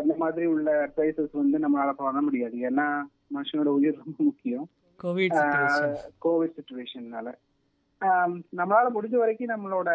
அந்த 0.00 0.14
மாதிரி 0.22 0.46
உள்ள 0.54 0.70
அட்வைசஸ் 0.86 1.32
வந்து 1.42 1.58
நம்மளால 1.64 1.92
பண்ண 2.00 2.20
முடியாது. 2.28 2.56
ஏன்னா 2.68 2.86
மனுஷனோட 3.36 3.70
உயிர் 3.78 4.00
ரொம்ப 4.04 4.18
முக்கியம். 4.30 4.66
கோவிட் 5.02 5.36
சுச்சுவேஷன் 5.38 5.94
கோவிட் 6.24 6.56
சுச்சுவேஷன்னால 6.58 7.28
நம்மளால 8.58 8.86
முடிஞ்ச 8.96 9.16
வரைக்கும் 9.22 9.52
நம்மளோட 9.54 9.90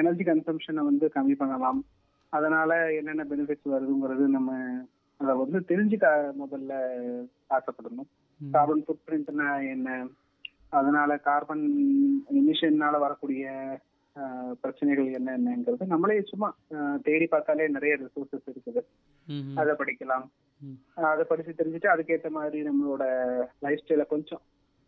எனர்ஜி 0.00 0.24
கன்சம்ஷனை 0.24 0.82
வந்து 0.90 1.06
கம்மி 1.14 1.34
பண்ணலாம். 1.42 1.80
அதனால 2.32 2.70
என்னென்ன 2.94 3.24
பெனிஃபிட்ஸ் 3.30 3.70
வருதுங்கிறது 3.74 4.24
நம்ம 4.36 4.50
அதை 5.20 5.32
வந்து 5.42 5.58
தெரிஞ்சுக்க 5.70 6.08
முதல்ல 6.42 6.72
ஆசைப்படணும். 7.56 8.08
கார்பன் 8.40 8.84
ஃபுட் 8.86 9.06
பிரிண்ட்னா 9.06 9.48
என்ன? 9.74 10.06
அதனால 10.78 11.16
கார்பன் 11.28 11.64
எமிஷன்னால 12.34 12.98
வரக்கூடிய 12.98 13.44
பிரச்சனைகள் 14.62 15.08
என்ன 15.18 15.34
என்னங்கிறது 15.38 15.84
நம்மளே 15.92 16.16
சும்மா 16.30 16.48
தேடி 17.06 17.26
பார்த்தாலே 17.26 17.66
நிறைய 17.74 17.92
ரிசோர்சஸ் 18.00 18.48
இருக்குது. 18.50 18.80
அதை 19.60 19.72
படிக்கலாம். 19.80 20.24
அதை 21.10 21.24
படிச்சு 21.28 21.52
தெரிஞ்சுட்டு 21.60 21.92
அதுக்கேற்ற 21.92 22.30
மாதிரி 22.38 22.58
நம்மளோட 22.68 23.04
லைஃப் 23.66 23.82
ஸ்டைல 23.82 24.06
கொஞ்சம் 24.14 24.42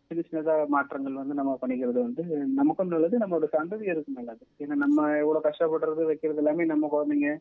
சின்ன 0.07 0.23
சின்னதா 0.27 0.55
மாற்றங்கள் 0.73 1.19
வந்து 1.21 1.37
நம்ம 1.39 1.51
பண்ணிக்கிறது 1.61 1.99
வந்து 2.07 2.23
நமக்கும் 2.59 2.93
நல்லது 2.93 3.21
நம்மளோட 3.21 3.47
சந்ததியருக்கு 3.55 4.17
நல்லது. 4.19 4.43
ஏன்னா 4.63 4.75
நம்ம 4.83 5.07
எவ்வளவு 5.21 5.45
கஷ்டப்படுறது 5.47 6.09
வைக்கிறது 6.09 6.41
எல்லாமே 6.43 6.65
நம்ம 6.73 6.89
குழந்தைங்க 6.95 7.31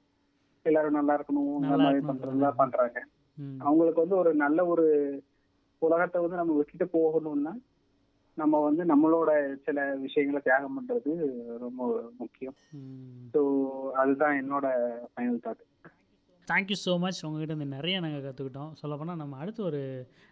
எல்லாரும் 0.66 0.98
நல்லா 0.98 1.16
இருக்கணும் 1.18 1.50
அந்த 1.56 1.68
நல்லா 1.72 1.84
மாதிரி 1.86 2.06
பண்றதுலாம் 2.10 2.60
பண்றாங்க. 2.62 2.98
அவங்களுக்கு 3.66 4.02
வந்து 4.04 4.16
ஒரு 4.22 4.30
நல்ல 4.44 4.66
ஒரு 4.72 4.86
உலகத்தை 5.82 6.18
வந்து 6.22 6.40
நம்ம 6.40 6.54
விட்டுட்டு 6.58 6.86
போகணும்னா 6.96 7.52
நம்ம 8.40 8.60
வந்து 8.66 8.82
நம்மளோட 8.92 9.30
சில 9.66 9.78
விஷயங்களை 10.04 10.40
தியாகம் 10.46 10.76
பண்றது 10.76 11.12
ரொம்ப 11.64 11.82
முக்கியம். 12.22 12.56
ஸோ 13.34 13.40
அதுதான் 14.02 14.38
என்னோட 14.42 14.66
final 15.12 15.42
thought 15.46 15.62
thank you 16.48 16.76
so 16.84 16.92
much 17.02 17.18
உங்ககிட்ட 17.26 17.52
இருந்து 17.52 17.74
நிறைய 17.74 17.96
நாங்கள் 18.04 18.24
கற்றுக்கிட்டோம் 18.24 18.72
சொல்லப்போனால் 18.80 19.20
நம்ம 19.20 19.36
அடுத்து 19.42 19.60
ஒரு 19.68 19.80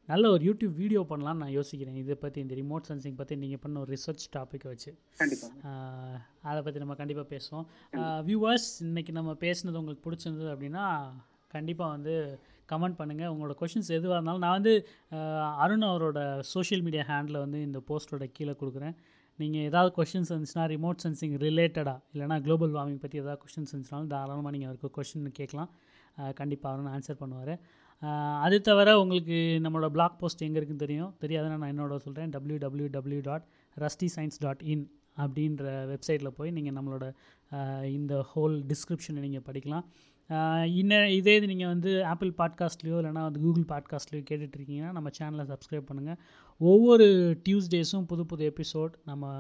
நல்ல 0.09 0.31
ஒரு 0.35 0.43
யூடியூப் 0.49 0.75
வீடியோ 0.81 1.01
பண்ணலாம்னு 1.11 1.43
நான் 1.43 1.55
யோசிக்கிறேன். 1.57 1.99
இதை 2.03 2.15
பற்றி 2.25 2.39
இந்த 2.45 2.55
ரிமோட் 2.61 2.89
சென்சிங் 2.91 3.19
பற்றி 3.21 3.35
நீங்கள் 3.43 3.63
பண்ண 3.65 3.81
ஒரு 3.85 3.91
ரிசர்ச் 3.97 4.25
டாப்பிக்கை 4.37 4.69
வச்சு. 4.73 4.91
அதை 6.51 6.59
பற்றி 6.67 6.83
நம்ம 6.85 6.97
கண்டிப்பாக 7.03 7.29
பேசுவோம். 7.35 7.67
வியூவர்ஸ் 8.29 8.71
இன்றைக்கி 8.89 9.15
நம்ம 9.19 9.35
பேசுனது 9.47 9.81
உங்களுக்கு 9.83 10.07
பிடிச்சிருந்தது 10.09 10.51
அப்படின்னா 10.55 10.87
கண்டிப்பாக 11.57 11.95
வந்து 11.97 12.15
கமெண்ட் 12.73 12.99
பண்ணுங்கள் 13.01 13.31
உங்களோட 13.35 13.55
கொஷின்ஸ் 13.63 13.91
எதுவாக 13.99 14.17
இருந்தாலும் 14.19 14.45
நான் 14.47 14.57
வந்து 14.59 14.75
அருண் 15.65 15.87
அவரோட 15.91 16.21
சோஷியல் 16.53 16.85
மீடியா 16.87 17.05
ஹேண்டில் 17.13 17.39
வந்து 17.45 17.61
இந்த 17.69 17.81
போஸ்ட்டோட 17.91 18.27
கீழே 18.37 18.55
கொடுக்குறேன். 18.63 18.95
நீங்கள் 19.39 19.67
ஏதாவது 19.69 19.91
கொஷின்ஸ் 19.99 20.31
இருந்துச்சுன்னா 20.33 20.65
ரிமோட் 20.75 21.03
சென்சிங் 21.05 21.37
ரிலேட்டடாக 21.45 21.99
இல்லைனா 22.15 22.37
குளோபல் 22.47 22.73
வார்மிங் 22.77 23.03
பற்றி 23.05 23.19
ஏதாவது 23.23 23.41
கொஷின்ஸ் 23.45 23.71
இருந்துச்சுனாலும் 23.73 24.11
தாராளமாக 24.15 24.53
நீங்கள் 24.57 24.71
அவருக்கு 24.71 24.91
கொஷின் 24.99 25.31
கேட்கலாம். 25.39 25.71
கண்டிப்பாக 26.41 26.71
அவரும் 26.73 26.93
ஆன்சர் 26.97 27.21
பண்ணுவார். 27.23 27.55
அது 28.45 28.57
தவிர 28.69 28.89
உங்களுக்கு 29.03 29.37
நம்மளோட 29.65 29.91
பிளாக் 29.97 30.19
போஸ்ட் 30.21 30.45
எங்கே 30.47 30.59
இருக்குன்னு 30.61 30.85
தெரியும். 30.87 31.11
தெரியாதுன்னா 31.23 31.57
நான் 31.63 31.73
என்னோட 31.75 31.99
சொல்கிறேன் 32.07 32.31
W 32.37 32.59
W 32.65 32.89
W 32.97 33.21
dot 33.29 33.45
rusty 33.85 34.09
science 34.17 34.41
dot 34.45 34.63
in 34.73 34.85
அப்படின்ற 35.17 35.65
வெப்சைட்டில் 35.93 36.29
போய் 36.29 36.51
நீங்கள் 36.51 36.73
நம்மளோட 36.73 37.13
இந்த 37.85 38.27
ஹோல் 38.35 38.57
டிஸ்கிரிப்ஷனை 38.67 39.21
நீங்கள் 39.21 39.47
படிக்கலாம். 39.49 39.85
இன்னும் 40.65 41.07
இதே 41.07 41.37
இது 41.37 41.47
நீங்கள் 41.47 41.67
வந்து 41.67 42.05
ஆப்பிள் 42.05 42.31
பாட்காஸ்ட்லேயோ 42.39 42.99
இல்லைனா 43.01 43.23
வந்து 43.23 43.41
கூகுள் 43.41 43.65
பாட்காஸ்ட்லேயோ 43.69 44.25
கேட்டுட்ருக்கீங்கன்னா 44.31 44.93
நம்ம 44.93 45.11
சேனலை 45.19 45.47
சப்ஸ்கிரைப் 45.47 45.89
பண்ணுங்கள் 45.91 46.19
ஒவ்வொரு 46.59 47.39
டியூஸ்டேஸும் 47.49 48.07
புது 48.07 48.27
புது 48.27 48.53
எபிசோட் 48.53 48.91
நம்ம 49.05 49.33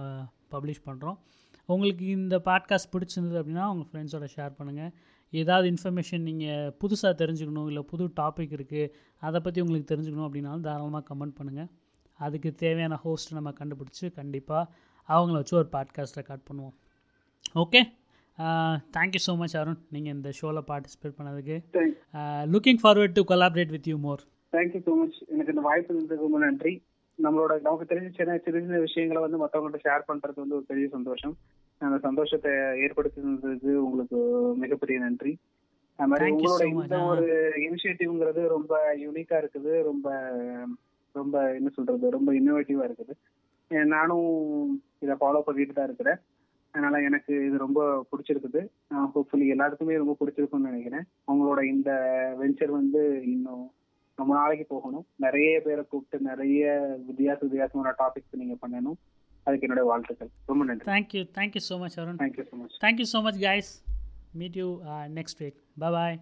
பப்ளிஷ் 0.50 0.82
பண்ணுறோம் 0.84 1.16
உங்களுக்கு 1.64 2.06
இந்த 2.06 2.38
பாட்காஸ்ட் 2.44 2.92
பிடிச்சிருந்தது 2.92 3.38
அப்படின்னா 3.40 3.66
உங்கள் 3.68 3.88
ஃப்ரெண்ட்ஸோட 3.90 4.26
ஷேர் 4.36 4.52
பண்ணுங்கள் 4.58 4.90
ஏதாவது 5.30 5.70
இன்ஃபர்மேஷன் 5.70 6.20
நீங்கள் 6.20 6.72
புதுசாக 6.80 7.12
தெரிஞ்சுக்கணும் 7.18 7.66
இல்லை 7.66 7.82
புது 7.82 8.08
டாபிக் 8.20 8.54
இருக்குது 8.58 8.90
அதை 9.18 9.40
பற்றி 9.40 9.60
உங்களுக்கு 9.60 9.94
தெரிஞ்சுக்கணும் 9.94 10.26
அப்படின்னாலும் 10.28 10.60
தாராளமாக 10.60 11.14
கமெண்ட் 11.14 11.36
பண்ணுங்கள் 11.38 11.68
அதுக்கு 12.14 12.54
தேவையான 12.54 12.96
ஹோஸ்ட் 12.96 13.32
நம்ம 13.32 13.50
கண்டுபிடிச்சி 13.50 14.12
கண்டிப்பாக 14.12 14.72
அவங்கள 15.14 15.36
வச்சு 15.40 15.56
ஒரு 15.60 15.68
பாட்காஸ்ட் 15.76 16.18
ரெக்கார்ட் 16.20 16.44
பண்ணுவோம். 16.48 16.74
Okay 17.62 17.80
thank you 18.96 19.20
so 19.26 19.32
much 19.40 19.56
Arun 19.60 19.80
நீங்கள் 19.94 20.14
இந்த 20.16 20.30
ஷோவில் 20.38 20.66
பார்ட்டிசிபேட் 20.70 21.16
பண்ணதுக்கு. 21.18 21.56
Looking 22.52 22.80
forward 22.82 23.16
to 23.18 23.24
collaborate 23.32 23.72
with 23.76 23.88
you 23.92 23.96
more 24.06 24.22
thank you 24.56 24.80
so 24.86 24.94
much 25.00 25.18
எனக்கு 25.32 25.54
இந்த 25.54 25.64
வாய்ப்பு 25.68 25.90
இருந்ததுக்கு 25.92 26.26
ரொம்ப 26.28 26.40
நன்றி. 26.46 26.72
நம்மளோட 27.18 27.52
நமக்கு 27.64 27.88
தெரிஞ்ச 27.90 28.10
சின்ன 28.18 28.36
சின்ன 28.44 28.60
சின்ன 28.66 28.78
விஷயங்களை 28.86 29.22
வந்து 29.24 29.40
மற்றவங்கள்ட்ட 29.42 29.86
ஷேர் 29.86 30.06
பண்ணுறது 30.10 30.38
வந்து 30.42 30.56
ஒரு 30.58 30.66
பெரிய 30.70 30.86
சந்தோஷம். 30.96 31.34
அந்த 31.80 31.98
சந்தோஷத்தை 32.06 32.52
ஏற்படுத்தினதுக்கு 32.84 33.72
உங்களுக்கு 33.86 34.18
மிகப்பெரிய 34.62 34.96
நன்றி. 35.06 35.32
அது 35.98 36.10
மாதிரி 36.10 36.28
உங்களோட 36.34 36.64
இந்த 36.72 36.98
ஒரு 37.12 37.26
இனிஷியேட்டிவ்ங்கிறது 37.66 38.42
ரொம்ப 38.54 38.74
யூனிக்கா 39.04 39.36
இருக்குது. 39.42 39.72
ரொம்ப 39.88 40.08
ரொம்ப 41.14 41.36
என்ன 41.58 41.68
சொல்றது? 41.76 42.04
ரொம்ப 42.16 42.30
இன்னோவேட்டிவா 42.38 42.84
இருக்குது. 42.88 43.14
நானும் 43.94 44.28
இதை 45.04 45.14
ஃபாலோ 45.20 45.40
பண்ணிட்டு 45.46 45.72
தான் 45.72 45.88
இருக்கிறேன். 45.88 46.20
அதனால 46.74 46.96
எனக்கு 47.08 47.32
இது 47.46 47.56
ரொம்ப 47.66 47.80
பிடிச்சிருக்குது. 48.10 48.60
ஹோப்ஃபுல்லி 49.14 49.46
எல்லாத்துக்குமே 49.54 49.96
ரொம்ப 50.02 50.16
பிடிச்சிருக்கும்னு 50.20 50.70
நினைக்கிறேன். 50.70 51.04
உங்களோட 51.32 51.60
இந்த 51.74 51.90
வெஞ்சர் 52.40 52.72
வந்து 52.80 53.02
இன்னும் 53.32 53.64
ரொம்ப 54.18 54.32
நாளைக்கு 54.40 54.66
போகணும். 54.74 55.06
நிறைய 55.26 55.60
பேரை 55.66 55.84
கூப்பிட்டு 55.84 56.28
நிறைய 56.30 56.64
வித்தியாச 57.08 57.38
வித்தியாசமான 57.46 57.94
டாபிக்ஸ் 58.02 58.40
நீங்க 58.42 58.56
பண்ணணும். 58.64 58.98
அதுக்கு 59.46 59.66
என்னுடைய 59.66 59.86
வாழ்த்துக்கள். 59.90 60.30
ரொம்ப 60.50 60.64
நன்றி. 60.64 60.86
Thank you 60.92 61.22
thank you 61.38 61.62
so 61.70 61.78
much 61.84 61.98
Arun 62.00 62.18
thank you 62.24 62.46
so 62.50 62.56
much 62.62 62.76
thank you 62.86 63.06
so 63.14 63.20
much 63.26 63.40
guys 63.48 63.70
meet 64.40 64.58
you 64.62 64.68
next 65.18 65.40
week 65.44 65.58
bye 65.84 66.18